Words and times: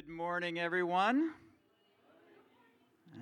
Good 0.00 0.08
morning, 0.08 0.58
everyone. 0.58 1.32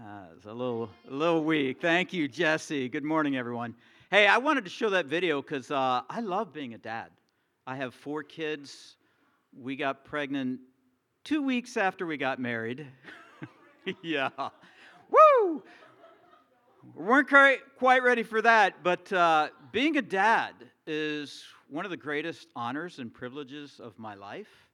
Uh, 0.01 0.27
it's 0.37 0.47
a 0.47 0.53
little, 0.53 0.89
a 1.11 1.13
little 1.13 1.43
weak. 1.43 1.81
Thank 1.81 2.13
you, 2.13 2.29
Jesse. 2.29 2.89
Good 2.89 3.03
morning, 3.03 3.37
everyone. 3.37 3.75
Hey, 4.13 4.29
I 4.29 4.39
wanted 4.39 4.63
to 4.63 4.71
show 4.71 4.89
that 4.91 5.07
video 5.07 5.43
because 5.43 5.73
uh, 5.73 6.03
I 6.09 6.21
love 6.21 6.53
being 6.53 6.75
a 6.75 6.79
dad. 6.79 7.09
I 7.67 7.75
have 7.75 7.95
four 7.95 8.23
kids. 8.23 8.95
We 9.61 9.75
got 9.75 10.05
pregnant 10.05 10.61
two 11.25 11.43
weeks 11.43 11.77
after 11.77 12.07
we 12.07 12.17
got 12.17 12.39
married. 12.39 12.87
yeah. 14.03 14.29
Woo! 15.11 15.65
We 16.95 17.05
weren't 17.05 17.29
quite 17.77 18.05
ready 18.05 18.23
for 18.23 18.41
that, 18.43 18.85
but 18.85 19.13
uh, 19.13 19.49
being 19.73 19.97
a 19.97 20.03
dad 20.03 20.53
is 20.87 21.43
one 21.69 21.85
of 21.85 21.91
the 21.91 21.97
greatest 21.97 22.47
honors 22.55 23.01
and 23.01 23.13
privileges 23.13 23.81
of 23.83 23.99
my 23.99 24.15
life 24.15 24.68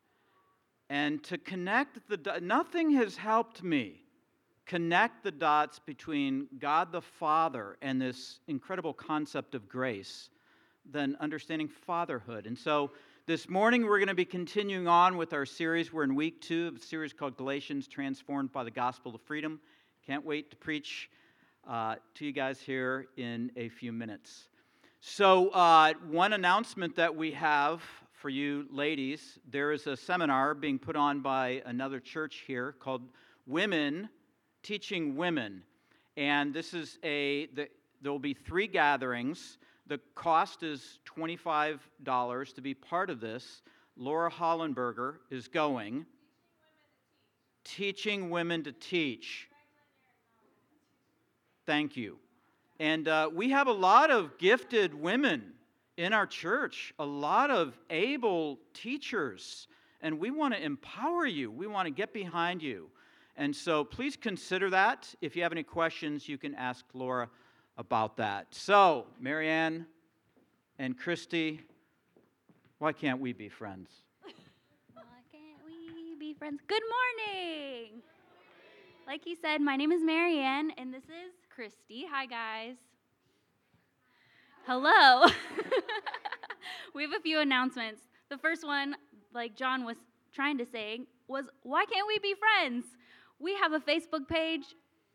and 0.94 1.24
to 1.24 1.36
connect 1.36 1.98
the 2.08 2.38
nothing 2.40 2.92
has 2.92 3.16
helped 3.16 3.64
me 3.64 4.00
connect 4.64 5.24
the 5.24 5.30
dots 5.32 5.80
between 5.80 6.46
God 6.60 6.92
the 6.92 7.00
Father 7.00 7.76
and 7.82 8.00
this 8.00 8.38
incredible 8.46 8.92
concept 8.92 9.56
of 9.56 9.68
grace 9.68 10.30
than 10.88 11.16
understanding 11.18 11.66
fatherhood. 11.66 12.46
And 12.46 12.56
so 12.56 12.92
this 13.26 13.48
morning 13.48 13.82
we're 13.82 13.98
going 13.98 14.06
to 14.06 14.14
be 14.14 14.24
continuing 14.24 14.86
on 14.86 15.16
with 15.16 15.32
our 15.32 15.44
series. 15.44 15.92
We're 15.92 16.04
in 16.04 16.14
week 16.14 16.40
two 16.40 16.68
of 16.68 16.76
a 16.76 16.80
series 16.80 17.12
called 17.12 17.36
Galatians 17.36 17.88
Transformed 17.88 18.52
by 18.52 18.62
the 18.62 18.70
Gospel 18.70 19.16
of 19.16 19.20
Freedom. 19.22 19.58
Can't 20.06 20.24
wait 20.24 20.52
to 20.52 20.56
preach 20.56 21.10
uh, 21.68 21.96
to 22.14 22.24
you 22.24 22.30
guys 22.30 22.60
here 22.60 23.06
in 23.16 23.50
a 23.56 23.68
few 23.68 23.92
minutes. 23.92 24.44
So, 25.00 25.48
uh, 25.48 25.94
one 26.08 26.34
announcement 26.34 26.94
that 26.96 27.16
we 27.16 27.32
have 27.32 27.82
for 28.24 28.30
you 28.30 28.64
ladies, 28.70 29.38
there 29.50 29.70
is 29.70 29.86
a 29.86 29.94
seminar 29.94 30.54
being 30.54 30.78
put 30.78 30.96
on 30.96 31.20
by 31.20 31.60
another 31.66 32.00
church 32.00 32.42
here 32.46 32.72
called 32.80 33.02
Women 33.46 34.08
Teaching 34.62 35.14
Women. 35.14 35.62
And 36.16 36.54
this 36.54 36.72
is 36.72 36.98
a, 37.04 37.48
the, 37.48 37.68
there 38.00 38.10
will 38.10 38.18
be 38.18 38.32
three 38.32 38.66
gatherings. 38.66 39.58
The 39.88 40.00
cost 40.14 40.62
is 40.62 41.00
$25 41.18 42.54
to 42.54 42.60
be 42.62 42.72
part 42.72 43.10
of 43.10 43.20
this. 43.20 43.60
Laura 43.94 44.30
Hollenberger 44.30 45.16
is 45.30 45.46
going. 45.46 46.06
Teaching 47.62 48.30
women 48.30 48.64
to 48.64 48.72
teach. 48.72 49.48
Thank 51.66 51.94
you. 51.94 52.16
And 52.80 53.06
uh, 53.06 53.28
we 53.34 53.50
have 53.50 53.66
a 53.66 53.72
lot 53.72 54.10
of 54.10 54.38
gifted 54.38 54.94
women 54.94 55.52
in 55.96 56.12
our 56.12 56.26
church 56.26 56.92
a 56.98 57.04
lot 57.04 57.50
of 57.50 57.78
able 57.90 58.58
teachers, 58.72 59.68
and 60.00 60.18
we 60.18 60.30
want 60.30 60.54
to 60.54 60.62
empower 60.62 61.26
you. 61.26 61.50
We 61.50 61.66
want 61.66 61.86
to 61.86 61.90
get 61.90 62.12
behind 62.12 62.62
you. 62.62 62.90
And 63.36 63.54
so 63.54 63.84
please 63.84 64.16
consider 64.16 64.70
that. 64.70 65.12
If 65.20 65.34
you 65.34 65.42
have 65.42 65.52
any 65.52 65.62
questions, 65.62 66.28
you 66.28 66.38
can 66.38 66.54
ask 66.54 66.84
Laura 66.94 67.28
about 67.78 68.16
that. 68.18 68.46
So, 68.54 69.06
Marianne 69.18 69.86
and 70.78 70.96
Christy, 70.96 71.60
why 72.78 72.92
can't 72.92 73.20
we 73.20 73.32
be 73.32 73.48
friends? 73.48 73.90
Why 74.22 75.02
can't 75.32 75.58
we 75.64 76.14
be 76.18 76.34
friends? 76.34 76.60
Good 76.66 76.82
morning. 77.26 78.02
Like 79.06 79.24
he 79.24 79.34
said, 79.34 79.60
my 79.60 79.76
name 79.76 79.92
is 79.92 80.02
Marianne, 80.02 80.70
and 80.78 80.94
this 80.94 81.04
is 81.04 81.32
Christy. 81.54 82.06
Hi, 82.10 82.26
guys. 82.26 82.76
Hello. 84.66 85.26
we 86.94 87.02
have 87.02 87.12
a 87.12 87.20
few 87.20 87.38
announcements. 87.38 88.00
The 88.30 88.38
first 88.38 88.66
one, 88.66 88.96
like 89.34 89.54
John 89.56 89.84
was 89.84 89.98
trying 90.32 90.56
to 90.56 90.64
say, 90.64 91.00
was 91.28 91.44
why 91.64 91.84
can't 91.84 92.06
we 92.06 92.18
be 92.18 92.34
friends? 92.34 92.86
We 93.38 93.54
have 93.56 93.74
a 93.74 93.80
Facebook 93.80 94.26
page 94.26 94.64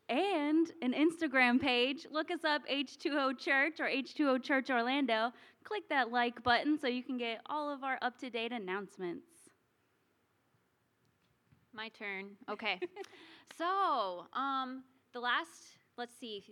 and 0.07 0.71
an 0.83 0.93
Instagram 0.93 1.59
page. 1.59 2.05
Look 2.11 2.29
us 2.29 2.43
up 2.43 2.61
H2O 2.71 3.39
Church 3.39 3.79
or 3.79 3.85
H2O 3.85 4.43
Church 4.43 4.69
Orlando. 4.69 5.31
Click 5.63 5.89
that 5.89 6.11
like 6.11 6.43
button 6.43 6.77
so 6.79 6.87
you 6.87 7.01
can 7.01 7.17
get 7.17 7.41
all 7.47 7.73
of 7.73 7.83
our 7.83 7.97
up 8.03 8.19
to 8.19 8.29
date 8.29 8.51
announcements. 8.51 9.25
My 11.73 11.89
turn. 11.89 12.37
Okay. 12.47 12.79
so, 13.57 14.27
um, 14.33 14.83
the 15.11 15.19
last, 15.19 15.79
let's 15.97 16.13
see, 16.19 16.43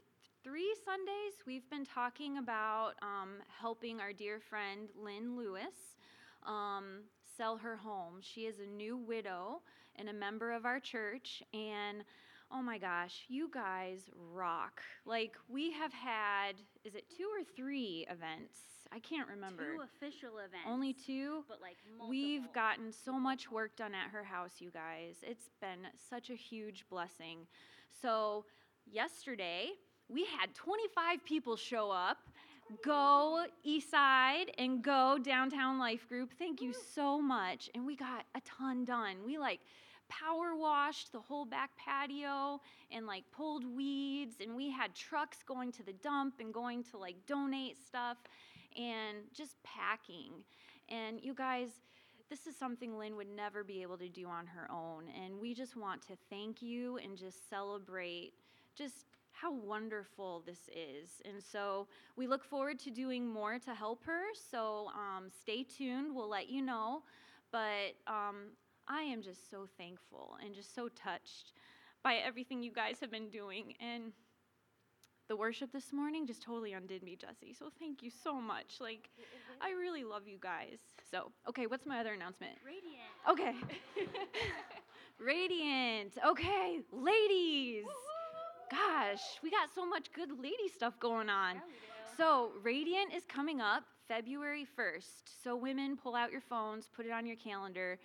three 0.47 0.73
Sundays, 0.85 1.33
we've 1.45 1.69
been 1.69 1.85
talking 1.85 2.37
about 2.37 2.93
um, 3.01 3.31
helping 3.59 3.99
our 3.99 4.13
dear 4.13 4.39
friend 4.39 4.87
Lynn 4.97 5.35
Lewis 5.35 5.97
um, 6.45 7.01
sell 7.35 7.57
her 7.57 7.75
home. 7.75 8.19
She 8.21 8.41
is 8.41 8.59
a 8.59 8.65
new 8.65 8.97
widow 8.97 9.61
and 9.97 10.07
a 10.07 10.13
member 10.13 10.53
of 10.53 10.65
our 10.65 10.79
church, 10.79 11.43
and 11.53 12.05
oh 12.49 12.61
my 12.61 12.77
gosh, 12.77 13.25
you 13.27 13.49
guys 13.53 14.09
rock. 14.33 14.81
Like, 15.05 15.33
we 15.49 15.73
have 15.73 15.91
had, 15.91 16.53
is 16.85 16.95
it 16.95 17.03
two 17.17 17.25
or 17.25 17.43
three 17.43 18.07
events? 18.09 18.59
I 18.93 18.99
can't 18.99 19.27
remember. 19.27 19.73
Two 19.73 19.81
official 19.81 20.37
events. 20.37 20.65
Only 20.65 20.93
two? 20.93 21.43
But 21.49 21.59
like 21.61 21.75
multiple. 21.89 22.09
We've 22.09 22.53
gotten 22.53 22.93
so 22.93 23.19
much 23.19 23.51
work 23.51 23.75
done 23.75 23.93
at 23.93 24.11
her 24.11 24.23
house, 24.23 24.53
you 24.59 24.71
guys. 24.71 25.17
It's 25.23 25.49
been 25.59 25.89
such 26.09 26.29
a 26.29 26.35
huge 26.35 26.85
blessing. 26.89 27.39
So, 28.01 28.45
yesterday, 28.89 29.71
we 30.09 30.25
had 30.25 30.53
25 30.55 31.23
people 31.25 31.55
show 31.55 31.91
up 31.91 32.17
go 32.83 33.45
east 33.63 33.91
side 33.91 34.51
and 34.57 34.83
go 34.83 35.17
downtown 35.21 35.79
life 35.79 36.07
group. 36.07 36.33
Thank 36.37 36.61
you 36.61 36.71
mm. 36.71 36.75
so 36.93 37.21
much. 37.21 37.69
And 37.73 37.85
we 37.85 37.95
got 37.95 38.25
a 38.35 38.41
ton 38.41 38.85
done. 38.85 39.17
We 39.25 39.37
like 39.37 39.59
power 40.09 40.55
washed 40.55 41.11
the 41.11 41.19
whole 41.19 41.45
back 41.45 41.71
patio 41.77 42.61
and 42.91 43.05
like 43.05 43.23
pulled 43.31 43.65
weeds. 43.65 44.35
And 44.41 44.55
we 44.55 44.69
had 44.71 44.93
trucks 44.95 45.37
going 45.45 45.71
to 45.73 45.83
the 45.83 45.93
dump 45.93 46.35
and 46.39 46.53
going 46.53 46.83
to 46.91 46.97
like 46.97 47.15
donate 47.25 47.77
stuff 47.77 48.17
and 48.77 49.17
just 49.33 49.55
packing. 49.63 50.31
And 50.89 51.19
you 51.21 51.33
guys 51.33 51.69
this 52.29 52.45
is 52.45 52.57
something 52.57 52.97
Lynn 52.97 53.15
would 53.15 53.33
never 53.33 53.63
be 53.63 53.81
able 53.81 53.97
to 53.99 54.09
do 54.09 54.27
on 54.27 54.45
her 54.47 54.69
own. 54.69 55.05
And 55.23 55.39
we 55.39 55.53
just 55.53 55.77
want 55.77 56.01
to 56.07 56.17
thank 56.29 56.61
you 56.61 56.97
and 56.97 57.17
just 57.17 57.49
celebrate 57.49 58.33
just 58.75 59.05
how 59.39 59.53
wonderful 59.53 60.43
this 60.45 60.69
is. 60.75 61.21
And 61.25 61.41
so 61.43 61.87
we 62.15 62.27
look 62.27 62.43
forward 62.43 62.79
to 62.79 62.91
doing 62.91 63.27
more 63.27 63.59
to 63.59 63.73
help 63.73 64.03
her. 64.05 64.21
So 64.51 64.89
um, 64.95 65.25
stay 65.41 65.63
tuned, 65.63 66.15
we'll 66.15 66.29
let 66.29 66.49
you 66.49 66.61
know. 66.61 67.03
But 67.51 67.95
um, 68.07 68.51
I 68.87 69.01
am 69.01 69.21
just 69.21 69.49
so 69.51 69.67
thankful 69.77 70.37
and 70.43 70.55
just 70.55 70.73
so 70.73 70.89
touched 70.89 71.53
by 72.03 72.15
everything 72.15 72.63
you 72.63 72.71
guys 72.71 72.97
have 72.99 73.11
been 73.11 73.29
doing. 73.29 73.73
And 73.79 74.11
the 75.27 75.35
worship 75.35 75.71
this 75.71 75.93
morning 75.93 76.25
just 76.25 76.41
totally 76.41 76.73
undid 76.73 77.03
me, 77.03 77.15
Jesse. 77.15 77.53
So 77.53 77.69
thank 77.79 78.01
you 78.01 78.09
so 78.09 78.41
much. 78.41 78.77
Like, 78.79 79.09
I 79.61 79.71
really 79.71 80.03
love 80.03 80.23
you 80.27 80.37
guys. 80.39 80.79
So, 81.11 81.31
okay, 81.49 81.67
what's 81.67 81.85
my 81.85 81.99
other 81.99 82.13
announcement? 82.13 82.53
Radiant. 82.65 83.13
Okay. 83.29 83.55
Radiant. 85.19 86.13
Okay, 86.25 86.79
ladies. 86.91 87.85
Gosh, 88.69 89.21
we 89.41 89.49
got 89.49 89.69
so 89.73 89.85
much 89.85 90.11
good 90.11 90.29
lady 90.41 90.67
stuff 90.73 90.99
going 90.99 91.29
on. 91.29 91.55
Yeah, 91.55 91.61
so, 92.17 92.51
Radiant 92.63 93.13
is 93.13 93.23
coming 93.25 93.61
up 93.61 93.83
February 94.07 94.65
1st. 94.77 95.43
So, 95.43 95.55
women, 95.55 95.95
pull 95.95 96.15
out 96.15 96.31
your 96.31 96.41
phones, 96.41 96.89
put 96.93 97.05
it 97.05 97.11
on 97.11 97.25
your 97.25 97.35
calendar. 97.35 97.99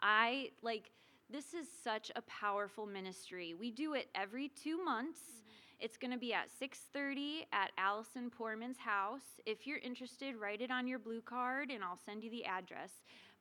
I 0.00 0.50
like 0.62 0.90
this 1.30 1.54
is 1.54 1.66
such 1.82 2.12
a 2.14 2.22
powerful 2.22 2.86
ministry. 2.86 3.54
We 3.58 3.70
do 3.70 3.94
it 3.94 4.08
every 4.14 4.50
2 4.62 4.84
months. 4.84 5.20
Mm-hmm. 5.20 5.40
It's 5.80 5.96
going 5.96 6.12
to 6.12 6.18
be 6.18 6.32
at 6.32 6.48
6:30 6.60 7.46
at 7.52 7.72
Allison 7.78 8.30
Poorman's 8.30 8.78
house. 8.78 9.40
If 9.44 9.66
you're 9.66 9.78
interested, 9.78 10.36
write 10.36 10.60
it 10.60 10.70
on 10.70 10.86
your 10.86 10.98
blue 10.98 11.20
card 11.20 11.70
and 11.70 11.82
I'll 11.82 11.98
send 12.06 12.22
you 12.22 12.30
the 12.30 12.44
address. 12.44 12.90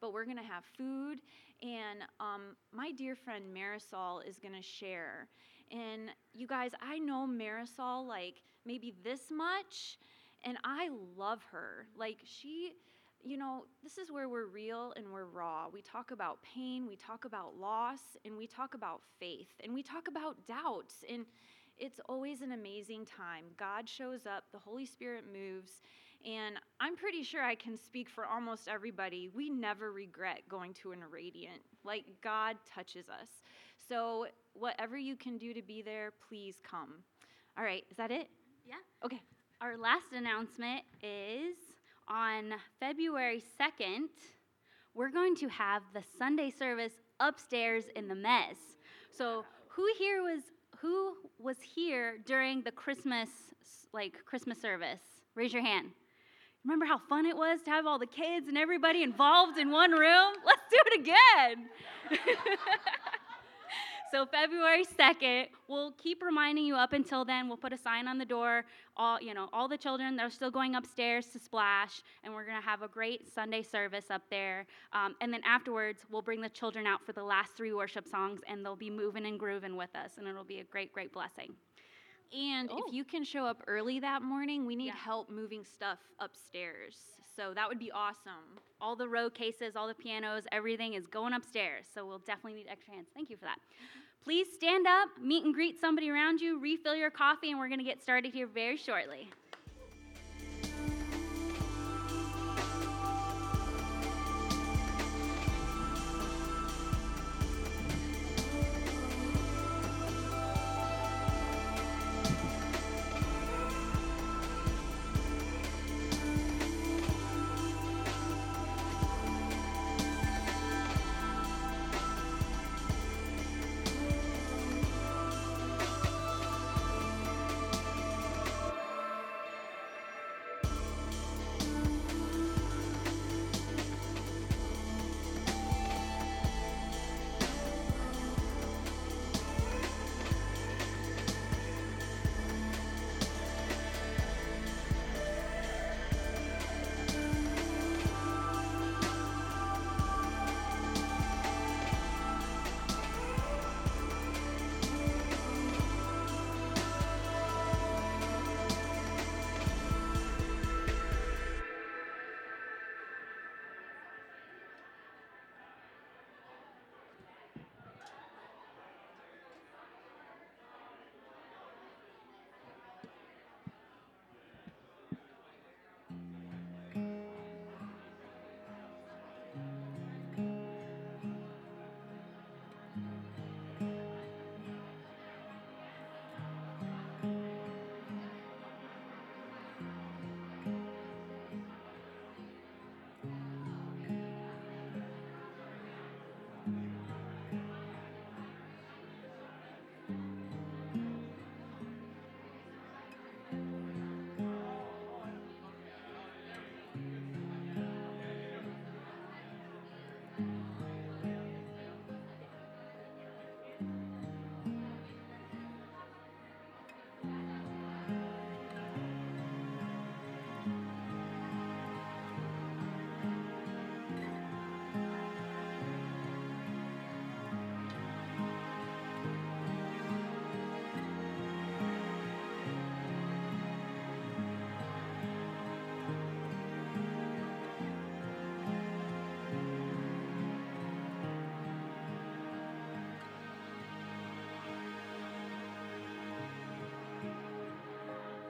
But 0.02 0.14
we're 0.14 0.26
going 0.26 0.38
to 0.38 0.44
have 0.44 0.64
food 0.78 1.20
and 1.62 2.02
um, 2.20 2.56
my 2.72 2.92
dear 2.92 3.16
friend 3.16 3.46
Marisol 3.56 4.28
is 4.28 4.40
going 4.40 4.56
to 4.56 4.62
share. 4.62 5.28
And 5.74 6.12
you 6.34 6.46
guys, 6.46 6.72
I 6.82 7.00
know 7.00 7.28
Marisol 7.28 8.08
like 8.08 8.36
maybe 8.64 8.94
this 9.04 9.32
much, 9.32 9.98
and 10.46 10.58
I 10.64 10.90
love 11.18 11.42
her. 11.52 11.88
Like, 11.98 12.20
she, 12.24 12.74
you 13.24 13.38
know, 13.38 13.66
this 13.82 13.98
is 13.98 14.12
where 14.12 14.30
we're 14.30 14.46
real 14.46 14.94
and 14.96 15.12
we're 15.12 15.26
raw. 15.26 15.68
We 15.74 15.82
talk 15.82 16.12
about 16.12 16.38
pain, 16.44 16.86
we 16.88 16.96
talk 16.96 17.26
about 17.26 17.58
loss, 17.60 18.02
and 18.24 18.38
we 18.38 18.46
talk 18.46 18.76
about 18.76 19.02
faith, 19.20 19.50
and 19.64 19.74
we 19.74 19.82
talk 19.82 20.08
about 20.08 20.46
doubts. 20.46 21.04
And 21.10 21.26
it's 21.80 22.00
always 22.08 22.42
an 22.42 22.52
amazing 22.52 23.06
time. 23.06 23.46
God 23.58 23.90
shows 23.90 24.28
up, 24.28 24.44
the 24.52 24.60
Holy 24.60 24.86
Spirit 24.86 25.24
moves, 25.34 25.82
and 26.24 26.56
I'm 26.80 26.96
pretty 26.96 27.24
sure 27.24 27.44
I 27.44 27.56
can 27.56 27.78
speak 27.78 28.10
for 28.10 28.26
almost 28.26 28.68
everybody. 28.68 29.30
We 29.34 29.50
never 29.50 29.92
regret 29.92 30.44
going 30.48 30.74
to 30.76 30.92
a 30.94 30.96
Radiant. 31.10 31.62
Like, 31.84 32.06
God 32.22 32.58
touches 32.74 33.10
us. 33.10 33.28
So, 33.88 34.28
whatever 34.54 34.98
you 34.98 35.16
can 35.16 35.38
do 35.38 35.54
to 35.54 35.62
be 35.62 35.82
there, 35.82 36.12
please 36.28 36.56
come. 36.70 37.04
All 37.58 37.64
right, 37.64 37.84
is 37.90 37.98
that 37.98 38.12
it? 38.12 38.30
Yeah. 38.66 38.76
Okay. 39.04 39.22
Our 39.62 39.78
last 39.78 40.12
announcement 40.14 40.82
is 41.02 41.56
on 42.08 42.54
February 42.80 43.42
2nd, 43.60 44.08
we're 44.94 45.10
going 45.10 45.36
to 45.38 45.48
have 45.48 45.84
the 45.94 46.04
Sunday 46.18 46.52
service 46.52 46.94
upstairs 47.20 47.86
in 47.96 48.08
the 48.08 48.16
mess. 48.16 48.58
So 49.12 49.46
who 49.70 49.86
here 49.98 50.22
was 50.22 50.42
who 50.80 51.14
was 51.40 51.58
here 51.62 52.18
during 52.26 52.62
the 52.62 52.72
Christmas 52.72 53.30
like 53.94 54.24
Christmas 54.26 54.62
service? 54.62 55.02
Raise 55.36 55.54
your 55.54 55.64
hand. 55.64 55.88
Remember 56.66 56.86
how 56.86 56.98
fun 56.98 57.26
it 57.26 57.36
was 57.36 57.62
to 57.64 57.72
have 57.72 57.86
all 57.86 58.00
the 58.00 58.06
kids 58.06 58.48
and 58.48 58.58
everybody 58.58 59.04
involved 59.04 59.58
in 59.58 59.72
one 59.72 59.92
room? 59.92 60.34
Let's 60.46 60.62
do 60.70 60.78
it 60.88 61.00
again. 61.00 61.70
so 64.14 64.28
February 64.28 64.86
2nd, 64.86 65.48
we'll 65.68 65.92
keep 65.94 66.22
reminding 66.22 66.66
you 66.66 66.76
up 66.76 66.94
until 66.94 67.26
then. 67.26 67.48
We'll 67.48 67.58
put 67.58 67.74
a 67.74 67.78
sign 67.78 68.08
on 68.08 68.20
the 68.20 68.26
door. 68.26 68.64
All, 68.96 69.20
you 69.20 69.34
know, 69.34 69.50
all 69.52 69.68
the 69.68 69.76
children, 69.78 70.16
they're 70.16 70.30
still 70.30 70.52
going 70.52 70.76
upstairs 70.76 71.26
to 71.30 71.40
splash, 71.40 72.04
and 72.24 72.32
we're 72.32 72.46
going 72.46 72.62
to 72.62 72.64
have 72.64 72.84
a 72.84 72.88
great 72.88 73.34
Sunday 73.34 73.64
service 73.64 74.12
up 74.12 74.22
there. 74.30 74.68
Um, 74.92 75.16
and 75.20 75.34
then 75.34 75.42
afterwards, 75.44 76.06
we'll 76.12 76.22
bring 76.22 76.42
the 76.42 76.50
children 76.50 76.86
out 76.86 77.04
for 77.04 77.12
the 77.14 77.24
last 77.24 77.58
three 77.58 77.74
worship 77.74 78.08
songs, 78.08 78.42
and 78.48 78.64
they'll 78.64 78.76
be 78.76 78.92
moving 78.92 79.26
and 79.26 79.40
grooving 79.40 79.76
with 79.76 79.96
us, 79.96 80.12
and 80.20 80.28
it'll 80.28 80.44
be 80.44 80.60
a 80.60 80.64
great, 80.66 80.94
great 80.94 81.12
blessing. 81.12 81.56
And 82.32 82.70
Oh. 82.72 82.84
if 82.88 82.94
you 82.94 83.04
can 83.04 83.24
show 83.24 83.46
up 83.46 83.64
early 83.66 84.00
that 84.02 84.22
morning, 84.22 84.68
we 84.68 84.76
need 84.76 84.88
Yeah. 84.88 84.96
help 84.96 85.30
moving 85.30 85.66
stuff 85.66 86.00
upstairs. 86.20 87.18
So 87.36 87.54
that 87.56 87.68
would 87.68 87.80
be 87.80 87.92
awesome. 87.92 88.60
all 88.80 88.98
the 88.98 89.08
road 89.08 89.34
cases, 89.34 89.78
all 89.78 89.88
the 89.88 89.96
pianos, 89.96 90.46
everything 90.52 90.94
is 90.94 91.08
going 91.08 91.32
upstairs. 91.34 91.88
So 91.88 92.06
we'll 92.06 92.20
definitely 92.20 92.56
need 92.56 92.68
extra 92.68 92.94
hands. 92.94 93.08
Thank 93.14 93.30
you 93.30 93.38
for 93.38 93.46
that. 93.46 93.58
Please 94.24 94.48
stand 94.54 94.88
up, 94.88 95.10
meet 95.22 95.44
and 95.44 95.54
greet 95.54 95.80
somebody 95.80 96.10
around 96.10 96.40
you, 96.40 96.58
refill 96.58 96.96
your 96.96 97.10
coffee, 97.10 97.52
and 97.52 97.60
we're 97.60 97.68
going 97.68 97.80
to 97.80 97.86
get 97.86 98.02
started 98.02 98.34
here 98.34 98.48
very 98.48 98.78
shortly. 98.78 99.30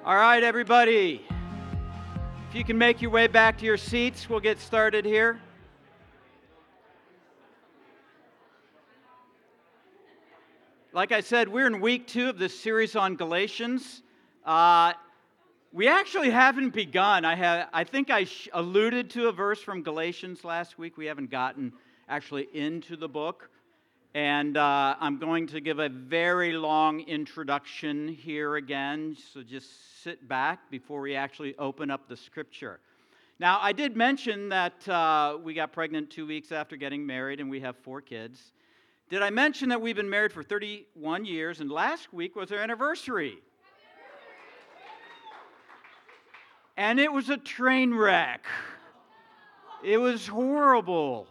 All 0.05 0.17
right, 0.17 0.44
everybody. 0.44 1.21
If 2.50 2.55
you 2.55 2.65
can 2.65 2.77
make 2.77 3.01
your 3.01 3.09
way 3.09 3.27
back 3.27 3.57
to 3.59 3.65
your 3.65 3.77
seats, 3.77 4.29
we'll 4.29 4.41
get 4.41 4.59
started 4.59 5.05
here. 5.05 5.39
Like 10.91 11.13
I 11.13 11.21
said, 11.21 11.47
we're 11.47 11.67
in 11.67 11.79
week 11.79 12.05
two 12.05 12.27
of 12.27 12.38
this 12.38 12.60
series 12.60 12.98
on 12.98 13.15
Galatians. 13.15 14.03
Uh, 14.45 14.91
we 15.72 15.88
actually 15.88 16.31
haven't 16.31 16.72
begun. 16.72 17.24
I, 17.24 17.36
have, 17.36 17.69
I 17.72 17.86
think 17.86 18.10
I 18.10 18.25
sh- 18.25 18.50
alluded 18.51 19.10
to 19.12 19.29
a 19.29 19.31
verse 19.31 19.62
from 19.62 19.83
Galatians 19.83 20.43
last 20.43 20.77
week. 20.77 20.98
We 20.98 21.05
haven't 21.05 21.29
gotten 21.29 21.72
actually 22.10 22.50
into 22.53 22.98
the 22.98 23.07
book. 23.07 23.50
And 24.15 24.58
uh, 24.58 24.96
I'm 25.00 25.17
going 25.17 25.48
to 25.48 25.60
give 25.60 25.79
a 25.79 25.89
very 25.89 26.53
long 26.53 27.00
introduction 27.01 28.08
here 28.08 28.58
again, 28.58 29.17
so 29.34 29.41
just 29.41 30.03
sit 30.03 30.27
back 30.27 30.70
before 30.70 31.01
we 31.01 31.15
actually 31.15 31.55
open 31.58 31.89
up 31.89 32.08
the 32.08 32.15
scripture. 32.15 32.79
Now, 33.39 33.58
I 33.60 33.72
did 33.72 33.96
mention 33.96 34.50
that 34.50 34.88
uh, 34.88 35.39
we 35.43 35.55
got 35.55 35.74
pregnant 35.74 36.12
two 36.12 36.27
weeks 36.27 36.51
after 36.51 36.75
getting 36.75 37.03
married, 37.03 37.39
and 37.39 37.50
we 37.50 37.60
have 37.62 37.75
four 37.77 38.01
kids. 38.01 38.51
Did 39.10 39.24
I 39.24 39.32
mention 39.32 39.70
that 39.70 39.82
we've 39.82 39.96
been 39.96 40.12
married 40.12 40.32
for 40.32 40.43
31 40.43 41.25
years, 41.25 41.60
and 41.60 41.72
last 41.72 42.13
week 42.13 42.36
was 42.36 42.51
our 42.51 42.60
anniversary? 42.60 43.39
And 46.77 47.00
it 47.00 47.12
was 47.12 47.32
a 47.32 47.38
train 47.38 47.96
wreck. 47.96 48.46
It 49.84 49.98
was 49.98 50.27
horrible. 50.27 51.27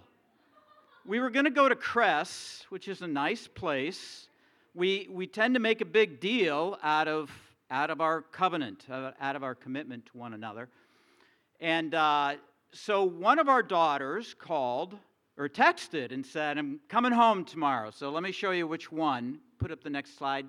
We 1.05 1.19
were 1.19 1.31
going 1.31 1.47
to 1.47 1.51
go 1.51 1.69
to 1.69 1.75
Cress, 1.75 2.65
which 2.69 2.87
is 2.87 3.03
a 3.03 3.09
nice 3.09 3.49
place. 3.49 4.29
We, 4.73 5.09
we 5.11 5.27
tend 5.27 5.55
to 5.55 5.61
make 5.61 5.81
a 5.81 5.85
big 5.85 6.21
deal 6.21 6.79
out 6.81 7.09
of, 7.09 7.29
out 7.73 7.91
of 7.91 8.01
our 8.01 8.23
covenant, 8.23 8.87
uh, 8.89 9.11
out 9.21 9.35
of 9.35 9.43
our 9.43 9.57
commitment 9.57 10.07
to 10.07 10.17
one 10.17 10.33
another. 10.33 10.69
And 11.59 11.93
uh, 11.97 12.35
so 12.73 13.03
one 13.03 13.41
of 13.41 13.49
our 13.49 13.65
daughters 13.65 14.33
called 14.39 14.97
or 15.37 15.49
texted 15.49 16.13
and 16.13 16.25
said, 16.25 16.57
I'm 16.57 16.79
coming 16.89 17.11
home 17.11 17.45
tomorrow. 17.45 17.91
So 17.91 18.11
let 18.11 18.23
me 18.23 18.31
show 18.31 18.53
you 18.53 18.69
which 18.69 18.93
one. 18.93 19.41
Put 19.59 19.73
up 19.73 19.83
the 19.83 19.91
next 19.91 20.17
slide 20.17 20.47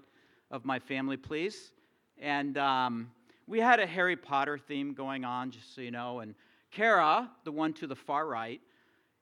of 0.51 0.65
my 0.65 0.77
family, 0.77 1.17
please. 1.17 1.71
And 2.19 2.59
um, 2.59 3.09
we 3.47 3.59
had 3.59 3.79
a 3.79 3.87
Harry 3.87 4.15
Potter 4.15 4.59
theme 4.59 4.93
going 4.93 5.25
on, 5.25 5.49
just 5.49 5.73
so 5.73 5.81
you 5.81 5.89
know. 5.89 6.19
And 6.19 6.35
Kara, 6.69 7.31
the 7.43 7.51
one 7.51 7.73
to 7.73 7.87
the 7.87 7.95
far 7.95 8.27
right, 8.27 8.61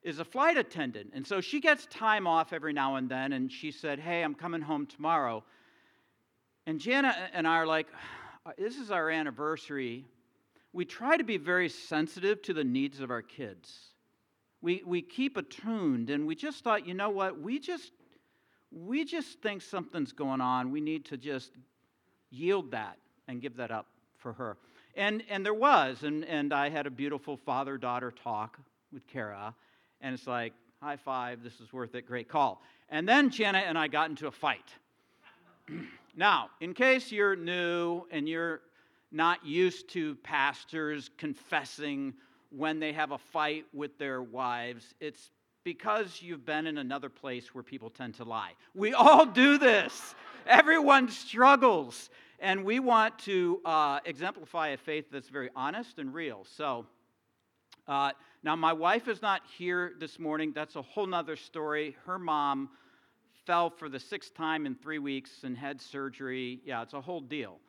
is 0.03 0.19
a 0.19 0.25
flight 0.25 0.57
attendant. 0.57 1.11
And 1.13 1.25
so 1.25 1.41
she 1.41 1.59
gets 1.59 1.85
time 1.87 2.25
off 2.27 2.53
every 2.53 2.73
now 2.73 2.95
and 2.95 3.09
then. 3.09 3.33
And 3.33 3.51
she 3.51 3.71
said, 3.71 3.99
Hey, 3.99 4.23
I'm 4.23 4.35
coming 4.35 4.61
home 4.61 4.85
tomorrow. 4.85 5.43
And 6.65 6.79
Jana 6.79 7.15
and 7.33 7.47
I 7.47 7.57
are 7.57 7.67
like, 7.67 7.87
uh, 8.45 8.51
This 8.57 8.77
is 8.77 8.91
our 8.91 9.09
anniversary. 9.09 10.05
We 10.73 10.85
try 10.85 11.17
to 11.17 11.23
be 11.23 11.37
very 11.37 11.69
sensitive 11.69 12.41
to 12.43 12.53
the 12.53 12.63
needs 12.63 12.99
of 13.01 13.11
our 13.11 13.21
kids. 13.21 13.77
We, 14.61 14.83
we 14.85 15.01
keep 15.01 15.37
attuned, 15.37 16.09
and 16.11 16.27
we 16.27 16.35
just 16.35 16.63
thought, 16.63 16.87
you 16.87 16.93
know 16.93 17.09
what? 17.09 17.41
We 17.41 17.59
just, 17.59 17.91
we 18.71 19.03
just 19.03 19.41
think 19.41 19.63
something's 19.63 20.13
going 20.13 20.39
on. 20.39 20.71
We 20.71 20.79
need 20.79 21.05
to 21.05 21.17
just 21.17 21.51
yield 22.29 22.71
that 22.71 22.97
and 23.27 23.41
give 23.41 23.57
that 23.57 23.71
up 23.71 23.87
for 24.17 24.33
her. 24.33 24.57
And, 24.95 25.23
and 25.29 25.45
there 25.45 25.53
was, 25.53 26.03
and, 26.03 26.23
and 26.25 26.53
I 26.53 26.69
had 26.69 26.85
a 26.85 26.91
beautiful 26.91 27.37
father 27.37 27.77
daughter 27.77 28.11
talk 28.11 28.59
with 28.93 29.07
Kara, 29.07 29.55
and 30.01 30.13
it's 30.13 30.27
like, 30.27 30.53
high 30.81 30.97
five, 30.97 31.43
this 31.43 31.59
is 31.59 31.71
worth 31.71 31.95
it, 31.95 32.07
great 32.07 32.27
call. 32.27 32.61
And 32.89 33.07
then 33.07 33.29
Janet 33.29 33.65
and 33.67 33.77
I 33.77 33.87
got 33.87 34.09
into 34.09 34.27
a 34.27 34.31
fight. 34.31 34.65
now, 36.15 36.49
in 36.59 36.73
case 36.73 37.11
you're 37.11 37.35
new 37.35 38.03
and 38.11 38.27
you're 38.27 38.61
not 39.11 39.45
used 39.45 39.89
to 39.89 40.15
pastors 40.15 41.09
confessing 41.17 42.13
when 42.49 42.79
they 42.79 42.93
have 42.93 43.11
a 43.11 43.17
fight 43.17 43.65
with 43.73 43.97
their 43.97 44.21
wives, 44.21 44.93
it's 44.99 45.31
because 45.63 46.21
you've 46.21 46.45
been 46.45 46.65
in 46.65 46.77
another 46.77 47.09
place 47.09 47.53
where 47.53 47.63
people 47.63 47.89
tend 47.89 48.15
to 48.15 48.23
lie. 48.23 48.53
We 48.73 48.93
all 48.93 49.25
do 49.25 49.57
this. 49.57 50.15
Everyone 50.47 51.09
struggles. 51.09 52.09
And 52.39 52.65
we 52.65 52.79
want 52.79 53.19
to 53.19 53.61
uh, 53.63 53.99
exemplify 54.03 54.69
a 54.69 54.77
faith 54.77 55.05
that's 55.11 55.29
very 55.29 55.51
honest 55.55 55.99
and 55.99 56.11
real. 56.11 56.43
So, 56.57 56.87
uh, 57.87 58.13
now 58.43 58.55
my 58.55 58.73
wife 58.73 59.07
is 59.07 59.21
not 59.21 59.41
here 59.57 59.93
this 59.99 60.17
morning. 60.17 60.51
That's 60.53 60.75
a 60.75 60.81
whole 60.81 61.05
nother 61.05 61.35
story. 61.35 61.95
Her 62.05 62.17
mom 62.17 62.69
fell 63.45 63.69
for 63.69 63.89
the 63.89 63.99
sixth 63.99 64.33
time 64.33 64.65
in 64.65 64.75
three 64.75 64.99
weeks 64.99 65.43
and 65.43 65.57
had 65.57 65.79
surgery. 65.79 66.59
Yeah, 66.65 66.81
it's 66.81 66.93
a 66.93 67.01
whole 67.01 67.21
deal. 67.21 67.59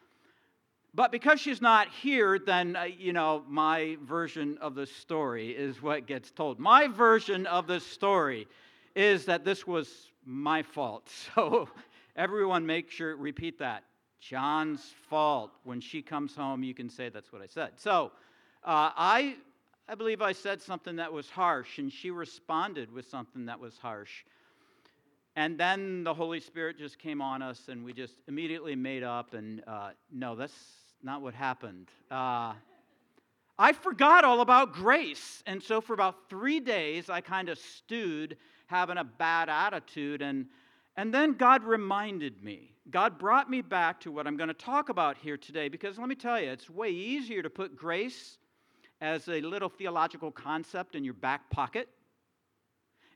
But 0.94 1.10
because 1.10 1.40
she's 1.40 1.62
not 1.62 1.88
here, 1.88 2.38
then, 2.38 2.76
uh, 2.76 2.82
you 2.84 3.14
know, 3.14 3.44
my 3.48 3.96
version 4.04 4.58
of 4.60 4.74
the 4.74 4.86
story 4.86 5.50
is 5.50 5.80
what 5.82 6.06
gets 6.06 6.30
told. 6.30 6.58
My 6.58 6.86
version 6.86 7.46
of 7.46 7.66
the 7.66 7.80
story 7.80 8.46
is 8.94 9.24
that 9.24 9.44
this 9.44 9.66
was 9.66 10.10
my 10.24 10.62
fault. 10.62 11.10
So 11.34 11.68
everyone 12.14 12.66
make 12.66 12.90
sure, 12.90 13.16
repeat 13.16 13.58
that. 13.58 13.84
John's 14.20 14.94
fault. 15.08 15.50
When 15.64 15.80
she 15.80 16.02
comes 16.02 16.36
home, 16.36 16.62
you 16.62 16.74
can 16.74 16.90
say 16.90 17.08
that's 17.08 17.32
what 17.32 17.40
I 17.40 17.46
said. 17.46 17.70
So 17.76 18.12
uh, 18.62 18.90
I, 18.94 19.36
I 19.88 19.94
believe 19.94 20.22
I 20.22 20.32
said 20.32 20.62
something 20.62 20.96
that 20.96 21.12
was 21.12 21.28
harsh, 21.28 21.78
and 21.78 21.92
she 21.92 22.10
responded 22.10 22.92
with 22.92 23.08
something 23.08 23.46
that 23.46 23.58
was 23.58 23.76
harsh. 23.78 24.24
And 25.34 25.58
then 25.58 26.04
the 26.04 26.14
Holy 26.14 26.40
Spirit 26.40 26.78
just 26.78 26.98
came 26.98 27.20
on 27.20 27.42
us, 27.42 27.68
and 27.68 27.84
we 27.84 27.92
just 27.92 28.14
immediately 28.28 28.76
made 28.76 29.02
up. 29.02 29.34
And 29.34 29.62
uh, 29.66 29.90
no, 30.12 30.36
that's 30.36 30.54
not 31.02 31.20
what 31.20 31.34
happened. 31.34 31.88
Uh, 32.10 32.52
I 33.58 33.72
forgot 33.72 34.24
all 34.24 34.40
about 34.40 34.72
grace. 34.72 35.42
And 35.46 35.62
so 35.62 35.80
for 35.80 35.94
about 35.94 36.28
three 36.28 36.60
days, 36.60 37.10
I 37.10 37.20
kind 37.20 37.48
of 37.48 37.58
stewed, 37.58 38.36
having 38.66 38.98
a 38.98 39.04
bad 39.04 39.48
attitude. 39.48 40.22
And, 40.22 40.46
and 40.96 41.12
then 41.12 41.32
God 41.32 41.64
reminded 41.64 42.42
me 42.42 42.72
God 42.90 43.18
brought 43.18 43.48
me 43.48 43.62
back 43.62 44.00
to 44.00 44.10
what 44.10 44.26
I'm 44.26 44.36
going 44.36 44.48
to 44.48 44.54
talk 44.54 44.88
about 44.88 45.16
here 45.16 45.36
today 45.36 45.68
because 45.68 45.98
let 45.98 46.08
me 46.08 46.16
tell 46.16 46.40
you, 46.40 46.50
it's 46.50 46.68
way 46.68 46.90
easier 46.90 47.40
to 47.42 47.48
put 47.50 47.76
grace 47.76 48.38
as 49.02 49.26
a 49.26 49.40
little 49.40 49.68
theological 49.68 50.30
concept 50.30 50.94
in 50.94 51.04
your 51.04 51.12
back 51.12 51.50
pocket. 51.50 51.88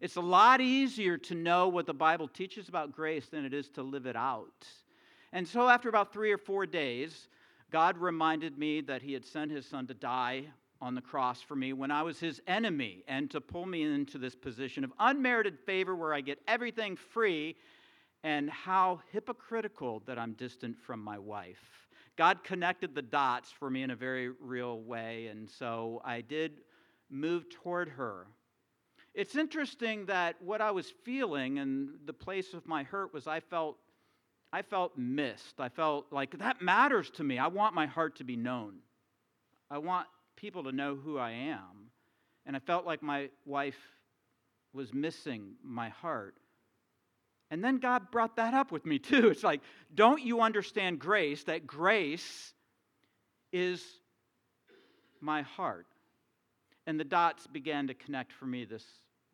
It's 0.00 0.16
a 0.16 0.20
lot 0.20 0.60
easier 0.60 1.16
to 1.16 1.34
know 1.36 1.68
what 1.68 1.86
the 1.86 1.94
Bible 1.94 2.26
teaches 2.26 2.68
about 2.68 2.92
grace 2.92 3.26
than 3.28 3.44
it 3.44 3.54
is 3.54 3.68
to 3.70 3.82
live 3.84 4.04
it 4.04 4.16
out. 4.16 4.66
And 5.32 5.46
so, 5.46 5.68
after 5.68 5.88
about 5.88 6.12
three 6.12 6.32
or 6.32 6.38
four 6.38 6.66
days, 6.66 7.28
God 7.70 7.96
reminded 7.98 8.58
me 8.58 8.80
that 8.82 9.00
He 9.00 9.12
had 9.12 9.24
sent 9.24 9.52
His 9.52 9.64
Son 9.64 9.86
to 9.86 9.94
die 9.94 10.46
on 10.80 10.96
the 10.96 11.00
cross 11.00 11.40
for 11.40 11.54
me 11.54 11.72
when 11.72 11.92
I 11.92 12.02
was 12.02 12.18
His 12.18 12.42
enemy 12.48 13.04
and 13.06 13.30
to 13.30 13.40
pull 13.40 13.64
me 13.64 13.84
into 13.84 14.18
this 14.18 14.34
position 14.34 14.82
of 14.82 14.92
unmerited 14.98 15.56
favor 15.60 15.94
where 15.94 16.12
I 16.12 16.20
get 16.20 16.40
everything 16.48 16.96
free 16.96 17.56
and 18.24 18.50
how 18.50 19.00
hypocritical 19.12 20.02
that 20.06 20.18
I'm 20.18 20.32
distant 20.32 20.76
from 20.78 21.00
my 21.00 21.18
wife. 21.18 21.85
God 22.16 22.42
connected 22.44 22.94
the 22.94 23.02
dots 23.02 23.50
for 23.50 23.68
me 23.68 23.82
in 23.82 23.90
a 23.90 23.96
very 23.96 24.30
real 24.30 24.80
way, 24.80 25.26
and 25.26 25.48
so 25.48 26.00
I 26.04 26.22
did 26.22 26.60
move 27.10 27.48
toward 27.50 27.90
her. 27.90 28.26
It's 29.14 29.36
interesting 29.36 30.06
that 30.06 30.36
what 30.42 30.60
I 30.60 30.70
was 30.70 30.92
feeling 31.04 31.58
and 31.58 31.90
the 32.04 32.12
place 32.12 32.52
of 32.54 32.66
my 32.66 32.82
hurt 32.82 33.12
was 33.14 33.26
I 33.26 33.40
felt 33.40 33.76
I 34.52 34.62
felt 34.62 34.96
missed. 34.96 35.60
I 35.60 35.68
felt 35.68 36.06
like 36.10 36.38
that 36.38 36.62
matters 36.62 37.10
to 37.10 37.24
me. 37.24 37.38
I 37.38 37.48
want 37.48 37.74
my 37.74 37.86
heart 37.86 38.16
to 38.16 38.24
be 38.24 38.36
known. 38.36 38.76
I 39.70 39.78
want 39.78 40.06
people 40.36 40.62
to 40.64 40.72
know 40.72 40.94
who 40.94 41.18
I 41.18 41.32
am. 41.32 41.90
And 42.46 42.56
I 42.56 42.60
felt 42.60 42.86
like 42.86 43.02
my 43.02 43.28
wife 43.44 43.76
was 44.72 44.94
missing 44.94 45.54
my 45.62 45.88
heart. 45.88 46.36
And 47.50 47.62
then 47.62 47.78
God 47.78 48.10
brought 48.10 48.36
that 48.36 48.54
up 48.54 48.72
with 48.72 48.84
me 48.84 48.98
too. 48.98 49.28
It's 49.30 49.44
like, 49.44 49.60
don't 49.94 50.22
you 50.22 50.40
understand 50.40 50.98
grace? 50.98 51.44
That 51.44 51.66
grace 51.66 52.52
is 53.52 53.82
my 55.20 55.42
heart. 55.42 55.86
And 56.86 56.98
the 56.98 57.04
dots 57.04 57.46
began 57.46 57.86
to 57.88 57.94
connect 57.94 58.32
for 58.32 58.46
me 58.46 58.64
this, 58.64 58.84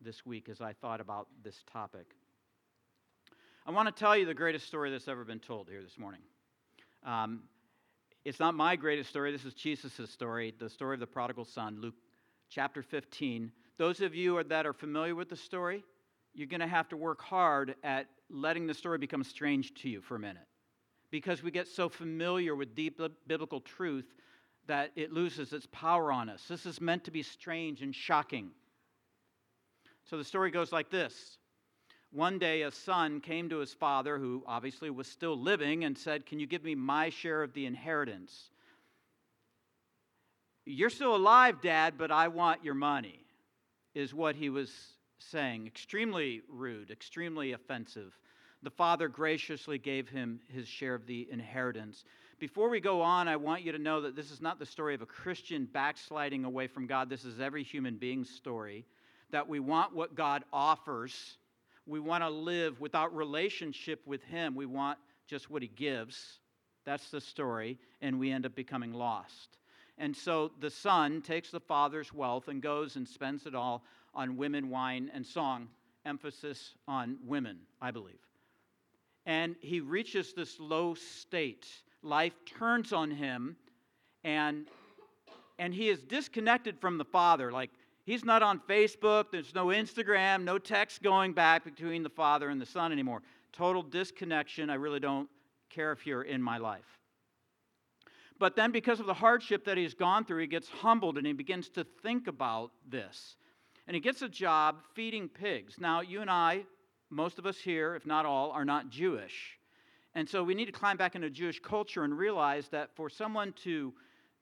this 0.01 0.25
week 0.25 0.49
as 0.49 0.61
I 0.61 0.73
thought 0.73 1.01
about 1.01 1.27
this 1.43 1.63
topic. 1.71 2.15
I 3.65 3.71
want 3.71 3.87
to 3.87 3.97
tell 3.97 4.17
you 4.17 4.25
the 4.25 4.33
greatest 4.33 4.67
story 4.67 4.91
that's 4.91 5.07
ever 5.07 5.23
been 5.23 5.39
told 5.39 5.69
here 5.69 5.81
this 5.81 5.97
morning. 5.97 6.21
Um, 7.05 7.43
it's 8.25 8.39
not 8.39 8.55
my 8.55 8.75
greatest 8.75 9.09
story, 9.09 9.31
this 9.31 9.45
is 9.45 9.53
Jesus' 9.53 10.09
story, 10.09 10.53
the 10.57 10.69
story 10.69 10.95
of 10.95 10.99
the 10.99 11.07
prodigal 11.07 11.45
son, 11.45 11.79
Luke 11.81 11.95
chapter 12.49 12.81
15. 12.81 13.51
Those 13.77 14.01
of 14.01 14.15
you 14.15 14.41
that 14.43 14.65
are 14.65 14.73
familiar 14.73 15.15
with 15.15 15.29
the 15.29 15.35
story, 15.35 15.83
you're 16.33 16.47
going 16.47 16.61
to 16.61 16.67
have 16.67 16.89
to 16.89 16.97
work 16.97 17.21
hard 17.21 17.75
at 17.83 18.07
letting 18.29 18.65
the 18.65 18.73
story 18.73 18.97
become 18.97 19.23
strange 19.23 19.73
to 19.75 19.89
you 19.89 20.01
for 20.01 20.15
a 20.15 20.19
minute. 20.19 20.47
Because 21.11 21.43
we 21.43 21.51
get 21.51 21.67
so 21.67 21.89
familiar 21.89 22.55
with 22.55 22.75
deep 22.75 22.99
biblical 23.27 23.61
truth 23.61 24.05
that 24.65 24.91
it 24.95 25.11
loses 25.11 25.53
its 25.53 25.67
power 25.71 26.11
on 26.11 26.29
us. 26.29 26.43
This 26.47 26.65
is 26.65 26.81
meant 26.81 27.03
to 27.03 27.11
be 27.11 27.21
strange 27.21 27.81
and 27.81 27.93
shocking. 27.93 28.51
So 30.05 30.17
the 30.17 30.23
story 30.23 30.51
goes 30.51 30.71
like 30.71 30.89
this 30.89 31.37
One 32.11 32.39
day, 32.39 32.63
a 32.63 32.71
son 32.71 33.19
came 33.19 33.49
to 33.49 33.57
his 33.57 33.73
father, 33.73 34.17
who 34.17 34.43
obviously 34.47 34.89
was 34.89 35.07
still 35.07 35.37
living, 35.37 35.83
and 35.83 35.97
said, 35.97 36.25
Can 36.25 36.39
you 36.39 36.47
give 36.47 36.63
me 36.63 36.73
my 36.73 37.09
share 37.09 37.43
of 37.43 37.53
the 37.53 37.65
inheritance? 37.65 38.49
You're 40.65 40.89
still 40.89 41.15
alive, 41.15 41.61
Dad, 41.61 41.95
but 41.97 42.09
I 42.09 42.29
want 42.29 42.63
your 42.63 42.73
money, 42.73 43.25
is 43.93 44.13
what 44.13 44.35
he 44.35 44.49
was 44.49 44.71
saying. 45.29 45.67
Extremely 45.67 46.41
rude, 46.49 46.91
extremely 46.91 47.53
offensive. 47.53 48.17
The 48.63 48.69
father 48.69 49.07
graciously 49.07 49.77
gave 49.77 50.07
him 50.07 50.39
his 50.47 50.67
share 50.67 50.95
of 50.95 51.05
the 51.05 51.27
inheritance. 51.29 52.05
Before 52.39 52.69
we 52.69 52.79
go 52.79 53.01
on, 53.01 53.27
I 53.27 53.35
want 53.35 53.63
you 53.63 53.71
to 53.71 53.77
know 53.77 54.01
that 54.01 54.15
this 54.15 54.31
is 54.31 54.41
not 54.41 54.59
the 54.59 54.65
story 54.65 54.95
of 54.95 55.01
a 55.01 55.05
Christian 55.05 55.65
backsliding 55.65 56.45
away 56.45 56.67
from 56.67 56.87
God. 56.87 57.09
This 57.09 57.25
is 57.25 57.39
every 57.39 57.63
human 57.63 57.97
being's 57.97 58.29
story. 58.29 58.85
That 59.31 59.47
we 59.47 59.59
want 59.59 59.95
what 59.95 60.15
God 60.15 60.43
offers. 60.53 61.37
We 61.85 61.99
want 61.99 62.23
to 62.23 62.29
live 62.29 62.79
without 62.79 63.15
relationship 63.15 64.01
with 64.05 64.23
Him. 64.23 64.55
We 64.55 64.65
want 64.65 64.97
just 65.27 65.49
what 65.49 65.61
He 65.61 65.67
gives. 65.67 66.39
That's 66.85 67.09
the 67.09 67.21
story. 67.21 67.77
And 68.01 68.19
we 68.19 68.31
end 68.31 68.45
up 68.45 68.55
becoming 68.55 68.93
lost. 68.93 69.57
And 69.97 70.15
so 70.15 70.51
the 70.59 70.69
son 70.69 71.21
takes 71.21 71.51
the 71.51 71.59
father's 71.59 72.13
wealth 72.13 72.47
and 72.47 72.61
goes 72.61 72.95
and 72.95 73.07
spends 73.07 73.45
it 73.45 73.55
all 73.55 73.83
on 74.15 74.37
women, 74.37 74.69
wine, 74.69 75.09
and 75.13 75.25
song, 75.25 75.67
emphasis 76.05 76.75
on 76.87 77.17
women, 77.25 77.59
I 77.81 77.91
believe. 77.91 78.19
And 79.25 79.55
he 79.61 79.79
reaches 79.79 80.33
this 80.33 80.59
low 80.59 80.93
state. 80.93 81.67
Life 82.01 82.33
turns 82.45 82.91
on 82.91 83.11
him, 83.11 83.55
and, 84.23 84.67
and 85.57 85.73
he 85.73 85.89
is 85.89 86.03
disconnected 86.03 86.79
from 86.79 86.97
the 86.97 87.05
Father. 87.05 87.51
Like, 87.51 87.71
he's 88.05 88.25
not 88.25 88.43
on 88.43 88.59
Facebook, 88.67 89.25
there's 89.31 89.55
no 89.55 89.67
Instagram, 89.67 90.43
no 90.43 90.57
text 90.57 91.01
going 91.01 91.33
back 91.33 91.63
between 91.63 92.03
the 92.03 92.09
Father 92.09 92.49
and 92.49 92.59
the 92.59 92.65
Son 92.65 92.91
anymore. 92.91 93.21
Total 93.53 93.81
disconnection. 93.81 94.69
I 94.69 94.75
really 94.75 94.99
don't 94.99 95.29
care 95.69 95.91
if 95.91 96.05
you're 96.05 96.23
in 96.23 96.41
my 96.41 96.57
life. 96.57 96.99
But 98.39 98.55
then, 98.55 98.71
because 98.71 98.99
of 98.99 99.05
the 99.05 99.13
hardship 99.13 99.63
that 99.65 99.77
he's 99.77 99.93
gone 99.93 100.25
through, 100.25 100.41
he 100.41 100.47
gets 100.47 100.67
humbled 100.67 101.17
and 101.17 101.25
he 101.25 101.33
begins 101.33 101.69
to 101.69 101.85
think 102.01 102.27
about 102.27 102.71
this 102.89 103.37
and 103.87 103.95
he 103.95 104.01
gets 104.01 104.21
a 104.21 104.29
job 104.29 104.77
feeding 104.93 105.27
pigs. 105.27 105.75
Now, 105.79 106.01
you 106.01 106.21
and 106.21 106.29
I, 106.29 106.63
most 107.09 107.39
of 107.39 107.45
us 107.45 107.57
here, 107.57 107.95
if 107.95 108.05
not 108.05 108.25
all, 108.25 108.51
are 108.51 108.65
not 108.65 108.89
Jewish. 108.89 109.57
And 110.15 110.29
so 110.29 110.43
we 110.43 110.53
need 110.53 110.65
to 110.65 110.71
climb 110.71 110.97
back 110.97 111.15
into 111.15 111.29
Jewish 111.29 111.59
culture 111.59 112.03
and 112.03 112.17
realize 112.17 112.69
that 112.69 112.95
for 112.95 113.09
someone 113.09 113.53
to, 113.63 113.93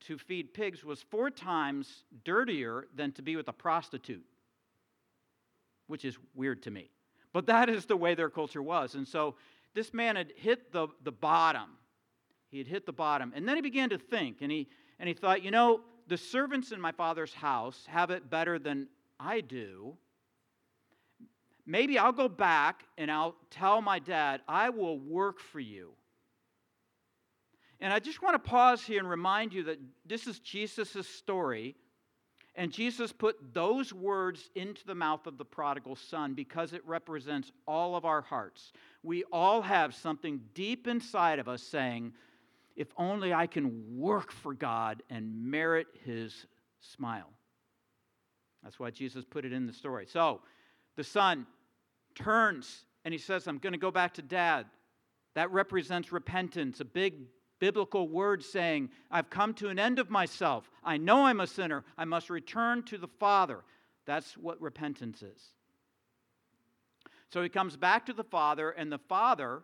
to 0.02 0.18
feed 0.18 0.54
pigs 0.54 0.84
was 0.84 1.02
four 1.02 1.30
times 1.30 2.04
dirtier 2.24 2.88
than 2.96 3.12
to 3.14 3.22
be 3.22 3.36
with 3.36 3.48
a 3.48 3.54
prostitute, 3.54 4.26
which 5.88 6.06
is 6.06 6.18
weird 6.36 6.62
to 6.64 6.72
me. 6.72 6.90
But 7.34 7.46
that 7.48 7.70
is 7.70 7.86
the 7.86 7.96
way 7.96 8.16
their 8.16 8.30
culture 8.30 8.62
was. 8.62 8.96
And 8.96 9.08
so 9.08 9.36
this 9.74 9.94
man 9.94 10.18
had 10.18 10.34
hit 10.36 10.72
the, 10.72 10.88
the 11.04 11.12
bottom. 11.12 11.78
He 12.50 12.58
had 12.58 12.68
hit 12.68 12.86
the 12.86 12.92
bottom. 12.92 13.32
And 13.34 13.48
then 13.48 13.56
he 13.56 13.62
began 13.62 13.90
to 13.90 13.98
think, 13.98 14.38
and 14.42 14.52
he, 14.52 14.68
and 15.00 15.08
he 15.08 15.14
thought, 15.14 15.42
you 15.42 15.52
know, 15.52 15.82
the 16.08 16.18
servants 16.18 16.74
in 16.74 16.82
my 16.82 16.92
father's 16.92 17.34
house 17.34 17.86
have 17.88 18.12
it 18.12 18.30
better 18.30 18.60
than 18.60 18.88
I 19.24 19.42
do, 19.42 19.96
maybe 21.66 21.98
I'll 21.98 22.12
go 22.12 22.28
back 22.28 22.84
and 22.98 23.12
I'll 23.12 23.36
tell 23.52 23.82
my 23.82 24.00
dad, 24.00 24.42
I 24.48 24.70
will 24.70 24.98
work 24.98 25.40
for 25.40 25.60
you. 25.60 25.92
And 27.80 27.94
I 27.94 28.00
just 28.00 28.22
want 28.22 28.36
to 28.36 28.50
pause 28.50 28.84
here 28.84 29.00
and 29.00 29.10
remind 29.10 29.54
you 29.54 29.64
that 29.64 29.80
this 30.06 30.28
is 30.28 30.40
Jesus' 30.40 31.08
story. 31.08 31.76
And 32.56 32.72
Jesus 32.72 33.12
put 33.12 33.54
those 33.54 33.94
words 33.94 34.50
into 34.56 34.86
the 34.86 34.94
mouth 34.94 35.26
of 35.26 35.38
the 35.38 35.46
prodigal 35.46 35.96
son 35.96 36.34
because 36.34 36.74
it 36.74 36.86
represents 36.86 37.52
all 37.68 37.96
of 37.96 38.06
our 38.06 38.22
hearts. 38.22 38.74
We 39.04 39.24
all 39.32 39.62
have 39.62 39.96
something 39.96 40.42
deep 40.54 40.88
inside 40.88 41.40
of 41.40 41.48
us 41.48 41.64
saying, 41.64 42.14
if 42.76 42.88
only 42.98 43.34
I 43.34 43.48
can 43.48 43.98
work 43.98 44.32
for 44.32 44.54
God 44.54 45.02
and 45.10 45.50
merit 45.50 45.88
his 46.06 46.46
smile. 46.82 47.30
That's 48.64 48.80
why 48.80 48.92
Jesus 48.92 49.26
put 49.26 49.46
it 49.46 49.54
in 49.54 49.66
the 49.66 49.74
story. 49.74 50.06
So 50.08 50.42
the 50.96 51.04
son 51.04 51.48
turns 52.16 52.86
and 53.04 53.14
he 53.14 53.18
says, 53.18 53.48
I'm 53.48 53.58
going 53.58 53.74
to 53.74 53.80
go 53.80 53.92
back 53.92 54.14
to 54.16 54.22
dad. 54.22 54.66
That 55.34 55.52
represents 55.52 56.12
repentance, 56.12 56.80
a 56.80 56.86
big 56.86 57.16
biblical 57.60 58.08
word 58.08 58.44
saying, 58.44 58.90
I've 59.10 59.30
come 59.30 59.54
to 59.56 59.70
an 59.70 59.80
end 59.80 60.00
of 60.00 60.10
myself. 60.10 60.70
I 60.84 60.98
know 60.98 61.26
I'm 61.26 61.40
a 61.40 61.48
sinner. 61.48 61.84
I 61.98 62.06
must 62.06 62.30
return 62.30 62.84
to 62.84 62.98
the 62.98 63.08
Father. 63.08 63.60
That's 64.06 64.36
what 64.36 64.60
repentance 64.62 65.22
is. 65.22 65.42
So 67.30 67.42
he 67.42 67.50
comes 67.50 67.78
back 67.78 68.08
to 68.08 68.14
the 68.14 68.24
Father, 68.24 68.72
and 68.72 68.92
the 68.92 68.98
Father, 68.98 69.62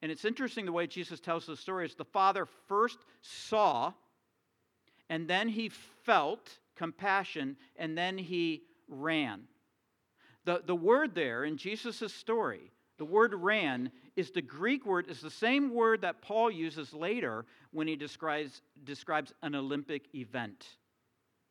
and 0.00 0.12
it's 0.12 0.24
interesting 0.24 0.64
the 0.64 0.72
way 0.72 0.86
Jesus 0.86 1.18
tells 1.18 1.46
the 1.46 1.56
story, 1.56 1.86
is 1.86 1.94
the 1.94 2.04
Father 2.04 2.46
first 2.68 2.98
saw, 3.20 3.92
and 5.08 5.26
then 5.26 5.48
he 5.48 5.70
felt 6.04 6.58
compassion, 6.80 7.58
and 7.76 7.96
then 7.96 8.16
he 8.16 8.62
ran. 8.88 9.42
The, 10.46 10.62
the 10.64 10.74
word 10.74 11.14
there 11.14 11.44
in 11.44 11.58
Jesus' 11.58 12.14
story, 12.14 12.72
the 12.96 13.04
word 13.04 13.34
ran, 13.34 13.92
is 14.16 14.30
the 14.30 14.40
Greek 14.40 14.86
word, 14.86 15.10
is 15.10 15.20
the 15.20 15.30
same 15.30 15.74
word 15.74 16.00
that 16.00 16.22
Paul 16.22 16.50
uses 16.50 16.94
later 16.94 17.44
when 17.70 17.86
he 17.86 17.96
describes, 17.96 18.62
describes 18.84 19.34
an 19.42 19.54
Olympic 19.54 20.06
event 20.14 20.66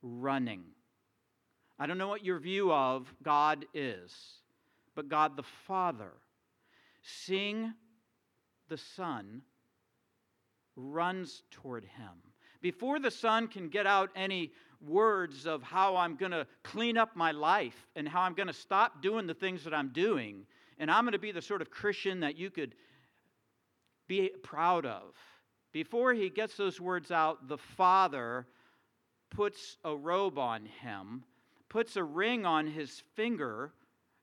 running. 0.01 0.63
I 1.77 1.85
don't 1.85 1.99
know 1.99 2.07
what 2.07 2.25
your 2.25 2.39
view 2.39 2.73
of 2.73 3.13
God 3.21 3.67
is, 3.75 4.11
but 4.95 5.09
God 5.09 5.37
the 5.37 5.43
Father, 5.67 6.13
seeing 7.03 7.71
the 8.67 8.77
Son, 8.77 9.43
runs 10.75 11.43
toward 11.51 11.83
him. 11.83 12.28
Before 12.61 12.99
the 12.99 13.11
Son 13.11 13.47
can 13.47 13.69
get 13.69 13.87
out 13.87 14.09
any 14.15 14.51
words 14.81 15.45
of 15.45 15.61
how 15.61 15.97
I'm 15.97 16.15
going 16.15 16.31
to 16.31 16.47
clean 16.63 16.97
up 16.97 17.15
my 17.15 17.31
life 17.31 17.87
and 17.95 18.07
how 18.07 18.21
I'm 18.21 18.33
going 18.33 18.47
to 18.47 18.53
stop 18.53 19.01
doing 19.01 19.27
the 19.27 19.33
things 19.33 19.63
that 19.63 19.73
I'm 19.73 19.89
doing, 19.89 20.45
and 20.77 20.89
I'm 20.89 21.03
going 21.03 21.13
to 21.13 21.19
be 21.19 21.31
the 21.31 21.41
sort 21.41 21.61
of 21.61 21.69
Christian 21.69 22.21
that 22.21 22.37
you 22.37 22.49
could 22.49 22.75
be 24.07 24.29
proud 24.43 24.85
of. 24.85 25.13
Before 25.71 26.13
he 26.13 26.29
gets 26.29 26.57
those 26.57 26.81
words 26.81 27.11
out, 27.11 27.47
the 27.47 27.57
Father 27.57 28.47
puts 29.29 29.77
a 29.83 29.95
robe 29.95 30.39
on 30.39 30.65
him, 30.65 31.23
puts 31.69 31.95
a 31.95 32.03
ring 32.03 32.45
on 32.45 32.65
his 32.65 33.03
finger, 33.15 33.71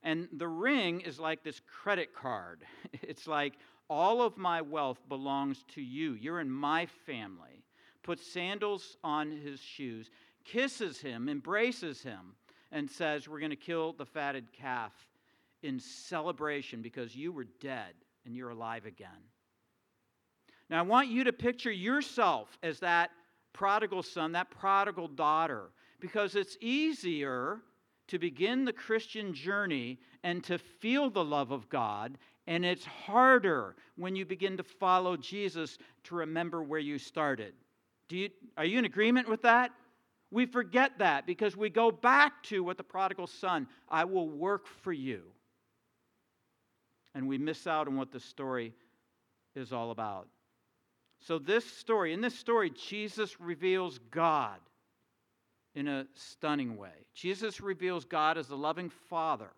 and 0.03 0.27
the 0.33 0.47
ring 0.47 1.01
is 1.01 1.19
like 1.19 1.43
this 1.43 1.61
credit 1.81 2.13
card. 2.13 2.63
It's 3.01 3.27
like, 3.27 3.53
all 3.89 4.21
of 4.21 4.37
my 4.37 4.61
wealth 4.61 4.99
belongs 5.07 5.63
to 5.75 5.81
you. 5.81 6.13
You're 6.13 6.41
in 6.41 6.51
my 6.51 6.87
family. 7.05 7.63
Puts 8.07 8.25
sandals 8.25 8.95
on 9.03 9.29
his 9.31 9.59
shoes, 9.59 10.09
kisses 10.45 11.01
him, 11.01 11.27
embraces 11.27 12.01
him, 12.01 12.37
and 12.71 12.89
says, 12.89 13.27
We're 13.27 13.41
going 13.41 13.49
to 13.49 13.57
kill 13.57 13.91
the 13.91 14.05
fatted 14.05 14.53
calf 14.53 14.93
in 15.61 15.77
celebration 15.77 16.81
because 16.81 17.17
you 17.17 17.33
were 17.33 17.47
dead 17.59 17.91
and 18.25 18.33
you're 18.33 18.51
alive 18.51 18.85
again. 18.85 19.09
Now, 20.69 20.79
I 20.79 20.83
want 20.83 21.09
you 21.09 21.25
to 21.25 21.33
picture 21.33 21.69
yourself 21.69 22.57
as 22.63 22.79
that 22.79 23.11
prodigal 23.51 24.03
son, 24.03 24.31
that 24.31 24.51
prodigal 24.51 25.09
daughter, 25.09 25.71
because 25.99 26.35
it's 26.35 26.55
easier 26.61 27.59
to 28.07 28.17
begin 28.17 28.63
the 28.63 28.71
Christian 28.71 29.33
journey 29.33 29.99
and 30.23 30.41
to 30.45 30.57
feel 30.57 31.09
the 31.09 31.25
love 31.25 31.51
of 31.51 31.67
God, 31.67 32.17
and 32.47 32.63
it's 32.63 32.85
harder 32.85 33.75
when 33.97 34.15
you 34.15 34.25
begin 34.25 34.55
to 34.55 34.63
follow 34.63 35.17
Jesus 35.17 35.77
to 36.05 36.15
remember 36.15 36.63
where 36.63 36.79
you 36.79 36.97
started. 36.97 37.53
Do 38.09 38.17
you, 38.17 38.29
are 38.57 38.65
you 38.65 38.79
in 38.79 38.85
agreement 38.85 39.27
with 39.29 39.41
that? 39.43 39.71
We 40.31 40.45
forget 40.45 40.99
that 40.99 41.25
because 41.25 41.55
we 41.55 41.69
go 41.69 41.91
back 41.91 42.43
to 42.43 42.63
what 42.63 42.77
the 42.77 42.83
prodigal 42.83 43.27
son, 43.27 43.67
I 43.89 44.05
will 44.05 44.29
work 44.29 44.67
for 44.67 44.91
you 44.91 45.23
and 47.15 47.27
we 47.27 47.37
miss 47.37 47.65
out 47.65 47.87
on 47.87 47.97
what 47.97 48.11
the 48.11 48.19
story 48.19 48.73
is 49.55 49.73
all 49.73 49.91
about. 49.91 50.27
So, 51.19 51.39
this 51.39 51.65
story, 51.65 52.13
in 52.13 52.21
this 52.21 52.37
story, 52.37 52.69
Jesus 52.69 53.41
reveals 53.41 53.97
God 54.11 54.59
in 55.73 55.87
a 55.87 56.05
stunning 56.13 56.77
way. 56.77 57.05
Jesus 57.15 57.59
reveals 57.59 58.05
God 58.05 58.37
as 58.37 58.51
a 58.51 58.55
loving 58.55 58.89
Father 59.09 59.49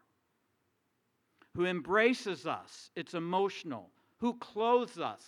who 1.55 1.65
embraces 1.65 2.45
us, 2.45 2.91
it's 2.95 3.13
emotional, 3.13 3.89
who 4.19 4.35
clothes 4.35 4.97
us. 4.97 5.21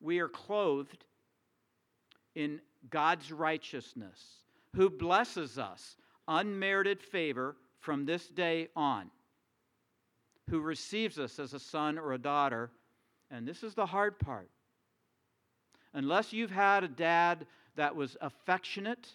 We 0.00 0.20
are 0.20 0.28
clothed 0.28 1.04
in 2.36 2.60
God's 2.88 3.32
righteousness, 3.32 4.22
who 4.76 4.88
blesses 4.88 5.58
us, 5.58 5.96
unmerited 6.28 7.02
favor 7.02 7.56
from 7.80 8.06
this 8.06 8.28
day 8.28 8.68
on 8.76 9.10
who 10.48 10.60
receives 10.60 11.18
us 11.18 11.38
as 11.38 11.54
a 11.54 11.58
son 11.58 11.98
or 11.98 12.12
a 12.12 12.18
daughter. 12.18 12.70
And 13.30 13.46
this 13.46 13.62
is 13.62 13.74
the 13.74 13.86
hard 13.86 14.18
part. 14.18 14.48
Unless 15.94 16.32
you've 16.32 16.50
had 16.50 16.84
a 16.84 16.88
dad 16.88 17.46
that 17.74 17.94
was 17.94 18.16
affectionate 18.20 19.08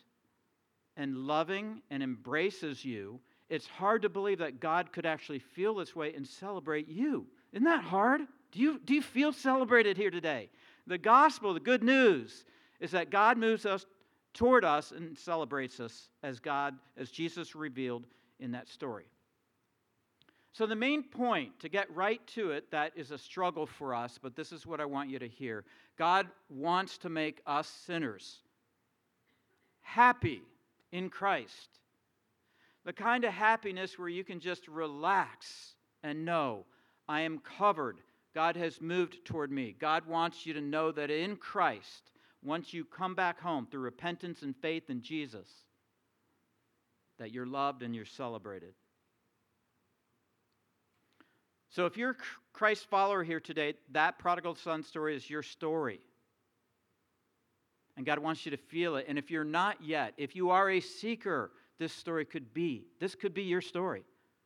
and 0.98 1.16
loving 1.16 1.82
and 1.90 2.04
embraces 2.04 2.84
you, 2.84 3.20
it's 3.50 3.68
hard 3.68 4.02
to 4.02 4.10
believe 4.10 4.40
that 4.40 4.60
God 4.60 4.92
could 4.92 5.06
actually 5.06 5.40
feel 5.40 5.76
this 5.76 5.96
way 5.96 6.14
and 6.14 6.28
celebrate 6.28 6.88
you. 6.88 7.28
Isn't 7.54 7.66
that 7.66 7.84
hard? 7.84 8.22
Do 8.52 8.60
you, 8.60 8.80
do 8.84 8.94
you 8.94 9.02
feel 9.02 9.32
celebrated 9.32 9.98
here 9.98 10.12
today? 10.12 10.50
The 10.88 10.98
gospel, 10.98 11.54
the 11.54 11.60
good 11.60 11.84
news, 11.84 12.44
is 12.82 12.92
that 12.92 13.10
God 13.10 13.38
moves 13.38 13.66
us 13.66 13.86
toward 14.34 14.66
us 14.66 14.92
and 14.92 15.18
celebrates 15.18 15.80
us 15.80 16.10
as 16.24 16.40
God, 16.40 16.76
as 16.98 17.12
Jesus 17.12 17.56
revealed 17.56 18.06
in 18.40 18.52
that 18.52 18.68
story. 18.68 19.06
So, 20.54 20.66
the 20.66 20.76
main 20.76 21.04
point, 21.04 21.58
to 21.62 21.70
get 21.70 21.94
right 21.96 22.26
to 22.28 22.52
it, 22.52 22.70
that 22.72 22.92
is 22.98 23.12
a 23.12 23.18
struggle 23.18 23.66
for 23.66 23.96
us, 23.96 24.20
but 24.22 24.36
this 24.36 24.52
is 24.52 24.68
what 24.68 24.82
I 24.82 24.86
want 24.86 25.10
you 25.10 25.18
to 25.20 25.28
hear. 25.28 25.64
God 25.98 26.28
wants 26.50 26.98
to 27.00 27.10
make 27.10 27.42
us 27.46 27.68
sinners 27.68 28.40
happy 29.82 30.42
in 30.92 31.10
Christ. 31.10 31.80
The 32.84 32.92
kind 32.92 33.24
of 33.24 33.32
happiness 33.32 33.98
where 33.98 34.10
you 34.10 34.26
can 34.26 34.42
just 34.42 34.68
relax 34.68 35.76
and 36.04 36.26
know, 36.26 36.66
I 37.08 37.22
am 37.22 37.40
covered. 37.40 38.00
God 38.34 38.58
has 38.58 38.82
moved 38.82 39.24
toward 39.24 39.52
me. 39.52 39.76
God 39.80 40.06
wants 40.06 40.46
you 40.46 40.54
to 40.54 40.62
know 40.62 40.92
that 40.92 41.12
in 41.12 41.38
Christ, 41.38 42.11
once 42.44 42.74
you 42.74 42.84
come 42.86 43.16
back 43.16 43.40
home 43.40 43.68
through 43.70 43.82
repentance 43.82 44.42
and 44.42 44.56
faith 44.56 44.90
in 44.90 45.02
Jesus, 45.02 45.48
that 47.20 47.32
you're 47.32 47.46
loved 47.46 47.84
and 47.84 47.96
you're 47.96 48.06
celebrated. 48.06 48.74
So 51.70 51.86
if 51.86 51.96
you're 51.96 52.12
a 52.12 52.16
Christ 52.52 52.90
follower 52.90 53.24
here 53.24 53.40
today, 53.40 53.76
that 53.92 54.20
prodigal 54.20 54.56
son 54.56 54.84
story 54.84 55.16
is 55.16 55.30
your 55.30 55.44
story. 55.44 56.02
And 57.96 58.06
God 58.06 58.20
wants 58.20 58.46
you 58.46 58.52
to 58.52 58.58
feel 58.58 58.96
it. 58.96 59.06
And 59.08 59.18
if 59.18 59.30
you're 59.30 59.44
not 59.44 59.82
yet, 59.82 60.14
if 60.18 60.36
you 60.36 60.50
are 60.50 60.70
a 60.70 60.80
seeker, 60.80 61.52
this 61.80 61.94
story 61.94 62.26
could 62.26 62.54
be. 62.54 62.86
This 63.00 63.16
could 63.16 63.34
be 63.34 63.44
your 63.44 63.62
story. 63.62 64.04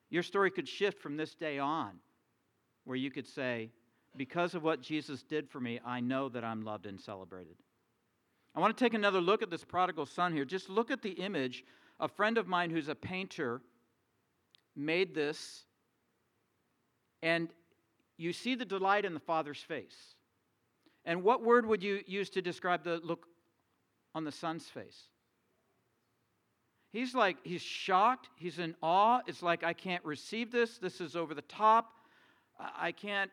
Your 0.10 0.24
story 0.24 0.52
could 0.52 0.68
shift 0.68 1.02
from 1.02 1.18
this 1.18 1.34
day 1.34 1.58
on, 1.58 1.92
where 2.84 2.98
you 2.98 3.10
could 3.10 3.28
say, 3.28 3.72
Because 4.18 4.54
of 4.54 4.64
what 4.64 4.82
Jesus 4.82 5.24
did 5.24 5.50
for 5.50 5.60
me, 5.60 5.80
I 5.86 6.00
know 6.00 6.30
that 6.30 6.44
I'm 6.44 6.64
loved 6.64 6.86
and 6.86 7.00
celebrated. 7.00 7.56
I 8.56 8.62
want 8.62 8.76
to 8.78 8.84
take 8.84 8.94
another 8.94 9.20
look 9.20 9.42
at 9.42 9.50
this 9.50 9.66
prodigal 9.66 10.06
son 10.06 10.32
here. 10.32 10.46
Just 10.46 10.70
look 10.70 10.90
at 10.90 11.02
the 11.02 11.12
image. 11.12 11.66
A 12.00 12.08
friend 12.08 12.38
of 12.38 12.48
mine 12.48 12.70
who's 12.70 12.88
a 12.88 12.96
painter 12.96 13.62
made 14.76 15.14
this 15.14 15.66
and 17.22 17.50
you 18.18 18.32
see 18.32 18.56
the 18.56 18.66
delight 18.66 19.04
in 19.04 19.14
the 19.14 19.20
Father's 19.20 19.60
face. 19.60 20.16
And 21.04 21.24
what 21.24 21.44
word 21.44 21.66
would 21.66 21.84
you 21.84 22.02
use 22.08 22.30
to 22.32 22.42
describe 22.42 22.84
the 22.84 23.00
look 23.04 23.28
on 24.14 24.24
the 24.24 24.32
Son's 24.32 24.66
face? 24.66 25.10
He's 26.92 27.14
like, 27.14 27.38
he's 27.44 27.62
shocked. 27.62 28.30
He's 28.38 28.60
in 28.60 28.76
awe. 28.82 29.20
It's 29.28 29.44
like, 29.44 29.64
I 29.64 29.74
can't 29.74 30.04
receive 30.06 30.52
this. 30.52 30.78
This 30.78 31.02
is 31.02 31.16
over 31.16 31.34
the 31.34 31.42
top. 31.42 31.92
I 32.58 32.94
can't, 32.94 33.30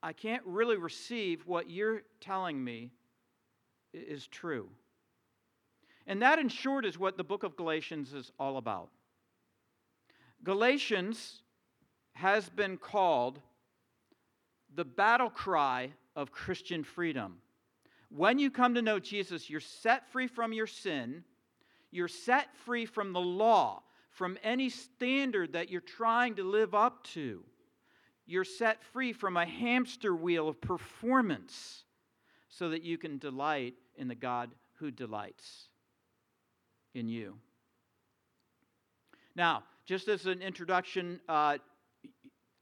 I 0.00 0.12
can't 0.12 0.42
really 0.46 0.76
receive 0.76 1.44
what 1.44 1.68
you're 1.68 2.02
telling 2.20 2.62
me 2.62 2.92
is 3.94 4.26
true. 4.26 4.68
And 6.06 6.20
that, 6.22 6.38
in 6.38 6.48
short, 6.48 6.84
is 6.84 6.98
what 6.98 7.16
the 7.16 7.24
book 7.24 7.44
of 7.44 7.56
Galatians 7.56 8.12
is 8.12 8.30
all 8.38 8.58
about. 8.58 8.90
Galatians 10.42 11.40
has 12.12 12.48
been 12.48 12.76
called 12.76 13.40
the 14.74 14.84
battle 14.84 15.30
cry 15.30 15.92
of 16.14 16.32
Christian 16.32 16.84
freedom. 16.84 17.38
When 18.10 18.38
you 18.38 18.50
come 18.50 18.74
to 18.74 18.82
know 18.82 18.98
Jesus, 18.98 19.48
you're 19.48 19.60
set 19.60 20.08
free 20.10 20.26
from 20.26 20.52
your 20.52 20.66
sin, 20.66 21.24
you're 21.90 22.08
set 22.08 22.54
free 22.64 22.86
from 22.86 23.12
the 23.12 23.20
law, 23.20 23.82
from 24.10 24.38
any 24.42 24.68
standard 24.68 25.54
that 25.54 25.70
you're 25.70 25.80
trying 25.80 26.34
to 26.36 26.44
live 26.44 26.74
up 26.74 27.02
to. 27.04 27.42
You're 28.26 28.44
set 28.44 28.82
free 28.84 29.12
from 29.12 29.36
a 29.36 29.46
hamster 29.46 30.14
wheel 30.14 30.48
of 30.48 30.60
performance 30.60 31.84
so 32.48 32.68
that 32.70 32.82
you 32.82 32.96
can 32.98 33.18
delight 33.18 33.74
in 33.96 34.08
the 34.08 34.14
God 34.14 34.50
who 34.74 34.90
delights 34.90 35.68
in 36.94 37.08
you. 37.08 37.34
Now, 39.36 39.64
just 39.86 40.08
as 40.08 40.26
an 40.26 40.40
introduction, 40.42 41.20
uh, 41.28 41.58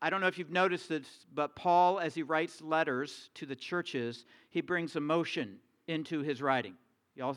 I 0.01 0.11
don't 0.11 0.21
know 0.21 0.27
if 0.27 0.39
you've 0.39 0.51
noticed 0.51 0.89
this, 0.89 1.07
but 1.33 1.55
Paul, 1.55 2.01
as 2.01 2.15
he 2.15 2.23
writes 2.23 2.61
letters 2.61 3.31
to 3.35 3.47
the 3.47 3.55
churches, 3.55 4.25
he 4.51 4.61
brings 4.61 4.97
emotion 4.97 5.59
into 5.87 6.21
his 6.21 6.43
writing. 6.43 6.75
Y'all? 7.15 7.37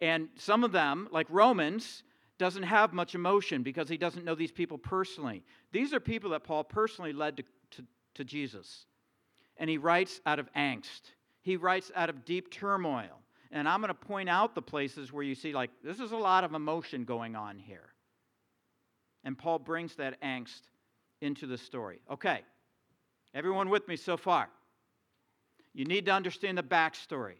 And 0.00 0.28
some 0.36 0.64
of 0.64 0.72
them, 0.72 1.08
like 1.10 1.26
Romans, 1.30 2.02
doesn't 2.38 2.62
have 2.62 2.92
much 2.92 3.14
emotion 3.14 3.62
because 3.62 3.88
he 3.88 3.96
doesn't 3.96 4.24
know 4.24 4.34
these 4.34 4.52
people 4.52 4.78
personally. 4.78 5.42
These 5.72 5.92
are 5.92 6.00
people 6.00 6.30
that 6.30 6.44
Paul 6.44 6.64
personally 6.64 7.12
led 7.12 7.36
to, 7.36 7.44
to, 7.72 7.84
to 8.14 8.24
Jesus. 8.24 8.86
And 9.56 9.68
he 9.68 9.78
writes 9.78 10.20
out 10.24 10.38
of 10.38 10.52
angst, 10.54 11.12
he 11.50 11.56
writes 11.56 11.90
out 11.96 12.08
of 12.08 12.24
deep 12.24 12.48
turmoil. 12.52 13.18
And 13.50 13.68
I'm 13.68 13.80
going 13.80 13.88
to 13.88 13.94
point 13.94 14.28
out 14.28 14.54
the 14.54 14.62
places 14.62 15.12
where 15.12 15.24
you 15.24 15.34
see, 15.34 15.52
like, 15.52 15.70
this 15.82 15.98
is 15.98 16.12
a 16.12 16.16
lot 16.16 16.44
of 16.44 16.54
emotion 16.54 17.04
going 17.04 17.34
on 17.34 17.58
here. 17.58 17.88
And 19.24 19.36
Paul 19.36 19.58
brings 19.58 19.96
that 19.96 20.20
angst 20.22 20.62
into 21.20 21.48
the 21.48 21.58
story. 21.58 22.00
Okay, 22.08 22.42
everyone 23.34 23.68
with 23.68 23.88
me 23.88 23.96
so 23.96 24.16
far? 24.16 24.48
You 25.74 25.84
need 25.84 26.06
to 26.06 26.12
understand 26.12 26.56
the 26.56 26.62
backstory. 26.62 27.38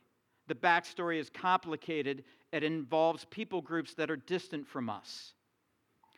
The 0.48 0.56
backstory 0.56 1.20
is 1.20 1.30
complicated. 1.30 2.24
It 2.52 2.64
involves 2.64 3.24
people 3.26 3.62
groups 3.62 3.94
that 3.94 4.10
are 4.10 4.16
distant 4.16 4.66
from 4.66 4.90
us. 4.90 5.34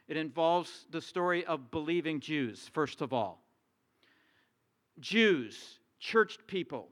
It 0.09 0.17
involves 0.17 0.87
the 0.91 1.03
story 1.03 1.45
of 1.45 1.71
believing 1.71 2.21
Jews, 2.21 2.71
first 2.73 3.03
of 3.03 3.13
all. 3.13 3.43
Jews, 5.01 5.79
churched 6.01 6.47
people, 6.47 6.89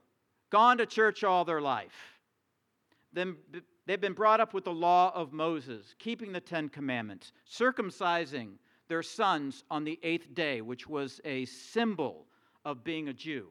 gone 0.51 0.77
to 0.77 0.85
church 0.85 1.23
all 1.23 1.43
their 1.43 1.61
life. 1.61 2.19
Then 3.13 3.37
they've 3.87 3.99
been 3.99 4.13
brought 4.13 4.39
up 4.39 4.53
with 4.53 4.65
the 4.65 4.73
law 4.73 5.11
of 5.15 5.33
Moses, 5.33 5.95
keeping 5.97 6.31
the 6.31 6.39
Ten 6.39 6.69
Commandments, 6.69 7.31
circumcising 7.49 8.51
their 8.87 9.01
sons 9.01 9.63
on 9.71 9.83
the 9.83 9.99
eighth 10.03 10.33
day, 10.35 10.61
which 10.61 10.87
was 10.87 11.19
a 11.25 11.45
symbol 11.45 12.27
of 12.63 12.83
being 12.83 13.07
a 13.07 13.13
Jew. 13.13 13.47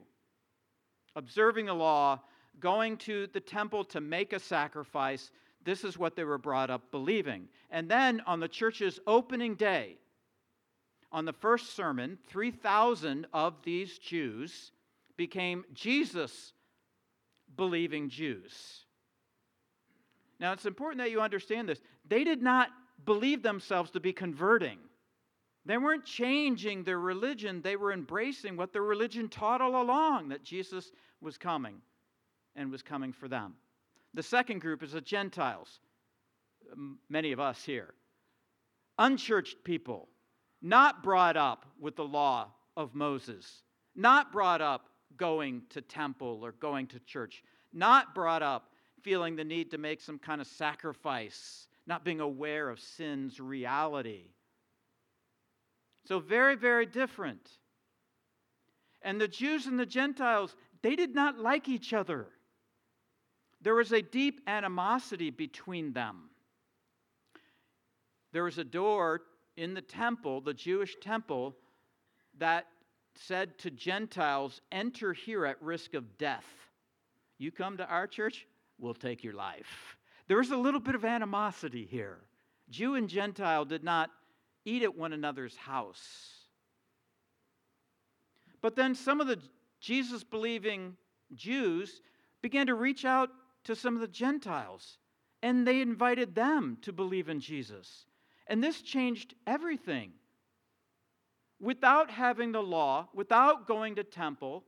Observing 1.15 1.65
the 1.65 1.73
law, 1.73 2.19
going 2.59 2.95
to 2.97 3.27
the 3.33 3.39
temple 3.39 3.83
to 3.85 3.99
make 3.99 4.33
a 4.33 4.39
sacrifice, 4.39 5.31
this 5.63 5.83
is 5.83 5.97
what 5.97 6.15
they 6.15 6.23
were 6.23 6.37
brought 6.37 6.69
up 6.69 6.91
believing. 6.91 7.47
And 7.69 7.89
then 7.89 8.21
on 8.25 8.39
the 8.39 8.47
church's 8.47 8.99
opening 9.07 9.55
day, 9.55 9.97
on 11.11 11.25
the 11.25 11.33
first 11.33 11.75
sermon, 11.75 12.17
3,000 12.29 13.27
of 13.33 13.55
these 13.63 13.97
Jews 13.97 14.71
became 15.17 15.65
Jesus 15.73 16.53
believing 17.55 18.09
Jews. 18.09 18.85
Now, 20.39 20.53
it's 20.53 20.65
important 20.65 21.03
that 21.03 21.11
you 21.11 21.21
understand 21.21 21.69
this. 21.69 21.81
They 22.07 22.23
did 22.23 22.41
not 22.41 22.69
believe 23.05 23.43
themselves 23.43 23.91
to 23.91 23.99
be 23.99 24.13
converting. 24.13 24.79
They 25.65 25.77
weren't 25.77 26.05
changing 26.05 26.83
their 26.83 26.99
religion, 26.99 27.61
they 27.61 27.75
were 27.75 27.93
embracing 27.93 28.57
what 28.57 28.73
their 28.73 28.81
religion 28.81 29.29
taught 29.29 29.61
all 29.61 29.81
along 29.81 30.29
that 30.29 30.43
Jesus 30.43 30.91
was 31.21 31.37
coming 31.37 31.81
and 32.55 32.71
was 32.71 32.81
coming 32.81 33.13
for 33.13 33.27
them. 33.27 33.53
The 34.13 34.23
second 34.23 34.59
group 34.59 34.81
is 34.81 34.93
the 34.93 35.01
Gentiles, 35.01 35.79
many 37.09 37.31
of 37.31 37.39
us 37.39 37.63
here. 37.63 37.93
Unchurched 38.97 39.63
people, 39.63 40.09
not 40.61 41.03
brought 41.03 41.37
up 41.37 41.65
with 41.79 41.95
the 41.95 42.03
law 42.03 42.51
of 42.75 42.95
Moses, 42.95 43.63
not 43.95 44.31
brought 44.31 44.61
up 44.61 44.89
going 45.17 45.63
to 45.69 45.81
temple 45.81 46.39
or 46.43 46.53
going 46.53 46.87
to 46.87 46.99
church, 46.99 47.43
not 47.73 48.15
brought 48.15 48.43
up 48.43 48.69
feeling 49.01 49.35
the 49.35 49.43
need 49.43 49.71
to 49.71 49.77
make 49.77 50.01
some 50.01 50.19
kind 50.19 50.41
of 50.41 50.47
sacrifice, 50.47 51.67
not 51.87 52.05
being 52.05 52.19
aware 52.19 52.69
of 52.69 52.79
sin's 52.79 53.39
reality. 53.39 54.25
So, 56.05 56.19
very, 56.19 56.55
very 56.55 56.85
different. 56.85 57.49
And 59.01 59.19
the 59.19 59.27
Jews 59.27 59.65
and 59.65 59.79
the 59.79 59.85
Gentiles, 59.85 60.55
they 60.81 60.95
did 60.95 61.15
not 61.15 61.39
like 61.39 61.67
each 61.67 61.93
other. 61.93 62.27
There 63.61 63.75
was 63.75 63.91
a 63.91 64.01
deep 64.01 64.41
animosity 64.47 65.29
between 65.29 65.93
them. 65.93 66.29
There 68.31 68.43
was 68.43 68.57
a 68.57 68.63
door 68.63 69.21
in 69.57 69.73
the 69.73 69.81
temple, 69.81 70.41
the 70.41 70.53
Jewish 70.53 70.95
temple, 71.01 71.55
that 72.39 72.67
said 73.15 73.57
to 73.59 73.71
Gentiles, 73.71 74.61
Enter 74.71 75.13
here 75.13 75.45
at 75.45 75.61
risk 75.61 75.93
of 75.93 76.17
death. 76.17 76.45
You 77.37 77.51
come 77.51 77.77
to 77.77 77.87
our 77.87 78.07
church, 78.07 78.47
we'll 78.77 78.93
take 78.93 79.23
your 79.23 79.33
life. 79.33 79.97
There 80.27 80.37
was 80.37 80.51
a 80.51 80.57
little 80.57 80.79
bit 80.79 80.95
of 80.95 81.05
animosity 81.05 81.85
here. 81.85 82.19
Jew 82.69 82.95
and 82.95 83.09
Gentile 83.09 83.65
did 83.65 83.83
not 83.83 84.11
eat 84.65 84.83
at 84.83 84.95
one 84.95 85.13
another's 85.13 85.57
house. 85.57 86.31
But 88.61 88.75
then 88.75 88.95
some 88.95 89.19
of 89.19 89.27
the 89.27 89.39
Jesus 89.79 90.23
believing 90.23 90.95
Jews 91.33 92.01
began 92.41 92.67
to 92.67 92.75
reach 92.75 93.05
out 93.05 93.29
to 93.63 93.75
some 93.75 93.95
of 93.95 94.01
the 94.01 94.07
Gentiles, 94.07 94.99
and 95.41 95.67
they 95.67 95.81
invited 95.81 96.35
them 96.35 96.77
to 96.81 96.93
believe 96.93 97.29
in 97.29 97.39
Jesus. 97.39 98.05
And 98.47 98.63
this 98.63 98.81
changed 98.81 99.33
everything. 99.47 100.11
Without 101.61 102.09
having 102.09 102.51
the 102.51 102.61
law, 102.61 103.07
without 103.13 103.67
going 103.67 103.95
to 103.95 104.03
temple, 104.03 104.63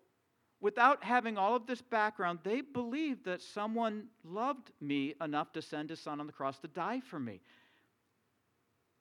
without 0.61 1.03
having 1.03 1.39
all 1.39 1.55
of 1.55 1.65
this 1.65 1.81
background, 1.81 2.37
they 2.43 2.61
believed 2.61 3.25
that 3.25 3.41
someone 3.41 4.05
loved 4.23 4.71
me 4.79 5.15
enough 5.19 5.51
to 5.53 5.61
send 5.61 5.89
his 5.89 5.99
son 5.99 6.19
on 6.19 6.27
the 6.27 6.33
cross 6.33 6.59
to 6.59 6.67
die 6.67 6.99
for 6.99 7.19
me. 7.19 7.41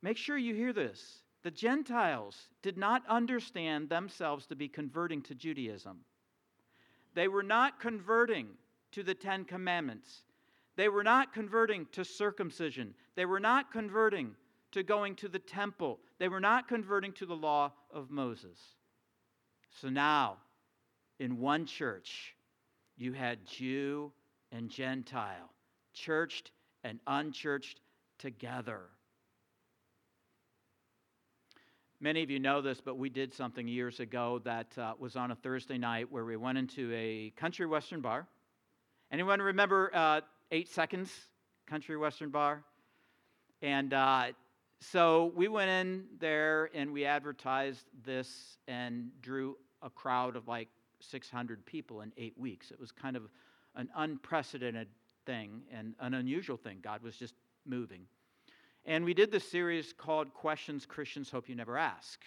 Make 0.01 0.17
sure 0.17 0.39
you 0.39 0.55
hear 0.55 0.73
this. 0.73 1.19
The 1.43 1.51
Gentiles 1.51 2.49
did 2.63 2.79
not 2.79 3.03
understand 3.09 3.91
themselves 3.91 4.47
to 4.47 4.57
be 4.57 4.69
converting 4.69 5.21
to 5.23 5.35
Judaism. 5.35 5.99
They 7.15 7.29
were 7.29 7.43
not 7.43 7.79
converting 7.79 8.49
to 8.93 9.03
the 9.03 9.15
Ten 9.15 9.45
Commandments. 9.45 10.23
They 10.77 10.89
were 10.89 11.05
not 11.05 11.35
converting 11.35 11.87
to 11.93 12.05
circumcision. 12.07 12.95
They 13.17 13.27
were 13.27 13.41
not 13.41 13.71
converting 13.71 14.35
to 14.73 14.83
going 14.83 15.15
to 15.17 15.29
the 15.29 15.39
temple. 15.39 15.99
They 16.19 16.29
were 16.29 16.41
not 16.41 16.69
converting 16.69 17.13
to 17.15 17.27
the 17.27 17.37
law 17.37 17.73
of 17.93 18.11
Moses. 18.11 18.59
So 19.81 19.89
now, 19.89 20.39
in 21.19 21.39
one 21.39 21.67
church, 21.67 22.35
you 22.97 23.13
had 23.13 23.47
Jew 23.47 24.13
and 24.51 24.69
Gentile, 24.69 25.51
churched 25.95 26.51
and 26.85 26.99
unchurched 27.07 27.81
together. 28.19 28.81
Many 32.01 32.23
of 32.25 32.31
you 32.31 32.41
know 32.41 32.61
this, 32.61 32.81
but 32.81 32.99
we 32.99 33.09
did 33.09 33.33
something 33.33 33.69
years 33.69 34.01
ago 34.01 34.41
that 34.45 34.77
uh, 34.77 34.95
was 34.99 35.15
on 35.15 35.31
a 35.31 35.37
Thursday 35.37 35.79
night 35.79 36.11
where 36.11 36.25
we 36.25 36.37
went 36.37 36.59
into 36.59 36.93
a 36.93 37.33
country 37.37 37.65
western 37.65 38.01
bar. 38.01 38.27
Anyone 39.13 39.41
remember 39.41 39.91
uh, 39.95 40.21
Eight 40.51 40.69
Seconds 40.69 41.13
Country 41.67 41.97
Western 41.97 42.31
Bar? 42.31 42.65
And 43.61 43.95
uh, 43.95 44.33
so 44.83 45.33
we 45.37 45.47
went 45.47 45.71
in 45.71 46.05
there 46.19 46.69
and 46.75 46.93
we 46.93 47.05
advertised 47.05 47.87
this 48.05 48.59
and 48.67 49.11
drew 49.21 49.57
a 49.81 49.89
crowd 49.89 50.35
of 50.35 50.49
like 50.49 50.69
600 51.01 51.65
people 51.65 52.01
in 52.01 52.13
eight 52.17 52.37
weeks. 52.37 52.71
It 52.71 52.81
was 52.81 52.91
kind 52.91 53.17
of 53.17 53.23
an 53.77 53.89
unprecedented 53.97 54.89
thing 55.25 55.63
and 55.73 55.95
an 56.01 56.15
unusual 56.15 56.57
thing. 56.57 56.79
God 56.83 57.03
was 57.03 57.17
just 57.17 57.35
moving. 57.65 58.07
And 58.85 59.05
we 59.05 59.15
did 59.15 59.31
this 59.31 59.49
series 59.49 59.93
called 59.93 60.35
Questions 60.35 60.85
Christians 60.85 61.31
Hope 61.31 61.49
You 61.49 61.55
Never 61.55 61.79
Ask. 61.79 62.21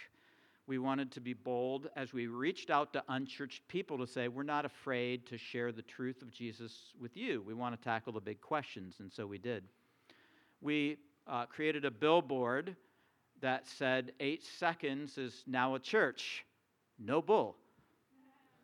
We 0.65 0.77
wanted 0.77 1.11
to 1.11 1.19
be 1.19 1.33
bold 1.33 1.89
as 1.97 2.13
we 2.13 2.27
reached 2.27 2.69
out 2.69 2.93
to 2.93 3.03
unchurched 3.09 3.67
people 3.67 3.97
to 3.97 4.07
say, 4.07 4.29
we're 4.29 4.43
not 4.43 4.65
afraid 4.65 5.27
to 5.27 5.37
share 5.37 5.73
the 5.73 5.81
truth 5.81 6.21
of 6.21 6.31
Jesus 6.31 6.93
with 6.99 7.17
you. 7.17 7.43
We 7.45 7.53
want 7.53 7.75
to 7.75 7.83
tackle 7.83 8.13
the 8.13 8.21
big 8.21 8.39
questions, 8.39 8.95
and 8.99 9.11
so 9.11 9.27
we 9.27 9.37
did. 9.37 9.65
We 10.61 10.97
uh, 11.27 11.45
created 11.45 11.85
a 11.85 11.91
billboard 11.91 12.75
that 13.41 13.67
said, 13.67 14.13
Eight 14.19 14.43
seconds 14.43 15.17
is 15.17 15.43
now 15.47 15.75
a 15.75 15.79
church, 15.79 16.45
no 16.99 17.21
bull, 17.21 17.55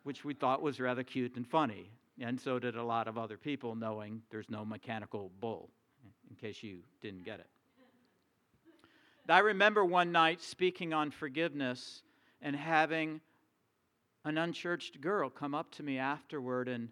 which 0.02 0.24
we 0.24 0.34
thought 0.34 0.62
was 0.62 0.80
rather 0.80 1.02
cute 1.02 1.36
and 1.36 1.46
funny. 1.46 1.90
And 2.20 2.40
so 2.40 2.58
did 2.58 2.76
a 2.76 2.82
lot 2.82 3.08
of 3.08 3.18
other 3.18 3.36
people, 3.36 3.74
knowing 3.74 4.22
there's 4.30 4.50
no 4.50 4.64
mechanical 4.64 5.30
bull, 5.40 5.70
in 6.28 6.36
case 6.36 6.62
you 6.62 6.78
didn't 7.00 7.24
get 7.24 7.40
it. 7.40 7.46
I 9.28 9.38
remember 9.38 9.84
one 9.84 10.10
night 10.10 10.42
speaking 10.42 10.92
on 10.92 11.10
forgiveness 11.10 12.02
and 12.40 12.56
having 12.56 13.20
an 14.24 14.36
unchurched 14.36 15.00
girl 15.00 15.30
come 15.30 15.54
up 15.54 15.70
to 15.76 15.82
me 15.82 15.98
afterward 15.98 16.68
and 16.68 16.88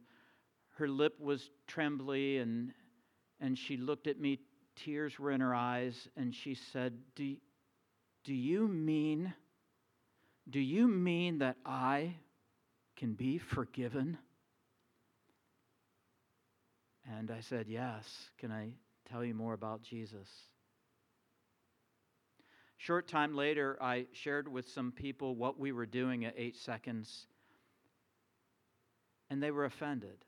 her 0.76 0.88
lip 0.88 1.18
was 1.20 1.50
trembly 1.66 2.38
and 2.38 2.72
and 3.40 3.58
she 3.58 3.76
looked 3.76 4.06
at 4.06 4.20
me 4.20 4.38
tears 4.84 5.18
were 5.18 5.30
in 5.30 5.40
her 5.40 5.54
eyes 5.54 6.08
and 6.16 6.34
she 6.34 6.54
said 6.54 6.94
do, 7.14 7.36
do 8.24 8.34
you 8.34 8.68
mean 8.68 9.32
do 10.48 10.60
you 10.60 10.88
mean 10.88 11.38
that 11.38 11.56
i 11.64 12.14
can 12.96 13.14
be 13.14 13.38
forgiven? 13.38 14.18
And 17.16 17.30
i 17.30 17.40
said 17.40 17.66
yes. 17.68 18.04
Can 18.38 18.52
i 18.52 18.72
tell 19.10 19.24
you 19.24 19.34
more 19.34 19.54
about 19.54 19.82
jesus? 19.82 20.28
Short 22.80 23.06
time 23.06 23.34
later, 23.34 23.76
I 23.78 24.06
shared 24.12 24.48
with 24.48 24.66
some 24.70 24.90
people 24.90 25.34
what 25.34 25.58
we 25.58 25.70
were 25.70 25.84
doing 25.84 26.24
at 26.24 26.32
eight 26.38 26.56
seconds, 26.56 27.26
and 29.28 29.42
they 29.42 29.50
were 29.50 29.66
offended. 29.66 30.24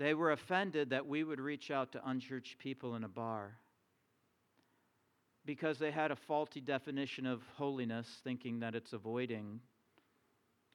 They 0.00 0.14
were 0.14 0.32
offended 0.32 0.90
that 0.90 1.06
we 1.06 1.24
would 1.24 1.40
reach 1.40 1.70
out 1.70 1.92
to 1.92 2.08
unchurched 2.08 2.58
people 2.58 2.96
in 2.96 3.04
a 3.04 3.08
bar 3.08 3.58
because 5.44 5.78
they 5.78 5.90
had 5.90 6.10
a 6.10 6.16
faulty 6.16 6.62
definition 6.62 7.26
of 7.26 7.42
holiness, 7.56 8.08
thinking 8.24 8.60
that 8.60 8.74
it's 8.74 8.94
avoiding 8.94 9.60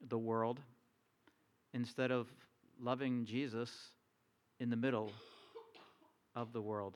the 0.10 0.18
world 0.20 0.60
instead 1.74 2.12
of 2.12 2.28
loving 2.80 3.26
Jesus 3.26 3.72
in 4.60 4.70
the 4.70 4.76
middle 4.76 5.12
of 6.36 6.54
the 6.54 6.62
world. 6.62 6.96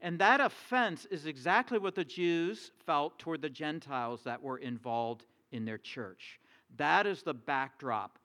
And 0.00 0.20
that 0.20 0.40
offense 0.40 1.04
is 1.10 1.26
exactly 1.26 1.80
what 1.80 1.96
the 1.96 2.04
Jews 2.04 2.70
felt 2.86 3.18
toward 3.18 3.42
the 3.42 3.50
Gentiles 3.50 4.20
that 4.22 4.40
were 4.40 4.58
involved 4.58 5.24
in 5.50 5.64
their 5.64 5.78
church. 5.78 6.38
That 6.76 7.08
is 7.08 7.24
the 7.24 7.34
backdrop 7.34 8.20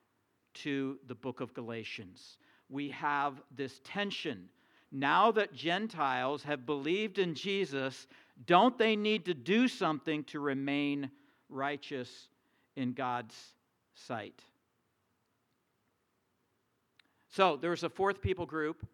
to 0.53 0.99
the 1.07 1.15
book 1.15 1.41
of 1.41 1.55
Galatians. 1.55 2.37
We 2.69 2.89
have 2.89 3.41
this 3.55 3.79
tension. 3.83 4.49
Now 4.91 5.31
that 5.31 5.53
Gentiles 5.53 6.43
have 6.43 6.65
believed 6.65 7.19
in 7.19 7.35
Jesus, 7.35 8.07
don't 8.45 8.77
they 8.77 8.95
need 8.95 9.25
to 9.25 9.33
do 9.33 9.67
something 9.67 10.23
to 10.25 10.39
remain 10.39 11.11
righteous 11.49 12.27
in 12.75 12.93
God's 12.93 13.35
sight? 13.93 14.41
So 17.29 17.57
there's 17.57 17.83
a 17.83 17.89
fourth 17.89 18.21
people 18.21 18.45
group 18.45 18.85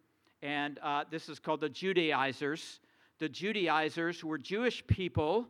and 0.42 0.80
uh, 0.82 1.04
this 1.08 1.28
is 1.28 1.38
called 1.38 1.60
the 1.60 1.68
Judaizers. 1.68 2.80
The 3.20 3.28
Judaizers 3.28 4.24
were 4.24 4.38
Jewish 4.38 4.84
people, 4.88 5.46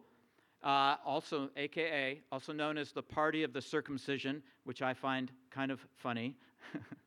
uh, 0.62 0.96
also 1.04 1.48
AKA, 1.56 2.20
also 2.30 2.52
known 2.52 2.76
as 2.76 2.92
the 2.92 3.02
Party 3.02 3.42
of 3.42 3.54
the 3.54 3.62
Circumcision, 3.62 4.42
which 4.64 4.82
I 4.82 4.92
find 4.92 5.32
kind 5.50 5.72
of 5.72 5.80
funny. 5.96 6.37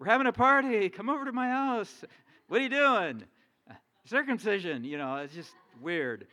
We're 0.00 0.06
having 0.06 0.26
a 0.26 0.32
party. 0.32 0.88
Come 0.88 1.10
over 1.10 1.26
to 1.26 1.32
my 1.32 1.50
house. 1.50 2.04
What 2.48 2.60
are 2.60 2.62
you 2.62 2.70
doing? 2.70 3.22
Circumcision. 4.06 4.82
You 4.82 4.96
know, 4.96 5.16
it's 5.16 5.34
just 5.34 5.52
weird. 5.78 6.26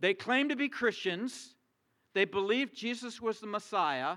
They 0.00 0.12
claim 0.12 0.50
to 0.50 0.56
be 0.56 0.68
Christians. 0.68 1.54
They 2.12 2.26
believed 2.26 2.76
Jesus 2.76 3.18
was 3.20 3.40
the 3.40 3.46
Messiah, 3.46 4.16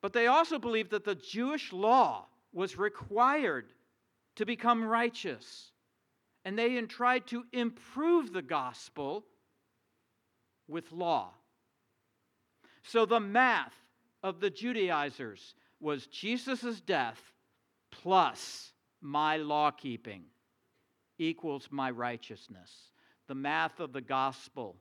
but 0.00 0.12
they 0.12 0.26
also 0.26 0.58
believed 0.58 0.90
that 0.90 1.04
the 1.04 1.14
Jewish 1.14 1.72
law 1.72 2.26
was 2.52 2.76
required 2.78 3.72
to 4.34 4.44
become 4.44 4.82
righteous. 4.82 5.70
And 6.44 6.58
they 6.58 6.80
tried 6.82 7.28
to 7.28 7.44
improve 7.52 8.32
the 8.32 8.42
gospel 8.42 9.24
with 10.66 10.90
law. 10.90 11.30
So 12.82 13.06
the 13.06 13.20
math 13.20 13.74
of 14.24 14.40
the 14.40 14.50
Judaizers 14.50 15.54
was 15.78 16.08
Jesus' 16.08 16.80
death 16.80 17.31
plus 17.92 18.72
my 19.00 19.36
law 19.36 19.70
keeping 19.70 20.24
equals 21.18 21.68
my 21.70 21.90
righteousness. 21.90 22.70
The 23.28 23.34
math 23.34 23.78
of 23.78 23.92
the 23.92 24.00
gospel 24.00 24.76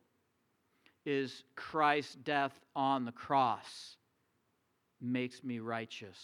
is 1.05 1.43
Christ's 1.55 2.15
death 2.15 2.59
on 2.75 3.05
the 3.05 3.11
cross 3.11 3.97
makes 4.99 5.43
me 5.43 5.59
righteous. 5.59 6.17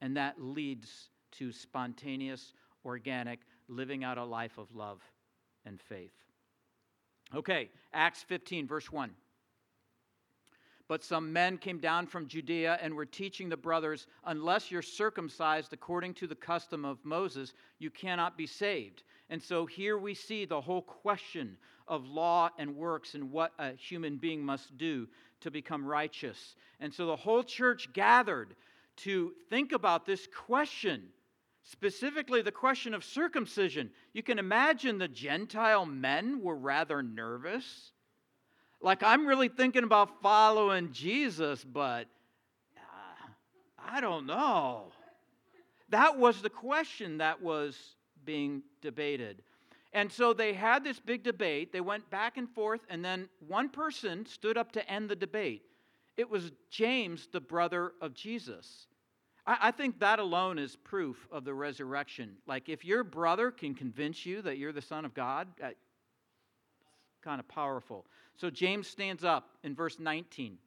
And 0.00 0.16
that 0.16 0.40
leads 0.40 1.10
to 1.32 1.52
spontaneous, 1.52 2.52
organic, 2.84 3.40
living 3.68 4.04
out 4.04 4.18
a 4.18 4.24
life 4.24 4.58
of 4.58 4.74
love 4.74 5.00
and 5.64 5.80
faith. 5.80 6.12
Okay, 7.34 7.70
Acts 7.92 8.22
15, 8.22 8.66
verse 8.66 8.92
1. 8.92 9.10
But 10.86 11.02
some 11.02 11.32
men 11.32 11.56
came 11.56 11.78
down 11.78 12.06
from 12.06 12.28
Judea 12.28 12.78
and 12.82 12.94
were 12.94 13.06
teaching 13.06 13.48
the 13.48 13.56
brothers, 13.56 14.06
unless 14.24 14.70
you're 14.70 14.82
circumcised 14.82 15.72
according 15.72 16.14
to 16.14 16.26
the 16.26 16.34
custom 16.34 16.84
of 16.84 17.04
Moses, 17.04 17.54
you 17.78 17.90
cannot 17.90 18.36
be 18.36 18.46
saved. 18.46 19.02
And 19.30 19.42
so 19.42 19.64
here 19.64 19.96
we 19.96 20.14
see 20.14 20.44
the 20.44 20.60
whole 20.60 20.82
question 20.82 21.56
of 21.88 22.06
law 22.06 22.50
and 22.58 22.76
works 22.76 23.14
and 23.14 23.30
what 23.30 23.52
a 23.58 23.72
human 23.72 24.18
being 24.18 24.44
must 24.44 24.76
do 24.76 25.08
to 25.40 25.50
become 25.50 25.86
righteous. 25.86 26.54
And 26.80 26.92
so 26.92 27.06
the 27.06 27.16
whole 27.16 27.42
church 27.42 27.92
gathered 27.92 28.54
to 28.96 29.32
think 29.48 29.72
about 29.72 30.04
this 30.06 30.26
question 30.26 31.08
specifically 31.64 32.42
the 32.42 32.52
question 32.52 32.94
of 32.94 33.02
circumcision. 33.02 33.90
You 34.12 34.22
can 34.22 34.38
imagine 34.38 34.98
the 34.98 35.08
Gentile 35.08 35.86
men 35.86 36.42
were 36.42 36.56
rather 36.56 37.02
nervous. 37.02 37.92
Like, 38.84 39.02
I'm 39.02 39.26
really 39.26 39.48
thinking 39.48 39.82
about 39.82 40.20
following 40.20 40.92
Jesus, 40.92 41.64
but 41.64 42.06
uh, 42.76 43.28
I 43.82 44.02
don't 44.02 44.26
know. 44.26 44.92
That 45.88 46.18
was 46.18 46.42
the 46.42 46.50
question 46.50 47.16
that 47.16 47.40
was 47.40 47.78
being 48.26 48.62
debated. 48.82 49.40
And 49.94 50.12
so 50.12 50.34
they 50.34 50.52
had 50.52 50.84
this 50.84 51.00
big 51.00 51.22
debate. 51.22 51.72
They 51.72 51.80
went 51.80 52.10
back 52.10 52.36
and 52.36 52.46
forth, 52.50 52.82
and 52.90 53.02
then 53.02 53.30
one 53.48 53.70
person 53.70 54.26
stood 54.26 54.58
up 54.58 54.70
to 54.72 54.86
end 54.86 55.08
the 55.08 55.16
debate. 55.16 55.62
It 56.18 56.28
was 56.28 56.52
James, 56.68 57.26
the 57.32 57.40
brother 57.40 57.92
of 58.02 58.12
Jesus. 58.12 58.86
I, 59.46 59.70
think 59.70 59.98
that 60.00 60.18
alone 60.18 60.58
is 60.58 60.76
proof 60.76 61.26
of 61.32 61.44
the 61.44 61.54
resurrection. 61.54 62.36
Like, 62.46 62.68
if 62.68 62.84
your 62.84 63.02
brother 63.02 63.50
can 63.50 63.74
convince 63.74 64.26
you 64.26 64.42
that 64.42 64.58
you're 64.58 64.72
the 64.72 64.82
Son 64.82 65.06
of 65.06 65.14
God, 65.14 65.48
it's 65.58 65.78
kind 67.22 67.40
of 67.40 67.48
powerful. 67.48 68.04
So 68.36 68.50
James 68.50 68.88
stands 68.88 69.24
up 69.24 69.50
in 69.62 69.74
verse 69.74 69.98
19. 69.98 70.58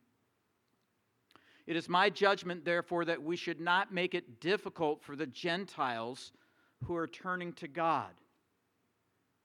It 1.66 1.76
is 1.76 1.90
my 1.90 2.10
judgment, 2.10 2.64
therefore, 2.64 3.04
that 3.06 3.22
we 3.22 3.36
should 3.36 3.60
not 3.60 3.94
make 3.94 4.16
it 4.16 4.40
difficult 4.40 5.04
for 5.04 5.18
the 5.18 5.28
Gentiles 5.28 6.32
who 6.86 6.96
are 6.96 7.08
turning 7.08 7.52
to 7.54 7.68
God. 7.68 8.12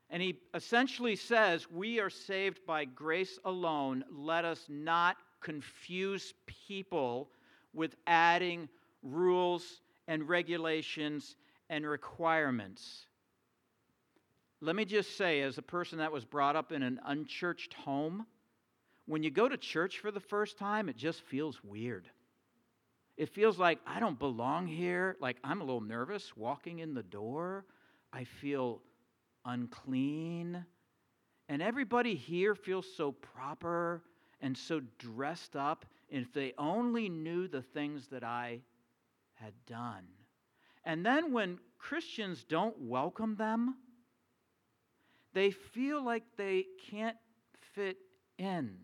And 0.08 0.22
he 0.22 0.38
essentially 0.54 1.16
says, 1.16 1.68
We 1.68 1.98
are 1.98 2.10
saved 2.10 2.60
by 2.64 2.84
grace 2.84 3.38
alone. 3.44 4.04
Let 4.10 4.44
us 4.44 4.66
not 4.68 5.16
confuse 5.40 6.34
people 6.46 7.30
with 7.72 7.96
adding 8.06 8.68
rules 9.02 9.80
and 10.06 10.28
regulations 10.28 11.36
and 11.70 11.86
requirements. 11.86 13.06
Let 14.64 14.76
me 14.76 14.84
just 14.84 15.16
say, 15.16 15.42
as 15.42 15.58
a 15.58 15.62
person 15.62 15.98
that 15.98 16.12
was 16.12 16.24
brought 16.24 16.54
up 16.54 16.70
in 16.70 16.84
an 16.84 17.00
unchurched 17.04 17.74
home, 17.74 18.24
when 19.06 19.24
you 19.24 19.30
go 19.32 19.48
to 19.48 19.56
church 19.56 19.98
for 19.98 20.12
the 20.12 20.20
first 20.20 20.56
time, 20.56 20.88
it 20.88 20.96
just 20.96 21.20
feels 21.22 21.58
weird. 21.64 22.08
It 23.16 23.30
feels 23.30 23.58
like 23.58 23.80
I 23.84 23.98
don't 23.98 24.20
belong 24.20 24.68
here. 24.68 25.16
Like 25.20 25.38
I'm 25.42 25.62
a 25.62 25.64
little 25.64 25.80
nervous 25.80 26.36
walking 26.36 26.78
in 26.78 26.94
the 26.94 27.02
door. 27.02 27.64
I 28.12 28.22
feel 28.22 28.80
unclean. 29.44 30.64
And 31.48 31.60
everybody 31.60 32.14
here 32.14 32.54
feels 32.54 32.86
so 32.96 33.10
proper 33.10 34.00
and 34.40 34.56
so 34.56 34.80
dressed 34.98 35.56
up. 35.56 35.84
And 36.08 36.24
if 36.24 36.32
they 36.32 36.54
only 36.56 37.08
knew 37.08 37.48
the 37.48 37.62
things 37.62 38.06
that 38.12 38.22
I 38.22 38.60
had 39.34 39.54
done. 39.66 40.04
And 40.84 41.04
then 41.04 41.32
when 41.32 41.58
Christians 41.78 42.44
don't 42.48 42.78
welcome 42.78 43.34
them, 43.34 43.74
they 45.34 45.50
feel 45.50 46.04
like 46.04 46.24
they 46.36 46.66
can't 46.90 47.16
fit 47.74 47.96
in. 48.38 48.76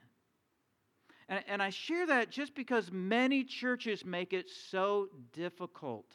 And, 1.28 1.44
and, 1.46 1.62
I 1.62 1.70
share 1.70 2.06
that 2.06 2.30
just 2.30 2.54
because 2.54 2.90
many 2.90 3.44
churches 3.44 4.04
make 4.04 4.32
it 4.32 4.48
so 4.70 5.08
difficult 5.34 6.06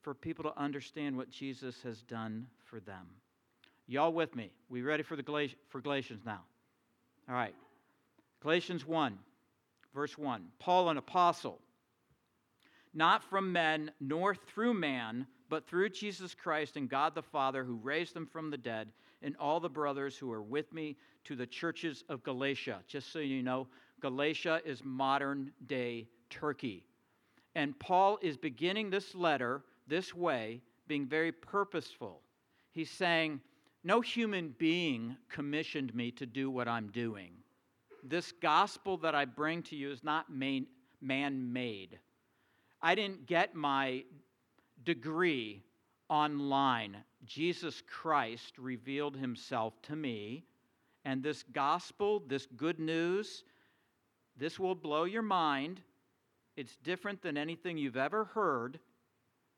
for 0.00 0.14
people 0.14 0.44
to 0.44 0.56
understand 0.56 1.16
what 1.16 1.28
Jesus 1.28 1.76
has 1.82 2.02
done 2.02 2.46
for 2.64 2.78
them. 2.78 3.06
Y'all 3.88 4.12
with 4.12 4.36
me? 4.36 4.52
We 4.68 4.82
ready 4.82 5.02
for 5.02 5.16
the 5.16 5.24
Gal- 5.24 5.48
for 5.68 5.80
Galatians 5.80 6.22
now? 6.24 6.42
All 7.28 7.34
right. 7.34 7.54
Galatians 8.40 8.86
1, 8.86 9.18
verse 9.92 10.16
1. 10.16 10.44
Paul, 10.60 10.88
an 10.88 10.98
apostle 10.98 11.58
not 12.94 13.24
from 13.24 13.52
men 13.52 13.90
nor 14.00 14.34
through 14.34 14.74
man, 14.74 15.26
but 15.48 15.66
through 15.66 15.90
Jesus 15.90 16.34
Christ 16.34 16.76
and 16.76 16.88
God 16.88 17.14
the 17.14 17.22
Father 17.22 17.64
who 17.64 17.76
raised 17.76 18.14
him 18.14 18.26
from 18.26 18.50
the 18.50 18.58
dead, 18.58 18.88
and 19.22 19.36
all 19.38 19.60
the 19.60 19.68
brothers 19.68 20.16
who 20.16 20.30
are 20.32 20.42
with 20.42 20.72
me 20.72 20.96
to 21.24 21.36
the 21.36 21.46
churches 21.46 22.04
of 22.08 22.22
Galatia. 22.22 22.80
Just 22.86 23.12
so 23.12 23.18
you 23.18 23.42
know, 23.42 23.68
Galatia 24.00 24.60
is 24.64 24.82
modern 24.84 25.52
day 25.66 26.08
Turkey. 26.30 26.86
And 27.54 27.78
Paul 27.78 28.18
is 28.22 28.36
beginning 28.36 28.90
this 28.90 29.14
letter 29.14 29.62
this 29.86 30.14
way, 30.14 30.62
being 30.88 31.06
very 31.06 31.32
purposeful. 31.32 32.20
He's 32.72 32.90
saying, 32.90 33.40
No 33.84 34.00
human 34.00 34.54
being 34.58 35.16
commissioned 35.28 35.94
me 35.94 36.10
to 36.12 36.26
do 36.26 36.50
what 36.50 36.68
I'm 36.68 36.88
doing. 36.88 37.32
This 38.02 38.32
gospel 38.32 38.96
that 38.98 39.14
I 39.14 39.24
bring 39.24 39.62
to 39.64 39.76
you 39.76 39.92
is 39.92 40.02
not 40.02 40.26
man 40.30 40.66
made. 41.52 41.98
I 42.80 42.94
didn't 42.94 43.26
get 43.26 43.54
my 43.54 44.04
degree 44.84 45.62
online. 46.08 46.96
Jesus 47.24 47.82
Christ 47.88 48.58
revealed 48.58 49.16
himself 49.16 49.80
to 49.82 49.96
me. 49.96 50.44
And 51.04 51.22
this 51.22 51.42
gospel, 51.42 52.22
this 52.26 52.46
good 52.56 52.78
news, 52.78 53.44
this 54.36 54.58
will 54.58 54.74
blow 54.74 55.04
your 55.04 55.22
mind. 55.22 55.80
It's 56.56 56.76
different 56.76 57.22
than 57.22 57.36
anything 57.36 57.78
you've 57.78 57.96
ever 57.96 58.24
heard, 58.24 58.78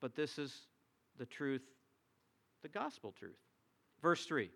but 0.00 0.14
this 0.14 0.38
is 0.38 0.68
the 1.18 1.26
truth, 1.26 1.64
the 2.62 2.68
gospel 2.68 3.12
truth. 3.18 3.38
Verse 4.00 4.24
3 4.26 4.50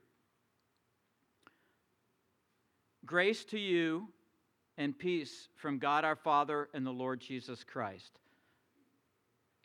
Grace 3.04 3.44
to 3.46 3.58
you 3.58 4.08
and 4.76 4.98
peace 4.98 5.48
from 5.56 5.78
God 5.78 6.04
our 6.04 6.16
Father 6.16 6.68
and 6.74 6.86
the 6.86 6.90
Lord 6.90 7.20
Jesus 7.20 7.64
Christ. 7.64 8.18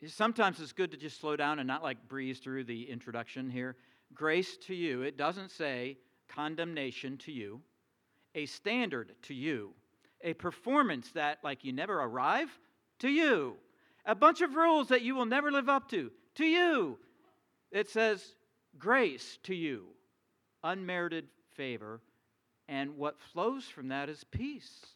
Sometimes 0.06 0.60
it's 0.60 0.72
good 0.72 0.90
to 0.90 0.96
just 0.96 1.20
slow 1.20 1.36
down 1.36 1.58
and 1.58 1.66
not 1.66 1.82
like 1.82 2.08
breeze 2.08 2.38
through 2.38 2.64
the 2.64 2.90
introduction 2.90 3.48
here. 3.48 3.76
Grace 4.12 4.56
to 4.66 4.74
you. 4.74 5.02
It 5.02 5.16
doesn't 5.16 5.50
say 5.50 5.98
condemnation 6.28 7.16
to 7.18 7.32
you, 7.32 7.60
a 8.34 8.46
standard 8.46 9.14
to 9.22 9.34
you, 9.34 9.70
a 10.22 10.34
performance 10.34 11.10
that, 11.12 11.38
like, 11.44 11.64
you 11.64 11.72
never 11.72 12.00
arrive 12.00 12.48
to 13.00 13.08
you, 13.08 13.56
a 14.04 14.14
bunch 14.14 14.40
of 14.40 14.54
rules 14.54 14.88
that 14.88 15.02
you 15.02 15.14
will 15.14 15.26
never 15.26 15.50
live 15.50 15.68
up 15.68 15.88
to 15.90 16.10
to 16.36 16.44
you. 16.44 16.98
It 17.70 17.88
says 17.88 18.34
grace 18.78 19.38
to 19.44 19.54
you, 19.54 19.86
unmerited 20.62 21.26
favor, 21.56 22.00
and 22.68 22.96
what 22.96 23.20
flows 23.20 23.64
from 23.64 23.88
that 23.88 24.08
is 24.08 24.24
peace. 24.24 24.86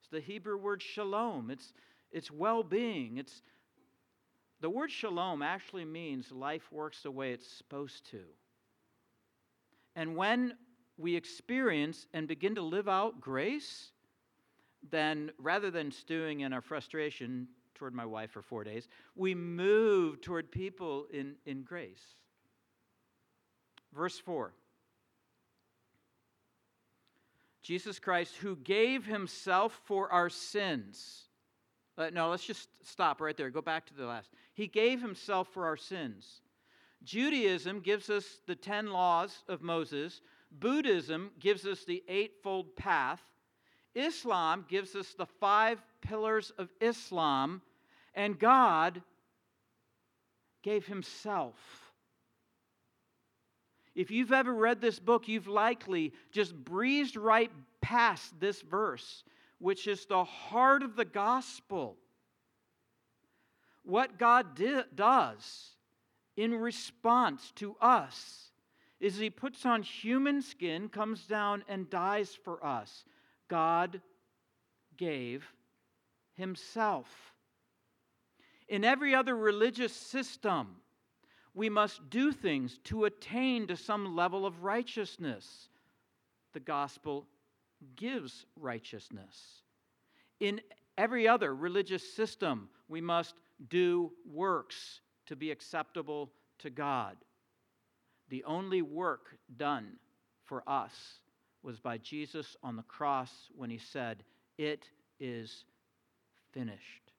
It's 0.00 0.08
the 0.10 0.20
Hebrew 0.20 0.56
word 0.56 0.82
shalom. 0.82 1.50
It's 1.50 1.72
it's 2.12 2.30
well-being. 2.30 3.18
It's 3.18 3.42
the 4.60 4.70
word 4.70 4.90
shalom 4.90 5.42
actually 5.42 5.84
means 5.84 6.32
life 6.32 6.70
works 6.72 7.02
the 7.02 7.10
way 7.10 7.32
it's 7.32 7.46
supposed 7.46 8.10
to. 8.10 8.20
And 9.94 10.16
when 10.16 10.54
we 10.98 11.14
experience 11.14 12.06
and 12.14 12.26
begin 12.26 12.54
to 12.54 12.62
live 12.62 12.88
out 12.88 13.20
grace, 13.20 13.90
then 14.90 15.30
rather 15.38 15.70
than 15.70 15.90
stewing 15.90 16.40
in 16.40 16.52
our 16.52 16.60
frustration 16.60 17.48
toward 17.74 17.94
my 17.94 18.06
wife 18.06 18.30
for 18.30 18.42
four 18.42 18.64
days, 18.64 18.88
we 19.14 19.34
move 19.34 20.20
toward 20.20 20.50
people 20.50 21.06
in, 21.12 21.34
in 21.44 21.62
grace. 21.62 22.02
Verse 23.94 24.18
4 24.18 24.52
Jesus 27.62 27.98
Christ, 27.98 28.36
who 28.36 28.54
gave 28.54 29.04
himself 29.06 29.80
for 29.86 30.12
our 30.12 30.30
sins. 30.30 31.24
Uh, 31.98 32.10
no, 32.12 32.28
let's 32.28 32.44
just 32.44 32.68
stop 32.82 33.20
right 33.20 33.36
there. 33.36 33.50
Go 33.50 33.62
back 33.62 33.86
to 33.86 33.94
the 33.94 34.06
last. 34.06 34.30
He 34.54 34.66
gave 34.66 35.00
himself 35.00 35.48
for 35.52 35.66
our 35.66 35.76
sins. 35.76 36.42
Judaism 37.04 37.80
gives 37.80 38.10
us 38.10 38.24
the 38.46 38.54
10 38.54 38.90
laws 38.90 39.44
of 39.48 39.62
Moses. 39.62 40.20
Buddhism 40.50 41.30
gives 41.38 41.66
us 41.66 41.84
the 41.84 42.02
eightfold 42.08 42.76
path. 42.76 43.20
Islam 43.94 44.66
gives 44.68 44.94
us 44.94 45.14
the 45.14 45.26
five 45.26 45.80
pillars 46.02 46.52
of 46.58 46.68
Islam. 46.80 47.62
And 48.14 48.38
God 48.38 49.02
gave 50.62 50.86
himself. 50.86 51.54
If 53.94 54.10
you've 54.10 54.32
ever 54.32 54.52
read 54.52 54.80
this 54.80 54.98
book, 54.98 55.26
you've 55.26 55.48
likely 55.48 56.12
just 56.30 56.54
breezed 56.54 57.16
right 57.16 57.50
past 57.80 58.38
this 58.38 58.60
verse, 58.60 59.24
which 59.58 59.86
is 59.86 60.06
the 60.06 60.24
heart 60.24 60.82
of 60.82 60.96
the 60.96 61.04
gospel 61.04 61.96
what 63.86 64.18
God 64.18 64.56
di- 64.56 64.82
does 64.94 65.70
in 66.36 66.52
response 66.52 67.52
to 67.56 67.76
us 67.80 68.50
is 68.98 69.16
He 69.16 69.30
puts 69.30 69.64
on 69.64 69.82
human 69.82 70.42
skin, 70.42 70.88
comes 70.88 71.24
down, 71.26 71.64
and 71.68 71.88
dies 71.88 72.36
for 72.42 72.64
us. 72.66 73.04
God 73.48 74.02
gave 74.96 75.46
Himself. 76.34 77.06
In 78.68 78.84
every 78.84 79.14
other 79.14 79.36
religious 79.36 79.92
system, 79.92 80.78
we 81.54 81.70
must 81.70 82.10
do 82.10 82.32
things 82.32 82.80
to 82.84 83.04
attain 83.04 83.68
to 83.68 83.76
some 83.76 84.16
level 84.16 84.44
of 84.44 84.64
righteousness. 84.64 85.68
The 86.54 86.60
gospel 86.60 87.28
gives 87.96 88.46
righteousness. 88.56 89.62
In 90.40 90.60
every 90.98 91.28
other 91.28 91.54
religious 91.54 92.14
system, 92.14 92.68
we 92.88 93.00
must 93.00 93.34
do 93.68 94.12
works 94.30 95.00
to 95.26 95.36
be 95.36 95.50
acceptable 95.50 96.30
to 96.58 96.70
God. 96.70 97.16
The 98.28 98.44
only 98.44 98.82
work 98.82 99.36
done 99.56 99.96
for 100.44 100.62
us 100.66 101.20
was 101.62 101.80
by 101.80 101.98
Jesus 101.98 102.56
on 102.62 102.76
the 102.76 102.82
cross 102.82 103.30
when 103.56 103.70
he 103.70 103.78
said, 103.78 104.22
It 104.58 104.88
is 105.18 105.64
finished. 106.52 107.12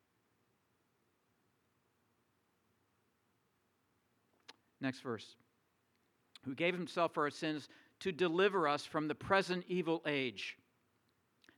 Next 4.80 5.02
verse. 5.02 5.36
Who 6.46 6.56
gave 6.56 6.74
himself 6.74 7.14
for 7.14 7.24
our 7.24 7.30
sins 7.30 7.68
to 8.00 8.12
deliver 8.12 8.68
us 8.68 8.86
from 8.86 9.08
the 9.08 9.16
present 9.16 9.66
evil 9.68 10.02
age. 10.06 10.58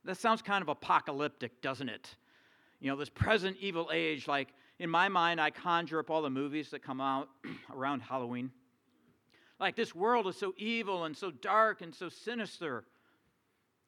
That 0.04 0.16
sounds 0.16 0.42
kind 0.42 0.62
of 0.62 0.68
apocalyptic, 0.68 1.60
doesn't 1.60 1.88
it? 1.88 2.14
You 2.80 2.90
know, 2.90 2.96
this 2.96 3.10
present 3.10 3.56
evil 3.60 3.90
age, 3.92 4.26
like 4.26 4.48
in 4.78 4.88
my 4.88 5.08
mind, 5.08 5.40
I 5.40 5.50
conjure 5.50 6.00
up 6.00 6.10
all 6.10 6.22
the 6.22 6.30
movies 6.30 6.70
that 6.70 6.82
come 6.82 7.00
out 7.00 7.28
around 7.74 8.00
Halloween. 8.00 8.50
Like, 9.58 9.76
this 9.76 9.94
world 9.94 10.26
is 10.26 10.36
so 10.36 10.54
evil 10.56 11.04
and 11.04 11.14
so 11.14 11.30
dark 11.30 11.82
and 11.82 11.94
so 11.94 12.08
sinister. 12.08 12.84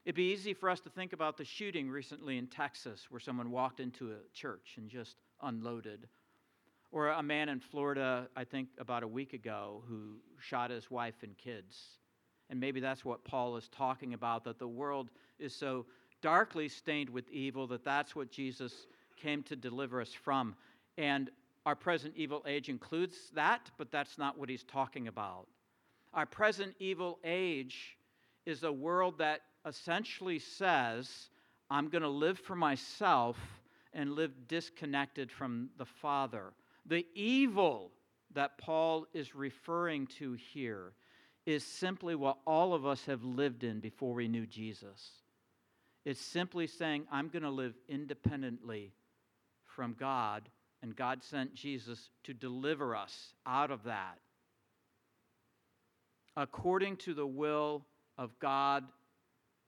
It'd 0.05 0.17
be 0.17 0.33
easy 0.33 0.53
for 0.53 0.69
us 0.69 0.81
to 0.81 0.91
think 0.91 1.15
about 1.15 1.39
the 1.39 1.47
shooting 1.47 1.89
recently 1.89 2.37
in 2.37 2.47
Texas 2.47 3.07
where 3.09 3.21
someone 3.21 3.51
walked 3.51 3.81
into 3.81 4.11
a 4.11 4.17
church 4.35 4.75
and 4.77 4.91
just 4.91 5.17
unloaded. 5.41 6.09
Or 6.91 7.09
a 7.09 7.23
man 7.23 7.49
in 7.49 7.59
Florida, 7.59 8.29
I 8.37 8.45
think 8.45 8.69
about 8.79 9.03
a 9.03 9.09
week 9.09 9.33
ago, 9.33 9.83
who 9.89 10.17
shot 10.39 10.71
his 10.71 10.91
wife 10.91 11.23
and 11.23 11.39
kids. 11.39 11.81
And 12.53 12.61
maybe 12.61 12.81
that's 12.81 13.03
what 13.03 13.25
Paul 13.25 13.57
is 13.57 13.71
talking 13.71 14.13
about 14.13 14.45
that 14.45 14.59
the 14.59 14.69
world 14.69 15.09
is 15.39 15.55
so 15.55 15.87
darkly 16.21 16.69
stained 16.69 17.09
with 17.09 17.27
evil 17.31 17.67
that 17.69 17.83
that's 17.83 18.15
what 18.15 18.31
Jesus 18.31 18.87
came 19.17 19.43
to 19.45 19.57
deliver 19.57 20.03
us 20.03 20.13
from. 20.13 20.55
And 20.99 21.31
our 21.65 21.75
present 21.75 22.13
evil 22.15 22.45
age 22.47 22.69
includes 22.69 23.17
that, 23.35 23.71
but 23.79 23.91
that's 23.91 24.19
not 24.19 24.39
what 24.39 24.51
he's 24.51 24.65
talking 24.65 25.09
about. 25.09 25.47
Our 26.13 26.27
present 26.27 26.75
evil 26.79 27.19
age 27.25 27.97
is 28.45 28.65
a 28.65 28.73
world 28.73 29.17
that 29.17 29.41
essentially 29.65 30.39
says, 30.39 31.31
I'm 31.71 31.89
going 31.89 32.03
to 32.03 32.09
live 32.09 32.39
for 32.39 32.55
myself 32.55 33.39
and 33.95 34.13
live 34.13 34.33
disconnected 34.47 35.33
from 35.33 35.71
the 35.79 35.87
Father. 35.87 36.53
The 36.85 37.07
evil 37.15 37.93
that 38.35 38.59
Paul 38.59 39.07
is 39.15 39.35
referring 39.35 40.07
to 40.19 40.35
here 40.53 40.93
is 41.45 41.65
simply 41.65 42.15
what 42.15 42.39
all 42.47 42.75
of 42.75 42.87
us 42.87 43.05
have 43.07 43.25
lived 43.25 43.65
in 43.65 43.81
before 43.81 44.15
we 44.15 44.29
knew 44.29 44.47
Jesus. 44.47 45.11
It's 46.05 46.21
simply 46.21 46.67
saying, 46.67 47.07
I'm 47.11 47.29
going 47.29 47.43
to 47.43 47.51
live 47.51 47.75
independently 47.89 48.93
from 49.65 49.97
God 49.99 50.49
and 50.83 50.97
God 50.97 51.23
sent 51.23 51.55
Jesus 51.55 52.11
to 52.25 52.35
deliver 52.35 52.97
us 52.97 53.35
out 53.47 53.71
of 53.71 53.85
that 53.85 54.19
according 56.37 56.97
to 56.97 57.15
the 57.15 57.27
will 57.27 57.85
of 58.19 58.39
God, 58.39 58.85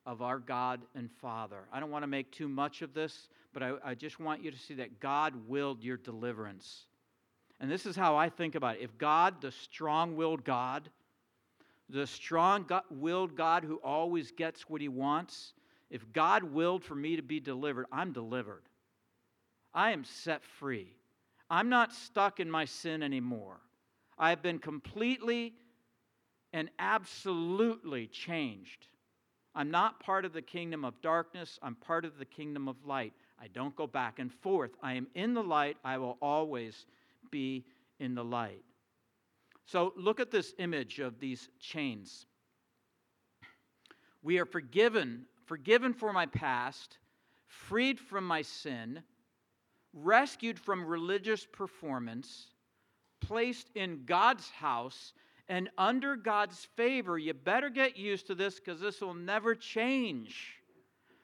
of 0.06 0.22
our 0.22 0.38
God 0.38 0.80
and 0.94 1.10
Father. 1.20 1.60
I 1.72 1.80
don't 1.80 1.90
want 1.90 2.02
to 2.02 2.08
make 2.08 2.32
too 2.32 2.48
much 2.48 2.82
of 2.82 2.94
this, 2.94 3.28
but 3.52 3.62
I, 3.62 3.72
I 3.84 3.94
just 3.94 4.18
want 4.18 4.42
you 4.42 4.50
to 4.50 4.58
see 4.58 4.74
that 4.74 5.00
God 5.00 5.34
willed 5.46 5.82
your 5.82 5.96
deliverance. 5.96 6.86
And 7.60 7.70
this 7.70 7.86
is 7.86 7.96
how 7.96 8.16
I 8.16 8.28
think 8.28 8.54
about 8.54 8.76
it. 8.76 8.82
If 8.82 8.96
God, 8.98 9.40
the 9.40 9.52
strong 9.52 10.16
willed 10.16 10.44
God, 10.44 10.88
the 11.88 12.06
strong 12.06 12.66
willed 12.90 13.36
God 13.36 13.64
who 13.64 13.76
always 13.76 14.30
gets 14.32 14.68
what 14.68 14.80
he 14.80 14.88
wants, 14.88 15.52
if 15.90 16.12
God 16.12 16.42
willed 16.42 16.82
for 16.82 16.94
me 16.94 17.16
to 17.16 17.22
be 17.22 17.40
delivered, 17.40 17.86
I'm 17.92 18.12
delivered. 18.12 18.62
I 19.72 19.90
am 19.90 20.04
set 20.04 20.44
free. 20.44 20.96
I'm 21.50 21.68
not 21.68 21.92
stuck 21.92 22.40
in 22.40 22.50
my 22.50 22.64
sin 22.64 23.02
anymore. 23.02 23.60
I 24.18 24.30
have 24.30 24.42
been 24.42 24.58
completely 24.58 25.54
and 26.52 26.70
absolutely 26.78 28.06
changed. 28.06 28.86
I'm 29.54 29.70
not 29.70 30.00
part 30.00 30.24
of 30.24 30.32
the 30.32 30.42
kingdom 30.42 30.84
of 30.84 31.00
darkness, 31.00 31.58
I'm 31.62 31.74
part 31.76 32.04
of 32.04 32.18
the 32.18 32.24
kingdom 32.24 32.68
of 32.68 32.76
light. 32.84 33.12
I 33.40 33.48
don't 33.48 33.76
go 33.76 33.86
back 33.86 34.18
and 34.18 34.32
forth. 34.32 34.70
I 34.82 34.94
am 34.94 35.06
in 35.14 35.34
the 35.34 35.42
light, 35.42 35.76
I 35.84 35.98
will 35.98 36.16
always 36.22 36.86
be 37.30 37.64
in 37.98 38.14
the 38.14 38.24
light. 38.24 38.64
So 39.66 39.92
look 39.96 40.20
at 40.20 40.30
this 40.30 40.54
image 40.58 40.98
of 41.00 41.18
these 41.18 41.48
chains. 41.58 42.26
We 44.22 44.38
are 44.38 44.46
forgiven, 44.46 45.26
forgiven 45.46 45.92
for 45.92 46.12
my 46.12 46.26
past, 46.26 46.98
freed 47.46 47.98
from 47.98 48.26
my 48.26 48.42
sin, 48.42 49.02
rescued 49.92 50.58
from 50.58 50.84
religious 50.86 51.46
performance, 51.46 52.48
placed 53.20 53.70
in 53.74 54.04
God's 54.06 54.50
house, 54.50 55.12
and 55.48 55.70
under 55.76 56.16
God's 56.16 56.66
favor. 56.76 57.18
You 57.18 57.34
better 57.34 57.68
get 57.68 57.96
used 57.96 58.26
to 58.28 58.34
this 58.34 58.58
because 58.58 58.80
this 58.80 59.00
will 59.00 59.14
never 59.14 59.54
change. 59.54 60.56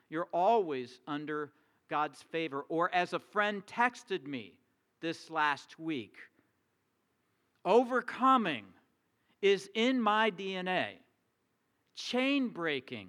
You're 0.08 0.28
always 0.32 1.00
under 1.06 1.52
God's 1.88 2.22
favor. 2.30 2.64
Or 2.68 2.94
as 2.94 3.12
a 3.12 3.18
friend 3.18 3.64
texted 3.66 4.26
me 4.26 4.54
this 5.00 5.30
last 5.30 5.78
week, 5.78 6.16
overcoming 7.64 8.64
is 9.42 9.68
in 9.74 10.00
my 10.00 10.30
DNA. 10.30 10.86
Chain 11.94 12.48
breaking 12.48 13.08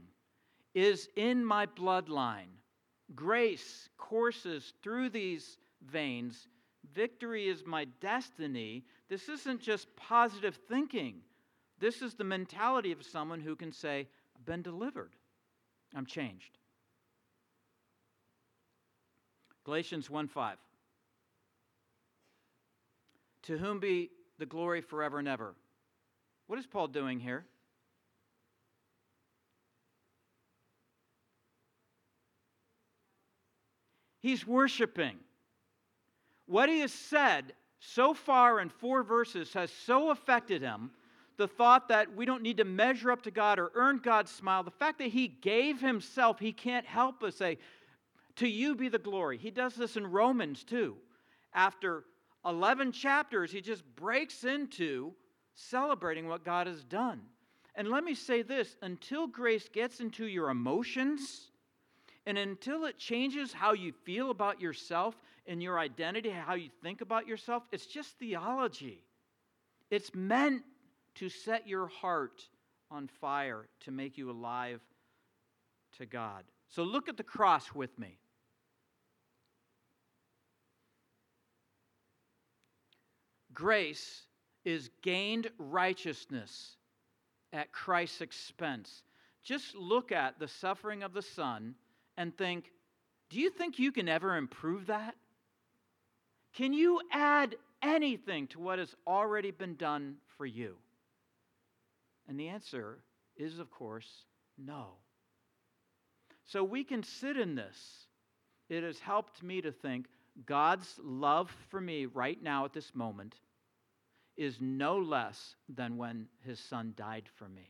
is 0.73 1.09
in 1.15 1.43
my 1.43 1.65
bloodline. 1.65 2.51
Grace 3.15 3.89
courses 3.97 4.73
through 4.81 5.09
these 5.09 5.57
veins. 5.89 6.47
Victory 6.93 7.47
is 7.47 7.63
my 7.65 7.85
destiny. 7.99 8.83
This 9.09 9.29
isn't 9.29 9.61
just 9.61 9.93
positive 9.95 10.57
thinking. 10.69 11.21
This 11.79 12.01
is 12.01 12.13
the 12.13 12.23
mentality 12.23 12.91
of 12.91 13.03
someone 13.03 13.39
who 13.39 13.55
can 13.55 13.71
say, 13.71 14.07
I've 14.35 14.45
been 14.45 14.61
delivered, 14.61 15.15
I'm 15.95 16.05
changed. 16.05 16.57
Galatians 19.63 20.09
1 20.09 20.27
5. 20.27 20.57
To 23.43 23.57
whom 23.57 23.79
be 23.79 24.09
the 24.41 24.45
glory 24.47 24.81
forever 24.81 25.19
and 25.19 25.27
ever. 25.27 25.53
What 26.47 26.57
is 26.57 26.65
Paul 26.65 26.87
doing 26.87 27.19
here? 27.19 27.45
He's 34.19 34.45
worshiping. 34.45 35.17
What 36.47 36.69
he 36.69 36.79
has 36.79 36.91
said 36.91 37.53
so 37.79 38.15
far 38.15 38.59
in 38.59 38.69
four 38.69 39.03
verses 39.03 39.53
has 39.53 39.71
so 39.71 40.09
affected 40.09 40.63
him 40.63 40.89
the 41.37 41.47
thought 41.47 41.87
that 41.89 42.15
we 42.15 42.25
don't 42.25 42.41
need 42.41 42.57
to 42.57 42.65
measure 42.65 43.11
up 43.11 43.21
to 43.23 43.31
God 43.31 43.59
or 43.59 43.71
earn 43.75 43.99
God's 43.99 44.31
smile, 44.31 44.63
the 44.63 44.71
fact 44.71 44.97
that 44.97 45.09
he 45.09 45.27
gave 45.27 45.79
himself, 45.79 46.39
he 46.39 46.51
can't 46.51 46.85
help 46.85 47.19
but 47.19 47.35
say, 47.35 47.59
To 48.37 48.47
you 48.47 48.75
be 48.75 48.89
the 48.89 48.99
glory. 48.99 49.37
He 49.37 49.51
does 49.51 49.75
this 49.75 49.97
in 49.97 50.05
Romans 50.07 50.63
too. 50.63 50.97
After 51.53 52.05
11 52.45 52.91
chapters, 52.91 53.51
he 53.51 53.61
just 53.61 53.83
breaks 53.95 54.43
into 54.43 55.13
celebrating 55.55 56.27
what 56.27 56.43
God 56.43 56.67
has 56.67 56.83
done. 56.83 57.21
And 57.75 57.89
let 57.89 58.03
me 58.03 58.15
say 58.15 58.41
this 58.41 58.75
until 58.81 59.27
grace 59.27 59.69
gets 59.69 59.99
into 59.99 60.25
your 60.25 60.49
emotions, 60.49 61.51
and 62.25 62.37
until 62.37 62.85
it 62.85 62.97
changes 62.97 63.53
how 63.53 63.73
you 63.73 63.93
feel 64.03 64.29
about 64.29 64.61
yourself 64.61 65.15
and 65.47 65.61
your 65.61 65.79
identity, 65.79 66.29
how 66.29 66.53
you 66.53 66.69
think 66.83 67.01
about 67.01 67.27
yourself, 67.27 67.63
it's 67.71 67.85
just 67.85 68.17
theology. 68.19 69.03
It's 69.89 70.13
meant 70.13 70.63
to 71.15 71.29
set 71.29 71.67
your 71.67 71.87
heart 71.87 72.43
on 72.91 73.07
fire, 73.07 73.67
to 73.81 73.91
make 73.91 74.17
you 74.17 74.29
alive 74.29 74.81
to 75.97 76.05
God. 76.05 76.43
So 76.69 76.83
look 76.83 77.09
at 77.09 77.17
the 77.17 77.23
cross 77.23 77.73
with 77.73 77.97
me. 77.97 78.17
Grace 83.53 84.25
is 84.63 84.89
gained 85.01 85.49
righteousness 85.57 86.77
at 87.53 87.71
Christ's 87.71 88.21
expense. 88.21 89.03
Just 89.43 89.75
look 89.75 90.11
at 90.11 90.39
the 90.39 90.47
suffering 90.47 91.03
of 91.03 91.13
the 91.13 91.21
Son 91.21 91.75
and 92.17 92.35
think, 92.37 92.71
do 93.29 93.39
you 93.39 93.49
think 93.49 93.79
you 93.79 93.91
can 93.91 94.07
ever 94.07 94.35
improve 94.35 94.87
that? 94.87 95.15
Can 96.53 96.73
you 96.73 97.01
add 97.11 97.55
anything 97.81 98.47
to 98.47 98.59
what 98.59 98.79
has 98.79 98.93
already 99.07 99.51
been 99.51 99.75
done 99.75 100.15
for 100.37 100.45
you? 100.45 100.75
And 102.27 102.39
the 102.39 102.49
answer 102.49 102.99
is, 103.35 103.59
of 103.59 103.71
course, 103.71 104.07
no. 104.57 104.89
So 106.45 106.63
we 106.63 106.83
can 106.83 107.03
sit 107.03 107.37
in 107.37 107.55
this. 107.55 108.05
It 108.69 108.83
has 108.83 108.99
helped 108.99 109.41
me 109.41 109.61
to 109.61 109.71
think 109.71 110.07
God's 110.45 110.99
love 111.03 111.55
for 111.69 111.81
me 111.81 112.05
right 112.05 112.41
now 112.41 112.65
at 112.65 112.73
this 112.73 112.95
moment 112.95 113.35
is 114.37 114.57
no 114.59 114.97
less 114.97 115.55
than 115.69 115.97
when 115.97 116.27
his 116.45 116.59
son 116.59 116.93
died 116.95 117.29
for 117.35 117.47
me. 117.47 117.69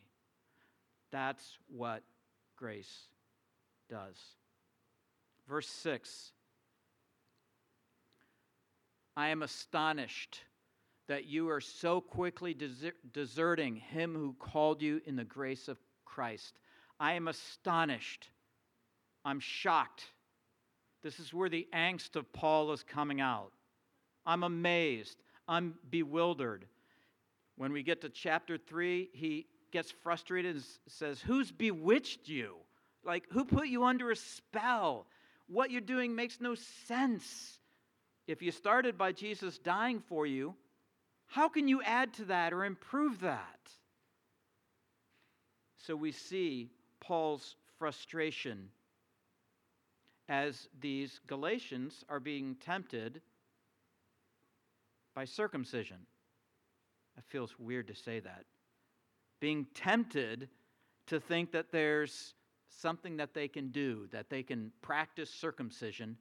That's 1.12 1.58
what 1.68 2.04
grace 2.56 3.08
does. 3.90 4.18
Verse 5.48 5.68
6 5.68 6.32
I 9.18 9.28
am 9.28 9.44
astonished 9.44 10.40
that 11.08 11.26
you 11.26 11.50
are 11.50 11.60
so 11.60 12.00
quickly 12.00 12.56
deserting 13.12 13.76
him 13.76 14.16
who 14.16 14.34
called 14.40 14.82
you 14.82 15.02
in 15.06 15.18
the 15.18 15.26
grace 15.26 15.68
of 15.68 15.78
Christ. 16.06 16.58
I 17.00 17.14
am 17.14 17.28
astonished. 17.28 18.30
I'm 19.26 19.42
shocked. 19.42 20.06
This 21.04 21.20
is 21.20 21.34
where 21.34 21.50
the 21.50 21.68
angst 21.74 22.16
of 22.16 22.32
Paul 22.32 22.72
is 22.72 22.84
coming 22.84 23.22
out. 23.22 23.52
I'm 24.26 24.44
amazed. 24.44 25.18
I'm 25.48 25.76
bewildered. 25.90 26.66
When 27.58 27.74
we 27.74 27.84
get 27.84 28.02
to 28.02 28.10
chapter 28.10 28.58
3, 28.58 29.10
he 29.14 29.48
gets 29.72 29.92
frustrated 29.92 30.56
and 30.56 30.66
says, 30.88 31.22
Who's 31.22 31.52
bewitched 31.52 32.28
you? 32.28 32.56
Like, 33.04 33.26
who 33.32 33.46
put 33.46 33.68
you 33.68 33.84
under 33.84 34.12
a 34.12 34.16
spell? 34.16 35.08
What 35.48 35.72
you're 35.72 35.82
doing 35.82 36.16
makes 36.16 36.40
no 36.40 36.56
sense. 36.56 37.60
If 38.28 38.42
you 38.42 38.52
started 38.52 38.98
by 38.98 39.12
Jesus 39.12 39.58
dying 39.58 40.00
for 40.00 40.26
you, 40.26 40.56
how 41.26 41.50
can 41.50 41.68
you 41.68 41.82
add 41.82 42.14
to 42.16 42.26
that 42.26 42.54
or 42.54 42.64
improve 42.64 43.22
that? 43.22 43.60
So 45.78 45.96
we 45.96 46.12
see 46.12 46.70
Paul's 47.00 47.56
frustration 47.80 48.70
as 50.32 50.70
these 50.80 51.20
Galatians 51.28 52.06
are 52.08 52.22
being 52.22 52.56
tempted 52.56 53.20
by 55.14 55.26
circumcision. 55.26 55.98
It 57.18 57.26
feels 57.28 57.60
weird 57.60 57.88
to 57.88 57.96
say 57.96 58.22
that. 58.22 58.46
Being 59.42 59.68
tempted 59.74 60.48
to 61.08 61.20
think 61.20 61.52
that 61.52 61.74
there's 61.74 62.34
something 62.70 63.18
that 63.18 63.34
they 63.34 63.50
can 63.50 63.72
do, 63.72 64.08
that 64.14 64.30
they 64.30 64.42
can 64.42 64.72
practice 64.82 65.30
circumcision. 65.30 66.16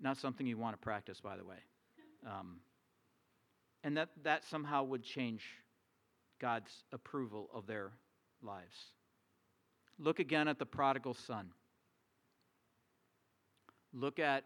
Not 0.00 0.16
something 0.16 0.46
you 0.46 0.56
want 0.56 0.72
to 0.74 0.82
practice, 0.82 1.20
by 1.20 1.36
the 1.36 1.44
way. 1.44 1.58
Um, 2.26 2.60
and 3.84 3.94
that, 3.98 4.08
that 4.22 4.42
somehow 4.42 4.84
would 4.84 5.02
change 5.02 5.44
God's 6.40 6.72
approval 6.92 7.50
of 7.52 7.66
their 7.66 7.92
lives. 8.42 8.92
Look 9.98 10.18
again 10.18 10.48
at 10.48 10.58
the 10.58 10.64
prodigal 10.64 11.12
son. 11.12 11.50
Look 13.92 14.18
at 14.18 14.44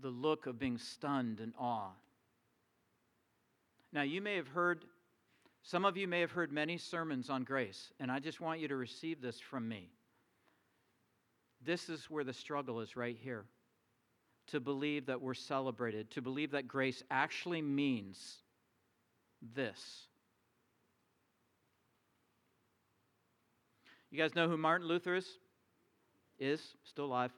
the 0.00 0.10
look 0.10 0.46
of 0.46 0.58
being 0.58 0.78
stunned 0.78 1.40
and 1.40 1.54
awe. 1.58 1.90
Now, 3.92 4.02
you 4.02 4.20
may 4.20 4.36
have 4.36 4.48
heard, 4.48 4.84
some 5.62 5.84
of 5.84 5.96
you 5.96 6.08
may 6.08 6.20
have 6.20 6.32
heard 6.32 6.52
many 6.52 6.76
sermons 6.76 7.30
on 7.30 7.44
grace, 7.44 7.92
and 8.00 8.10
I 8.10 8.18
just 8.18 8.40
want 8.40 8.60
you 8.60 8.68
to 8.68 8.76
receive 8.76 9.22
this 9.22 9.38
from 9.40 9.68
me. 9.68 9.88
This 11.64 11.88
is 11.88 12.10
where 12.10 12.24
the 12.24 12.32
struggle 12.32 12.80
is 12.80 12.96
right 12.96 13.16
here. 13.18 13.44
To 14.48 14.60
believe 14.60 15.06
that 15.06 15.22
we're 15.22 15.32
celebrated, 15.32 16.10
to 16.10 16.20
believe 16.20 16.50
that 16.50 16.68
grace 16.68 17.02
actually 17.10 17.62
means 17.62 18.42
this. 19.54 20.08
You 24.10 24.18
guys 24.18 24.34
know 24.34 24.48
who 24.48 24.58
Martin 24.58 24.86
Luther 24.86 25.16
is? 25.16 25.26
Is 26.38 26.60
still 26.84 27.06
alive. 27.06 27.32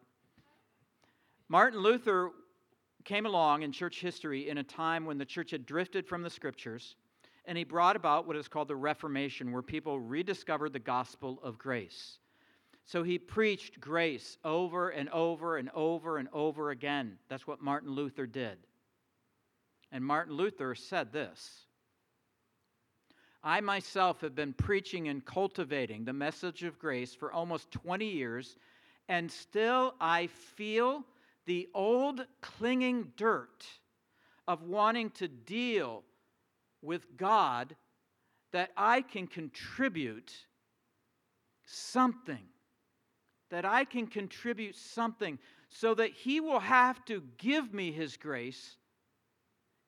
Martin 1.49 1.81
Luther 1.81 2.31
came 3.05 3.27
along 3.27 3.63
in 3.63 3.71
church 3.71 4.01
history 4.01 4.49
in 4.49 4.59
a 4.59 4.65
time 4.65 5.05
when 5.05 5.19
the 5.19 5.25
church 5.25 5.53
had 5.53 5.65
drifted 5.65 6.07
from 6.07 6.23
the 6.23 6.31
scriptures, 6.31 6.97
and 7.45 7.57
he 7.57 7.63
brought 7.63 7.95
about 7.95 8.27
what 8.27 8.37
is 8.37 8.49
called 8.49 8.69
the 8.69 8.77
Reformation, 8.77 9.53
where 9.53 9.63
people 9.63 10.01
rediscovered 10.01 10.73
the 10.73 10.79
gospel 10.79 11.39
of 11.43 11.59
grace. 11.59 12.19
So 12.85 13.03
he 13.03 13.19
preached 13.19 13.81
grace 13.81 14.39
over 14.45 14.91
and 14.91 15.09
over 15.11 15.57
and 15.57 15.71
over 15.75 16.19
and 16.19 16.29
over 16.33 16.71
again. 16.71 17.19
That's 17.29 17.47
what 17.47 17.61
Martin 17.61 17.91
Luther 17.91 18.27
did. 18.27 18.59
And 19.93 20.05
Martin 20.05 20.35
Luther 20.35 20.75
said 20.75 21.13
this 21.13 21.67
I 23.43 23.61
myself 23.61 24.21
have 24.23 24.35
been 24.35 24.53
preaching 24.53 25.09
and 25.09 25.25
cultivating 25.25 26.05
the 26.05 26.13
message 26.13 26.65
of 26.65 26.79
grace 26.79 27.15
for 27.15 27.33
almost 27.33 27.71
20 27.71 28.05
years, 28.05 28.57
and 29.09 29.31
still 29.31 29.95
I 30.01 30.27
feel 30.27 31.05
the 31.47 31.69
old 31.75 32.27
clinging 32.41 33.13
dirt 33.17 33.65
of 34.49 34.63
wanting 34.63 35.11
to 35.11 35.29
deal 35.29 36.03
with 36.83 37.17
God 37.17 37.75
that 38.53 38.71
I 38.77 39.03
can 39.03 39.27
contribute 39.27 40.33
something. 41.65 42.45
That 43.51 43.65
I 43.65 43.85
can 43.85 44.07
contribute 44.07 44.77
something 44.77 45.39
so 45.69 45.95
that 45.95 46.11
He 46.11 46.41
will 46.41 46.61
have 46.61 47.05
to 47.07 47.23
give 47.39 47.73
me 47.73 47.93
His 47.93 48.17
grace 48.17 48.77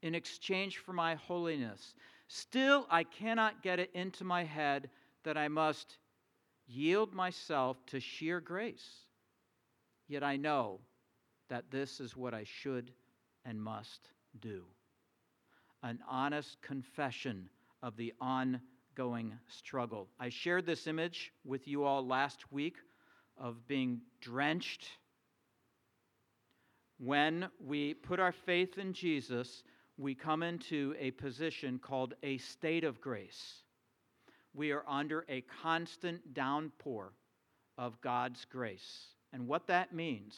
in 0.02 0.14
exchange 0.14 0.78
for 0.78 0.92
my 0.92 1.16
holiness. 1.16 1.94
Still, 2.28 2.86
I 2.90 3.04
cannot 3.04 3.62
get 3.62 3.80
it 3.80 3.90
into 3.94 4.22
my 4.22 4.44
head 4.44 4.90
that 5.24 5.36
I 5.36 5.48
must 5.48 5.98
yield 6.66 7.14
myself 7.14 7.84
to 7.86 7.98
sheer 7.98 8.40
grace. 8.40 9.06
Yet 10.08 10.24
I 10.24 10.36
know 10.36 10.80
that 11.48 11.70
this 11.70 12.00
is 12.00 12.16
what 12.16 12.34
I 12.34 12.44
should 12.44 12.92
and 13.44 13.62
must 13.62 14.08
do. 14.40 14.64
An 15.82 15.98
honest 16.08 16.60
confession 16.62 17.48
of 17.82 17.96
the 17.96 18.12
ongoing 18.20 19.34
struggle. 19.48 20.08
I 20.18 20.30
shared 20.30 20.66
this 20.66 20.86
image 20.86 21.32
with 21.44 21.68
you 21.68 21.84
all 21.84 22.06
last 22.06 22.50
week 22.50 22.76
of 23.36 23.66
being 23.68 24.00
drenched. 24.20 24.86
When 26.98 27.48
we 27.64 27.94
put 27.94 28.18
our 28.18 28.32
faith 28.32 28.78
in 28.78 28.92
Jesus, 28.92 29.62
we 29.96 30.14
come 30.14 30.42
into 30.42 30.94
a 30.98 31.12
position 31.12 31.78
called 31.78 32.14
a 32.22 32.38
state 32.38 32.84
of 32.84 33.00
grace. 33.00 33.62
We 34.54 34.72
are 34.72 34.84
under 34.88 35.24
a 35.28 35.42
constant 35.62 36.34
downpour 36.34 37.12
of 37.76 38.00
God's 38.00 38.44
grace. 38.46 39.06
And 39.32 39.46
what 39.46 39.66
that 39.66 39.94
means 39.94 40.36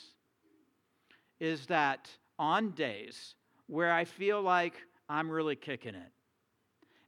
is 1.39 1.67
that 1.67 2.09
on 2.39 2.71
days 2.71 3.35
where 3.67 3.93
I 3.93 4.05
feel 4.05 4.43
like 4.43 4.75
I'm 5.09 5.31
really 5.31 5.57
kicking 5.57 5.95
it, 5.95 6.13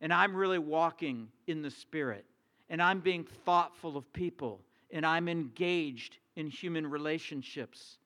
and 0.01 0.12
I'm 0.12 0.35
really 0.35 0.59
walking 0.59 1.28
in 1.47 1.62
the 1.62 1.70
Spirit, 1.70 2.24
and 2.70 2.83
I'm 2.83 3.01
being 3.01 3.24
thoughtful 3.45 3.97
of 3.97 4.12
people, 4.12 4.61
and 4.91 5.05
I'm 5.07 5.28
engaged 5.28 6.18
in 6.37 6.47
human 6.47 6.87
relationships, 6.87 7.99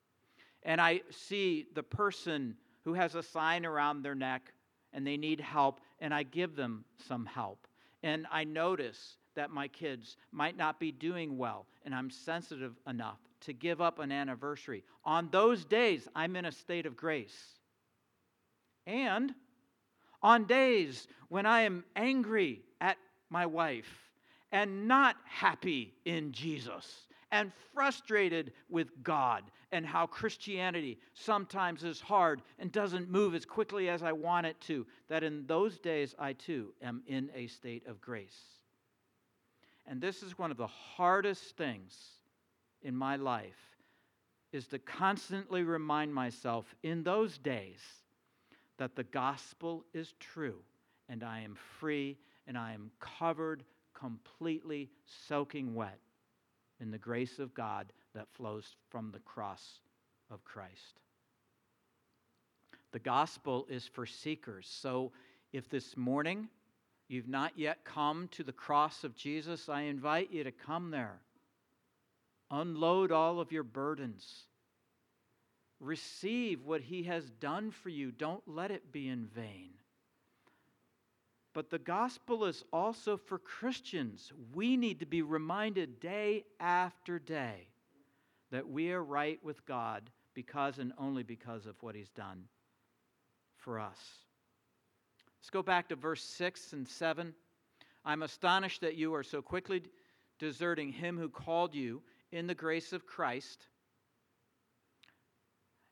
and 0.62 0.80
I 0.80 1.02
see 1.10 1.66
the 1.74 1.82
person 1.82 2.56
who 2.84 2.94
has 2.94 3.14
a 3.14 3.22
sign 3.22 3.64
around 3.64 4.02
their 4.02 4.14
neck 4.14 4.52
and 4.92 5.06
they 5.06 5.16
need 5.16 5.40
help, 5.40 5.80
and 6.00 6.14
I 6.14 6.22
give 6.22 6.56
them 6.56 6.84
some 7.06 7.26
help. 7.26 7.66
And 8.02 8.26
I 8.32 8.44
notice 8.44 9.18
that 9.36 9.50
my 9.50 9.68
kids 9.68 10.16
might 10.32 10.56
not 10.56 10.80
be 10.80 10.92
doing 10.92 11.38
well, 11.38 11.66
and 11.84 11.94
I'm 11.94 12.10
sensitive 12.10 12.74
enough 12.86 13.18
to 13.42 13.52
give 13.52 13.80
up 13.80 13.98
an 13.98 14.10
anniversary. 14.10 14.82
On 15.04 15.28
those 15.30 15.64
days, 15.64 16.08
I'm 16.14 16.36
in 16.36 16.44
a 16.44 16.52
state 16.52 16.86
of 16.86 16.96
grace. 16.96 17.54
And 18.86 19.32
on 20.22 20.44
days 20.44 21.06
when 21.28 21.46
I 21.46 21.62
am 21.62 21.84
angry 21.94 22.62
at 22.80 22.96
my 23.30 23.46
wife 23.46 24.10
and 24.52 24.88
not 24.88 25.16
happy 25.24 25.94
in 26.04 26.32
Jesus 26.32 27.06
and 27.30 27.52
frustrated 27.74 28.52
with 28.68 28.88
God 29.02 29.44
and 29.72 29.84
how 29.84 30.06
Christianity 30.06 30.98
sometimes 31.14 31.84
is 31.84 32.00
hard 32.00 32.42
and 32.58 32.70
doesn't 32.70 33.10
move 33.10 33.34
as 33.34 33.44
quickly 33.44 33.88
as 33.88 34.02
I 34.02 34.12
want 34.12 34.46
it 34.46 34.60
to, 34.62 34.86
that 35.08 35.24
in 35.24 35.46
those 35.46 35.78
days 35.78 36.14
I 36.18 36.32
too 36.32 36.72
am 36.82 37.02
in 37.06 37.30
a 37.34 37.48
state 37.48 37.86
of 37.86 38.00
grace. 38.00 38.55
And 39.86 40.00
this 40.00 40.22
is 40.22 40.38
one 40.38 40.50
of 40.50 40.56
the 40.56 40.66
hardest 40.66 41.56
things 41.56 41.96
in 42.82 42.94
my 42.94 43.16
life 43.16 43.76
is 44.52 44.66
to 44.68 44.78
constantly 44.78 45.62
remind 45.62 46.14
myself 46.14 46.74
in 46.82 47.02
those 47.02 47.38
days 47.38 47.80
that 48.78 48.96
the 48.96 49.04
gospel 49.04 49.84
is 49.94 50.14
true 50.18 50.58
and 51.08 51.22
I 51.22 51.40
am 51.40 51.56
free 51.78 52.16
and 52.46 52.56
I 52.56 52.72
am 52.72 52.90
covered 53.00 53.64
completely 53.94 54.90
soaking 55.28 55.74
wet 55.74 55.98
in 56.80 56.90
the 56.90 56.98
grace 56.98 57.38
of 57.38 57.54
God 57.54 57.92
that 58.14 58.28
flows 58.32 58.76
from 58.90 59.10
the 59.10 59.20
cross 59.20 59.80
of 60.30 60.44
Christ. 60.44 61.00
The 62.92 62.98
gospel 62.98 63.66
is 63.68 63.86
for 63.86 64.06
seekers. 64.06 64.66
So 64.70 65.12
if 65.52 65.68
this 65.68 65.96
morning 65.96 66.48
you've 67.08 67.28
not 67.28 67.52
yet 67.56 67.84
come 67.84 68.28
to 68.32 68.42
the 68.42 68.52
cross 68.52 69.04
of 69.04 69.14
Jesus, 69.14 69.68
I 69.68 69.82
invite 69.82 70.30
you 70.32 70.44
to 70.44 70.52
come 70.52 70.90
there. 70.90 71.20
Unload 72.50 73.12
all 73.12 73.40
of 73.40 73.52
your 73.52 73.64
burdens. 73.64 74.46
Receive 75.80 76.64
what 76.64 76.80
he 76.80 77.02
has 77.04 77.28
done 77.40 77.70
for 77.70 77.88
you. 77.88 78.10
Don't 78.12 78.42
let 78.46 78.70
it 78.70 78.92
be 78.92 79.08
in 79.08 79.26
vain. 79.26 79.70
But 81.52 81.70
the 81.70 81.78
gospel 81.78 82.44
is 82.44 82.64
also 82.72 83.16
for 83.16 83.38
Christians. 83.38 84.32
We 84.54 84.76
need 84.76 85.00
to 85.00 85.06
be 85.06 85.22
reminded 85.22 86.00
day 86.00 86.44
after 86.60 87.18
day 87.18 87.68
that 88.50 88.68
we 88.68 88.92
are 88.92 89.02
right 89.02 89.42
with 89.42 89.64
God 89.66 90.10
because 90.34 90.78
and 90.78 90.92
only 90.98 91.22
because 91.22 91.66
of 91.66 91.82
what 91.82 91.94
He's 91.94 92.10
done 92.10 92.44
for 93.56 93.80
us. 93.80 93.98
Let's 95.40 95.50
go 95.50 95.62
back 95.62 95.88
to 95.88 95.96
verse 95.96 96.22
6 96.22 96.72
and 96.72 96.88
7. 96.88 97.34
I'm 98.04 98.22
astonished 98.22 98.80
that 98.80 98.96
you 98.96 99.14
are 99.14 99.22
so 99.22 99.42
quickly 99.42 99.82
deserting 100.38 100.92
Him 100.92 101.18
who 101.18 101.28
called 101.28 101.74
you 101.74 102.02
in 102.32 102.46
the 102.46 102.54
grace 102.54 102.92
of 102.92 103.06
Christ. 103.06 103.66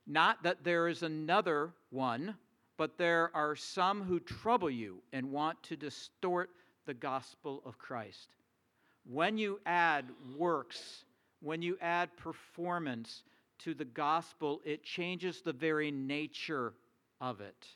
Not 0.07 0.43
that 0.43 0.65
there 0.65 0.89
is 0.89 1.03
another 1.03 1.73
one 1.91 2.35
but 2.77 2.99
there 2.99 3.31
are 3.35 3.55
some 3.55 4.03
who 4.03 4.19
trouble 4.21 4.71
you 4.71 5.03
and 5.13 5.31
want 5.31 5.63
to 5.65 5.77
distort 5.77 6.51
the 6.87 6.95
gospel 6.95 7.63
of 7.65 7.79
Christ. 7.79 8.29
When 9.05 9.39
you 9.39 9.61
add 9.65 10.07
works, 10.37 11.05
when 11.41 11.63
you 11.63 11.79
add 11.81 12.17
performance 12.17 13.23
to 13.61 13.75
the 13.75 13.85
gospel, 13.85 14.61
it 14.65 14.83
changes 14.83 15.41
the 15.41 15.53
very 15.53 15.91
nature 15.91 16.75
of 17.21 17.41
it. 17.41 17.67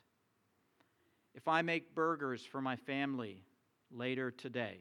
If 1.35 1.49
I 1.49 1.63
make 1.63 1.95
burgers 1.95 2.45
for 2.45 2.61
my 2.61 2.77
family 2.77 3.45
later 3.91 4.31
today, 4.31 4.79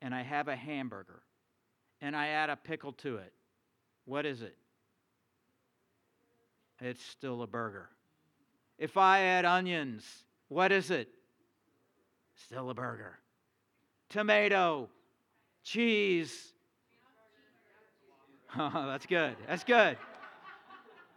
and 0.00 0.14
I 0.14 0.22
have 0.22 0.48
a 0.48 0.56
hamburger, 0.56 1.22
and 2.00 2.14
I 2.14 2.28
add 2.28 2.50
a 2.50 2.56
pickle 2.56 2.92
to 2.92 3.16
it, 3.16 3.32
what 4.04 4.26
is 4.26 4.42
it? 4.42 4.56
It's 6.80 7.04
still 7.04 7.42
a 7.42 7.46
burger. 7.46 7.88
If 8.78 8.96
I 8.96 9.20
add 9.20 9.44
onions, 9.44 10.04
what 10.48 10.72
is 10.72 10.90
it? 10.90 11.08
Still 12.34 12.70
a 12.70 12.74
burger. 12.74 13.18
Tomato, 14.08 14.88
cheese. 15.62 16.52
Oh, 18.56 18.70
that's 18.86 19.06
good. 19.06 19.36
That's 19.46 19.64
good. 19.64 19.96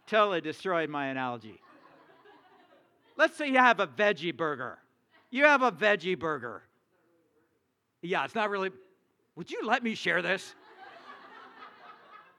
totally 0.06 0.40
destroyed 0.40 0.88
my 0.88 1.08
analogy. 1.08 1.60
Let's 3.18 3.36
say 3.36 3.48
you 3.48 3.58
have 3.58 3.80
a 3.80 3.86
veggie 3.86 4.34
burger. 4.34 4.78
You 5.30 5.44
have 5.44 5.62
a 5.62 5.72
veggie 5.72 6.18
burger. 6.18 6.62
Yeah, 8.00 8.24
it's 8.24 8.36
not 8.36 8.48
really. 8.48 8.70
Would 9.34 9.50
you 9.50 9.66
let 9.66 9.82
me 9.82 9.96
share 9.96 10.22
this? 10.22 10.54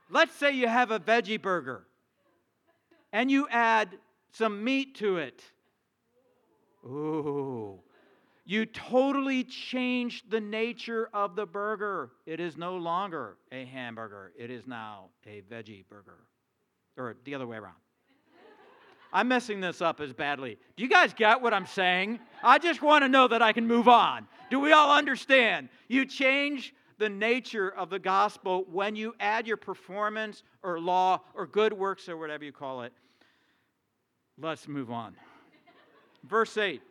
Let's 0.10 0.34
say 0.34 0.54
you 0.54 0.68
have 0.68 0.90
a 0.90 1.00
veggie 1.00 1.40
burger 1.40 1.84
and 3.12 3.30
you 3.30 3.48
add 3.50 3.90
some 4.32 4.64
meat 4.64 4.96
to 4.96 5.18
it. 5.18 5.44
Ooh. 6.86 7.80
You 8.46 8.66
totally 8.66 9.44
changed 9.44 10.32
the 10.32 10.40
nature 10.40 11.10
of 11.14 11.36
the 11.36 11.46
burger. 11.46 12.12
It 12.26 12.40
is 12.40 12.58
no 12.58 12.78
longer 12.78 13.38
a 13.52 13.66
hamburger, 13.66 14.32
it 14.40 14.50
is 14.50 14.66
now 14.66 15.10
a 15.28 15.42
veggie 15.42 15.88
burger. 15.88 16.18
Or 16.98 17.16
the 17.26 17.36
other 17.36 17.46
way 17.46 17.58
around. 17.58 17.76
I'm 19.12 19.28
messing 19.28 19.60
this 19.60 19.82
up 19.82 20.00
as 20.00 20.14
badly. 20.14 20.58
Do 20.76 20.84
you 20.84 20.90
guys 20.90 21.14
get 21.14 21.42
what 21.42 21.54
I'm 21.54 21.66
saying? 21.66 22.20
I 22.44 22.60
just 22.60 22.82
want 22.82 23.04
to 23.04 23.10
know 23.10 23.28
that 23.28 23.42
I 23.42 23.54
can 23.54 23.68
move 23.68 23.88
on. 23.88 24.28
Do 24.50 24.60
we 24.60 24.72
all 24.72 24.96
understand? 24.96 25.70
You 25.88 26.06
change 26.06 26.74
the 27.00 27.10
nature 27.10 27.70
of 27.70 27.90
the 27.90 28.00
gospel 28.00 28.66
when 28.72 28.96
you 28.96 29.16
add 29.20 29.48
your 29.48 29.58
performance 29.58 30.44
or 30.62 30.80
law 30.80 31.22
or 31.34 31.48
good 31.48 31.74
works 31.74 32.08
or 32.10 32.18
whatever 32.18 32.44
you 32.44 32.52
call 32.52 32.84
it 32.84 32.94
Let's 34.42 34.68
move 34.68 34.90
on. 34.90 35.16
Verse 36.24 36.56
8. 36.58 36.82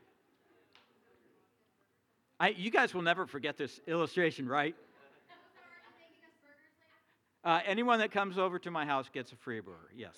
I, 2.41 2.49
you 2.51 2.71
guys 2.71 2.95
will 2.95 3.03
never 3.03 3.27
forget 3.27 3.57
this 3.57 3.81
illustration, 3.87 4.47
right? 4.47 4.75
Uh, 7.43 7.61
anyone 7.65 8.01
that 8.01 8.11
comes 8.11 8.37
over 8.37 8.59
to 8.59 8.71
my 8.71 8.85
house 8.85 9.09
gets 9.13 9.33
a 9.33 9.37
free 9.37 9.61
burger, 9.61 9.91
yes. 9.97 10.15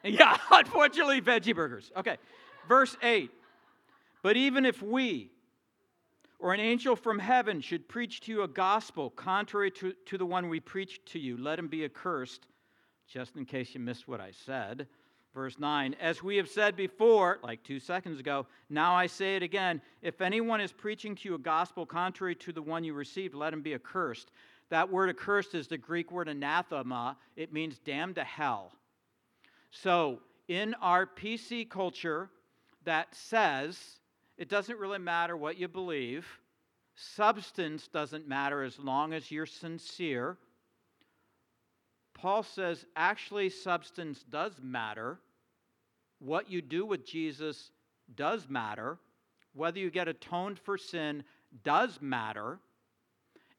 Yeah, 0.04 0.36
unfortunately, 0.50 1.20
veggie 1.20 1.54
burgers. 1.54 1.90
Okay. 1.96 2.18
Verse 2.68 2.96
8. 3.02 3.30
But 4.22 4.36
even 4.36 4.64
if 4.64 4.80
we 4.80 5.30
or 6.38 6.54
an 6.54 6.60
angel 6.60 6.94
from 6.94 7.18
heaven 7.18 7.60
should 7.60 7.88
preach 7.88 8.20
to 8.20 8.32
you 8.32 8.42
a 8.42 8.48
gospel 8.48 9.10
contrary 9.10 9.70
to, 9.72 9.92
to 10.06 10.16
the 10.16 10.26
one 10.26 10.48
we 10.48 10.60
preached 10.60 11.04
to 11.06 11.18
you, 11.18 11.36
let 11.36 11.58
him 11.58 11.66
be 11.66 11.84
accursed. 11.84 12.46
Just 13.08 13.36
in 13.36 13.44
case 13.44 13.74
you 13.74 13.80
missed 13.80 14.06
what 14.06 14.20
I 14.20 14.30
said. 14.30 14.86
Verse 15.34 15.58
9, 15.58 15.94
as 16.00 16.22
we 16.22 16.36
have 16.36 16.48
said 16.48 16.74
before, 16.74 17.38
like 17.42 17.62
two 17.62 17.78
seconds 17.78 18.18
ago, 18.18 18.46
now 18.70 18.94
I 18.94 19.06
say 19.06 19.36
it 19.36 19.42
again 19.42 19.80
if 20.02 20.20
anyone 20.20 20.60
is 20.60 20.72
preaching 20.72 21.14
to 21.16 21.28
you 21.28 21.34
a 21.34 21.38
gospel 21.38 21.86
contrary 21.86 22.34
to 22.36 22.52
the 22.52 22.62
one 22.62 22.82
you 22.82 22.94
received, 22.94 23.34
let 23.34 23.52
him 23.52 23.62
be 23.62 23.74
accursed. 23.74 24.30
That 24.70 24.90
word 24.90 25.10
accursed 25.10 25.54
is 25.54 25.68
the 25.68 25.78
Greek 25.78 26.10
word 26.10 26.28
anathema, 26.28 27.16
it 27.36 27.52
means 27.52 27.78
damned 27.78 28.16
to 28.16 28.24
hell. 28.24 28.72
So, 29.70 30.20
in 30.48 30.74
our 30.74 31.06
PC 31.06 31.68
culture 31.68 32.30
that 32.84 33.14
says 33.14 33.78
it 34.38 34.48
doesn't 34.48 34.78
really 34.78 34.98
matter 34.98 35.36
what 35.36 35.58
you 35.58 35.68
believe, 35.68 36.26
substance 36.94 37.88
doesn't 37.88 38.26
matter 38.26 38.62
as 38.62 38.78
long 38.78 39.12
as 39.12 39.30
you're 39.30 39.46
sincere. 39.46 40.36
Paul 42.14 42.42
says 42.42 42.86
actually, 42.96 43.50
substance 43.50 44.24
does 44.30 44.54
matter. 44.62 45.20
What 46.18 46.50
you 46.50 46.62
do 46.62 46.86
with 46.86 47.06
Jesus 47.06 47.70
does 48.14 48.48
matter. 48.48 48.98
Whether 49.54 49.78
you 49.80 49.90
get 49.90 50.08
atoned 50.08 50.58
for 50.58 50.78
sin 50.78 51.24
does 51.62 52.00
matter. 52.00 52.58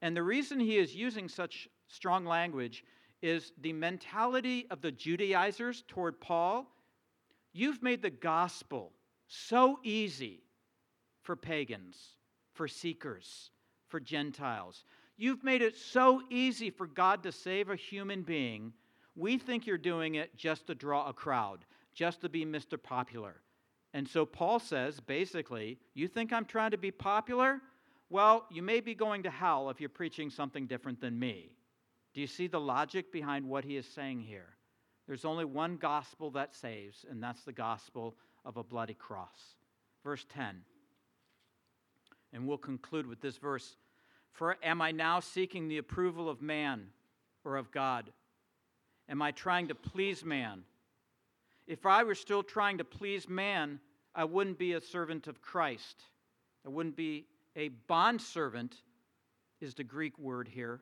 And 0.01 0.16
the 0.16 0.24
reason 0.24 0.60
he 0.60 0.78
is 0.78 0.95
using 0.95 1.28
such 1.28 1.70
strong 1.88 2.26
language 2.26 2.84
is 3.22 3.51
the 3.61 3.74
mentality 3.74 4.65
of 4.70 4.82
the 4.82 4.91
Judaizers 4.91 5.84
toward 5.88 6.20
Paul. 6.20 6.65
You've 7.53 7.84
made 7.84 8.01
the 8.01 8.09
gospel 8.09 8.91
so 9.28 9.80
easy 9.84 10.43
for 11.22 11.36
pagans, 11.36 11.97
for 12.53 12.67
seekers, 12.67 13.51
for 13.88 13.99
Gentiles. 13.99 14.84
You've 15.17 15.43
made 15.43 15.61
it 15.61 15.76
so 15.76 16.22
easy 16.30 16.70
for 16.70 16.88
God 16.88 17.24
to 17.24 17.32
save 17.32 17.70
a 17.70 17.76
human 17.76 18.22
being. 18.24 18.74
We 19.15 19.38
think 19.38 19.67
you're 19.67 19.78
doing 19.78 20.15
it 20.15 20.36
just 20.38 20.67
to 20.67 20.76
draw 20.76 21.09
a 21.09 21.13
crowd, 21.13 21.65
just 21.93 22.22
to 22.22 22.30
be 22.30 22.45
Mr. 22.45 22.82
Popular. 22.82 23.41
And 23.93 24.07
so 24.07 24.26
Paul 24.26 24.59
says 24.59 24.99
basically, 24.99 25.78
you 25.93 26.07
think 26.07 26.32
I'm 26.32 26.45
trying 26.45 26.72
to 26.72 26.78
be 26.78 26.91
popular? 26.91 27.59
Well, 28.09 28.45
you 28.49 28.61
may 28.61 28.80
be 28.80 28.95
going 28.95 29.24
to 29.24 29.30
hell 29.30 29.70
if 29.70 29.80
you're 29.80 29.89
preaching 29.89 30.30
something 30.30 30.67
different 30.67 31.01
than 31.01 31.20
me. 31.20 31.51
Do 32.14 32.22
you 32.22 32.28
see 32.28 32.47
the 32.47 32.60
logic 32.60 33.12
behind 33.12 33.47
what 33.47 33.64
he 33.64 33.78
is 33.78 33.86
saying 33.86 34.22
here? 34.22 34.55
There's 35.07 35.26
only 35.26 35.45
one 35.45 35.78
gospel 35.78 36.32
that 36.32 36.55
saves, 36.55 37.05
and 37.10 37.22
that's 37.22 37.43
the 37.43 37.51
gospel 37.51 38.16
of 38.45 38.57
a 38.57 38.64
bloody 38.64 38.93
cross. 38.93 39.55
Verse 40.03 40.26
10. 40.34 40.62
And 42.34 42.47
we'll 42.47 42.57
conclude 42.57 43.07
with 43.07 43.22
this 43.22 43.38
verse 43.38 43.76
For 44.32 44.57
am 44.64 44.82
I 44.82 44.91
now 44.91 45.20
seeking 45.20 45.68
the 45.68 45.80
approval 45.80 46.30
of 46.30 46.41
man 46.41 46.88
or 47.43 47.57
of 47.57 47.72
God? 47.72 48.12
Am 49.07 49.22
I 49.22 49.32
trying 49.32 49.68
to 49.70 49.76
please 49.76 50.24
man? 50.24 50.64
If 51.66 51.86
I 51.86 52.03
were 52.03 52.16
still 52.16 52.43
trying 52.43 52.78
to 52.78 52.84
please 52.84 53.28
man, 53.28 53.80
I 54.14 54.24
wouldn't 54.24 54.57
be 54.57 54.74
a 54.74 54.82
servant 54.82 55.28
of 55.28 55.41
Christ. 55.41 56.03
I 56.66 56.70
wouldn't 56.70 56.95
be 56.95 57.26
a 57.55 57.70
bondservant, 57.88 58.76
is 59.60 59.74
the 59.74 59.84
Greek 59.84 60.18
word 60.20 60.47
here. 60.47 60.82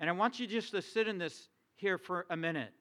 And 0.00 0.08
I 0.08 0.12
want 0.12 0.38
you 0.38 0.46
just 0.46 0.70
to 0.72 0.82
sit 0.82 1.08
in 1.08 1.18
this 1.18 1.48
here 1.76 1.98
for 1.98 2.26
a 2.30 2.36
minute. 2.36 2.72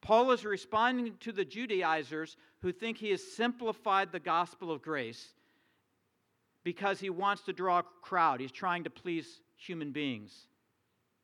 Paul 0.00 0.32
is 0.32 0.44
responding 0.44 1.14
to 1.20 1.32
the 1.32 1.44
Judaizers 1.44 2.36
who 2.60 2.72
think 2.72 2.98
he 2.98 3.10
has 3.10 3.22
simplified 3.22 4.10
the 4.10 4.20
gospel 4.20 4.70
of 4.70 4.82
grace 4.82 5.34
because 6.64 7.00
he 7.00 7.10
wants 7.10 7.42
to 7.42 7.52
draw 7.52 7.78
a 7.80 7.84
crowd. 8.02 8.40
He's 8.40 8.52
trying 8.52 8.84
to 8.84 8.90
please 8.90 9.40
human 9.56 9.92
beings. 9.92 10.46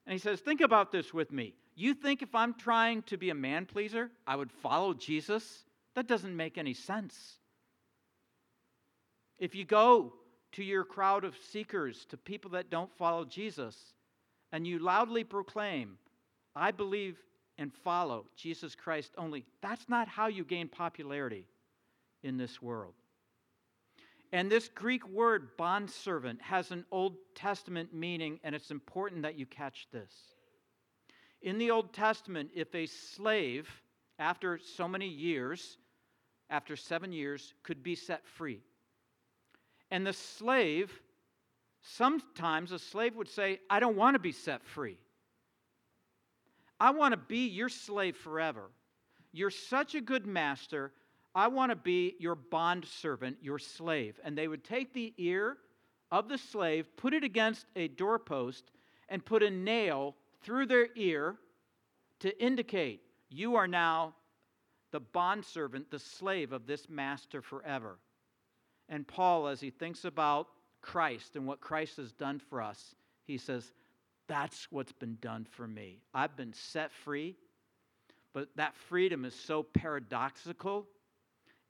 And 0.06 0.12
he 0.12 0.18
says, 0.18 0.40
Think 0.40 0.60
about 0.60 0.92
this 0.92 1.12
with 1.12 1.32
me. 1.32 1.54
You 1.74 1.94
think 1.94 2.22
if 2.22 2.34
I'm 2.34 2.54
trying 2.54 3.02
to 3.02 3.16
be 3.16 3.30
a 3.30 3.34
man 3.34 3.66
pleaser, 3.66 4.10
I 4.26 4.36
would 4.36 4.50
follow 4.50 4.94
Jesus? 4.94 5.64
That 5.94 6.08
doesn't 6.08 6.36
make 6.36 6.58
any 6.58 6.74
sense. 6.74 7.38
If 9.38 9.54
you 9.54 9.64
go 9.64 10.14
to 10.52 10.64
your 10.64 10.84
crowd 10.84 11.24
of 11.24 11.36
seekers, 11.52 12.06
to 12.06 12.16
people 12.16 12.52
that 12.52 12.70
don't 12.70 12.92
follow 12.96 13.24
Jesus, 13.24 13.76
and 14.52 14.66
you 14.66 14.78
loudly 14.78 15.24
proclaim, 15.24 15.98
I 16.54 16.70
believe 16.70 17.16
and 17.58 17.72
follow 17.72 18.26
Jesus 18.36 18.74
Christ 18.74 19.12
only, 19.18 19.44
that's 19.60 19.88
not 19.88 20.08
how 20.08 20.28
you 20.28 20.44
gain 20.44 20.68
popularity 20.68 21.46
in 22.22 22.36
this 22.36 22.62
world. 22.62 22.94
And 24.32 24.50
this 24.50 24.68
Greek 24.68 25.08
word, 25.08 25.56
bondservant, 25.56 26.40
has 26.42 26.70
an 26.70 26.84
Old 26.92 27.16
Testament 27.34 27.94
meaning, 27.94 28.38
and 28.44 28.54
it's 28.54 28.70
important 28.70 29.22
that 29.22 29.38
you 29.38 29.46
catch 29.46 29.88
this. 29.90 30.12
In 31.42 31.58
the 31.58 31.70
Old 31.70 31.92
Testament, 31.92 32.50
if 32.54 32.74
a 32.74 32.86
slave, 32.86 33.68
after 34.18 34.58
so 34.58 34.86
many 34.86 35.08
years, 35.08 35.78
after 36.50 36.76
seven 36.76 37.12
years, 37.12 37.54
could 37.62 37.82
be 37.82 37.94
set 37.94 38.26
free, 38.26 38.60
and 39.90 40.06
the 40.06 40.12
slave, 40.12 41.00
sometimes 41.82 42.72
a 42.72 42.78
slave 42.78 43.16
would 43.16 43.28
say, 43.28 43.60
I 43.70 43.80
don't 43.80 43.96
want 43.96 44.14
to 44.14 44.18
be 44.18 44.32
set 44.32 44.64
free. 44.64 44.98
I 46.80 46.90
want 46.90 47.12
to 47.12 47.18
be 47.18 47.48
your 47.48 47.68
slave 47.68 48.16
forever. 48.16 48.70
You're 49.32 49.50
such 49.50 49.94
a 49.94 50.00
good 50.00 50.26
master. 50.26 50.92
I 51.34 51.48
want 51.48 51.70
to 51.70 51.76
be 51.76 52.14
your 52.18 52.34
bond 52.34 52.84
servant, 52.84 53.38
your 53.42 53.58
slave. 53.58 54.18
And 54.24 54.36
they 54.36 54.48
would 54.48 54.64
take 54.64 54.92
the 54.92 55.12
ear 55.18 55.58
of 56.10 56.28
the 56.28 56.38
slave, 56.38 56.86
put 56.96 57.14
it 57.14 57.24
against 57.24 57.66
a 57.76 57.88
doorpost, 57.88 58.70
and 59.08 59.24
put 59.24 59.42
a 59.42 59.50
nail 59.50 60.14
through 60.42 60.66
their 60.66 60.88
ear 60.96 61.36
to 62.20 62.42
indicate 62.42 63.02
you 63.30 63.56
are 63.56 63.68
now 63.68 64.14
the 64.90 65.00
bondservant, 65.00 65.90
the 65.90 65.98
slave 65.98 66.52
of 66.52 66.66
this 66.66 66.88
master 66.88 67.42
forever. 67.42 67.98
And 68.88 69.06
Paul, 69.06 69.48
as 69.48 69.60
he 69.60 69.70
thinks 69.70 70.04
about 70.04 70.48
Christ 70.80 71.36
and 71.36 71.46
what 71.46 71.60
Christ 71.60 71.96
has 71.96 72.12
done 72.12 72.38
for 72.38 72.62
us, 72.62 72.94
he 73.24 73.38
says, 73.38 73.72
That's 74.26 74.66
what's 74.70 74.92
been 74.92 75.18
done 75.20 75.46
for 75.50 75.66
me. 75.66 76.00
I've 76.14 76.36
been 76.36 76.52
set 76.52 76.92
free, 76.92 77.36
but 78.32 78.48
that 78.56 78.76
freedom 78.76 79.24
is 79.24 79.34
so 79.34 79.62
paradoxical. 79.62 80.86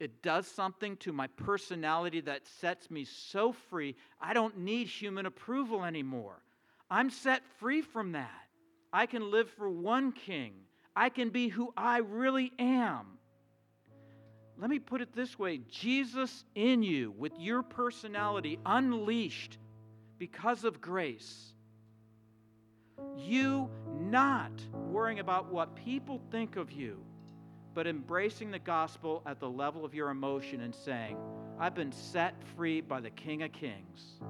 It 0.01 0.23
does 0.23 0.47
something 0.47 0.97
to 0.99 1.13
my 1.13 1.27
personality 1.27 2.21
that 2.23 2.47
sets 2.47 2.91
me 2.91 3.05
so 3.05 3.53
free, 3.53 3.97
I 4.21 4.33
don't 4.33 4.59
need 4.59 4.87
human 4.87 5.27
approval 5.27 5.85
anymore. 5.85 6.41
I'm 6.91 7.11
set 7.11 7.43
free 7.59 7.83
from 7.83 8.13
that. 8.13 8.31
I 8.93 9.07
can 9.07 9.31
live 9.31 9.51
for 9.51 9.69
one 9.69 10.13
king. 10.13 10.53
I 10.95 11.11
can 11.11 11.31
be 11.31 11.49
who 11.49 11.73
I 11.77 11.99
really 11.99 12.53
am. 12.59 13.18
Let 14.59 14.71
me 14.71 14.81
put 14.81 15.01
it 15.01 15.15
this 15.15 15.39
way 15.39 15.61
Jesus 15.71 16.45
in 16.55 16.83
you, 16.83 17.13
with 17.17 17.33
your 17.39 17.63
personality 17.63 18.59
unleashed 18.67 19.57
because 20.19 20.65
of 20.65 20.81
grace. 20.81 21.53
You 23.17 23.71
not 24.01 24.51
worrying 24.73 25.21
about 25.21 25.53
what 25.53 25.77
people 25.77 26.21
think 26.33 26.57
of 26.57 26.73
you, 26.73 26.99
but 27.73 27.87
embracing 27.87 28.51
the 28.51 28.59
gospel 28.59 29.23
at 29.27 29.39
the 29.39 29.49
level 29.49 29.85
of 29.85 29.95
your 29.95 30.11
emotion 30.11 30.63
and 30.63 30.75
saying, 30.75 31.17
I've 31.61 31.75
been 31.75 31.93
set 31.93 32.35
free 32.57 32.81
by 32.81 33.01
the 33.01 33.11
King 33.11 33.45
of 33.45 33.53
Kings, 33.53 34.21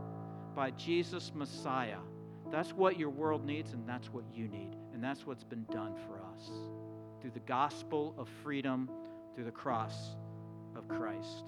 by 0.55 0.73
Jesus 0.73 1.33
Messiah. 1.35 2.01
That's 2.51 2.73
what 2.73 2.99
your 2.99 3.11
world 3.11 3.47
needs, 3.47 3.73
and 3.73 3.89
that's 3.89 4.13
what 4.13 4.25
you 4.35 4.49
need. 4.49 4.77
And 4.93 5.03
that's 5.03 5.27
what's 5.27 5.45
been 5.45 5.65
done 5.71 5.95
for 6.07 6.21
us 6.35 6.51
through 7.21 7.31
the 7.31 7.41
gospel 7.41 8.15
of 8.19 8.29
freedom 8.43 8.91
through 9.39 9.45
the 9.45 9.53
cross 9.53 10.17
of 10.75 10.89
Christ. 10.89 11.45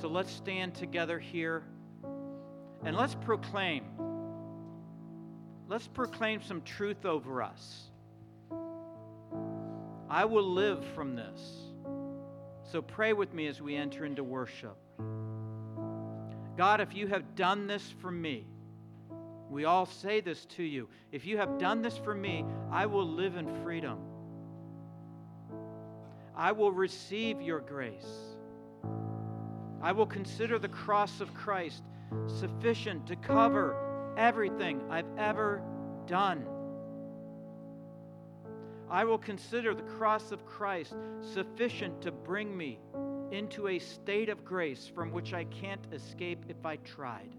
So 0.00 0.08
let's 0.08 0.32
stand 0.32 0.74
together 0.74 1.16
here 1.16 1.62
and 2.84 2.96
let's 2.96 3.14
proclaim. 3.14 3.84
Let's 5.68 5.86
proclaim 5.86 6.42
some 6.42 6.62
truth 6.62 7.04
over 7.04 7.40
us. 7.40 7.82
I 10.10 10.24
will 10.24 10.42
live 10.42 10.84
from 10.96 11.14
this. 11.14 11.40
So 12.64 12.82
pray 12.82 13.12
with 13.12 13.32
me 13.32 13.46
as 13.46 13.62
we 13.62 13.76
enter 13.76 14.04
into 14.04 14.24
worship. 14.24 14.76
God, 16.56 16.80
if 16.80 16.96
you 16.96 17.06
have 17.06 17.36
done 17.36 17.68
this 17.68 17.94
for 18.00 18.10
me, 18.10 18.44
we 19.48 19.66
all 19.66 19.86
say 19.86 20.20
this 20.20 20.46
to 20.46 20.64
you. 20.64 20.88
If 21.12 21.26
you 21.26 21.36
have 21.36 21.58
done 21.58 21.80
this 21.80 21.96
for 21.96 22.12
me, 22.12 22.44
I 22.72 22.86
will 22.86 23.06
live 23.06 23.36
in 23.36 23.46
freedom. 23.62 24.00
I 26.36 26.52
will 26.52 26.72
receive 26.72 27.40
your 27.42 27.60
grace. 27.60 28.36
I 29.82 29.92
will 29.92 30.06
consider 30.06 30.58
the 30.58 30.68
cross 30.68 31.20
of 31.20 31.34
Christ 31.34 31.82
sufficient 32.26 33.06
to 33.08 33.16
cover 33.16 34.14
everything 34.16 34.80
I've 34.90 35.18
ever 35.18 35.62
done. 36.06 36.46
I 38.90 39.04
will 39.04 39.18
consider 39.18 39.74
the 39.74 39.82
cross 39.82 40.32
of 40.32 40.44
Christ 40.46 40.94
sufficient 41.20 42.00
to 42.02 42.12
bring 42.12 42.56
me 42.56 42.78
into 43.30 43.68
a 43.68 43.78
state 43.78 44.28
of 44.28 44.44
grace 44.44 44.90
from 44.94 45.10
which 45.10 45.32
I 45.32 45.44
can't 45.44 45.86
escape 45.92 46.44
if 46.48 46.64
I 46.64 46.76
tried. 46.76 47.34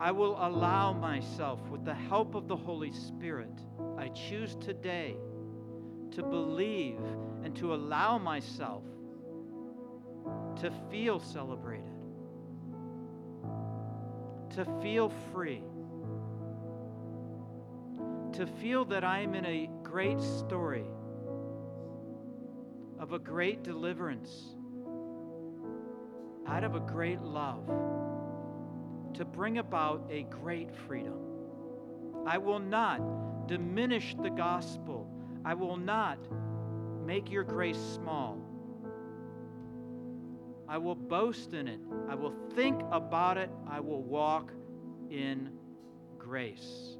I 0.00 0.12
will 0.12 0.36
allow 0.38 0.92
myself, 0.92 1.60
with 1.68 1.84
the 1.84 1.94
help 1.94 2.36
of 2.36 2.46
the 2.46 2.54
Holy 2.54 2.92
Spirit, 2.92 3.50
I 3.98 4.08
choose 4.10 4.54
today 4.60 5.16
to 6.12 6.22
believe 6.22 7.00
and 7.44 7.54
to 7.56 7.74
allow 7.74 8.18
myself 8.18 8.82
to 10.60 10.72
feel 10.90 11.20
celebrated, 11.20 11.84
to 14.50 14.64
feel 14.82 15.12
free, 15.32 15.62
to 18.32 18.46
feel 18.60 18.84
that 18.86 19.04
I 19.04 19.20
am 19.20 19.34
in 19.34 19.44
a 19.46 19.70
great 19.82 20.20
story 20.20 20.86
of 22.98 23.12
a 23.12 23.18
great 23.18 23.62
deliverance 23.62 24.56
out 26.46 26.64
of 26.64 26.74
a 26.74 26.80
great 26.80 27.20
love 27.20 27.66
to 29.14 29.24
bring 29.24 29.58
about 29.58 30.08
a 30.10 30.22
great 30.24 30.74
freedom. 30.86 31.14
I 32.26 32.38
will 32.38 32.58
not 32.58 33.46
diminish 33.46 34.16
the 34.22 34.30
gospel. 34.30 34.97
I 35.48 35.54
will 35.54 35.78
not 35.78 36.18
make 37.06 37.30
your 37.30 37.42
grace 37.42 37.78
small. 37.94 38.38
I 40.68 40.76
will 40.76 40.94
boast 40.94 41.54
in 41.54 41.66
it. 41.66 41.80
I 42.06 42.14
will 42.14 42.34
think 42.54 42.82
about 42.92 43.38
it. 43.38 43.48
I 43.66 43.80
will 43.80 44.02
walk 44.02 44.52
in 45.08 45.48
grace, 46.18 46.98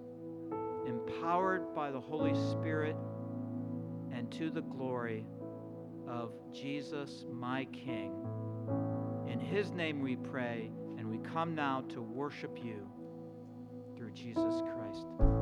empowered 0.87 1.75
by 1.75 1.91
the 1.91 2.01
Holy 2.01 2.35
Spirit 2.53 2.97
and 4.13 4.33
to 4.33 4.49
the 4.49 4.63
glory 4.63 5.27
of 6.09 6.33
Jesus, 6.51 7.27
my 7.31 7.67
King. 7.67 8.15
In 9.31 9.39
his 9.41 9.73
name 9.73 10.01
we 10.01 10.17
pray, 10.17 10.71
and 10.97 11.07
we 11.07 11.19
come 11.19 11.55
now 11.55 11.85
to 11.91 12.01
worship 12.01 12.65
you 12.65 12.89
through 13.95 14.13
Jesus 14.13 14.63
Christ. 14.63 15.38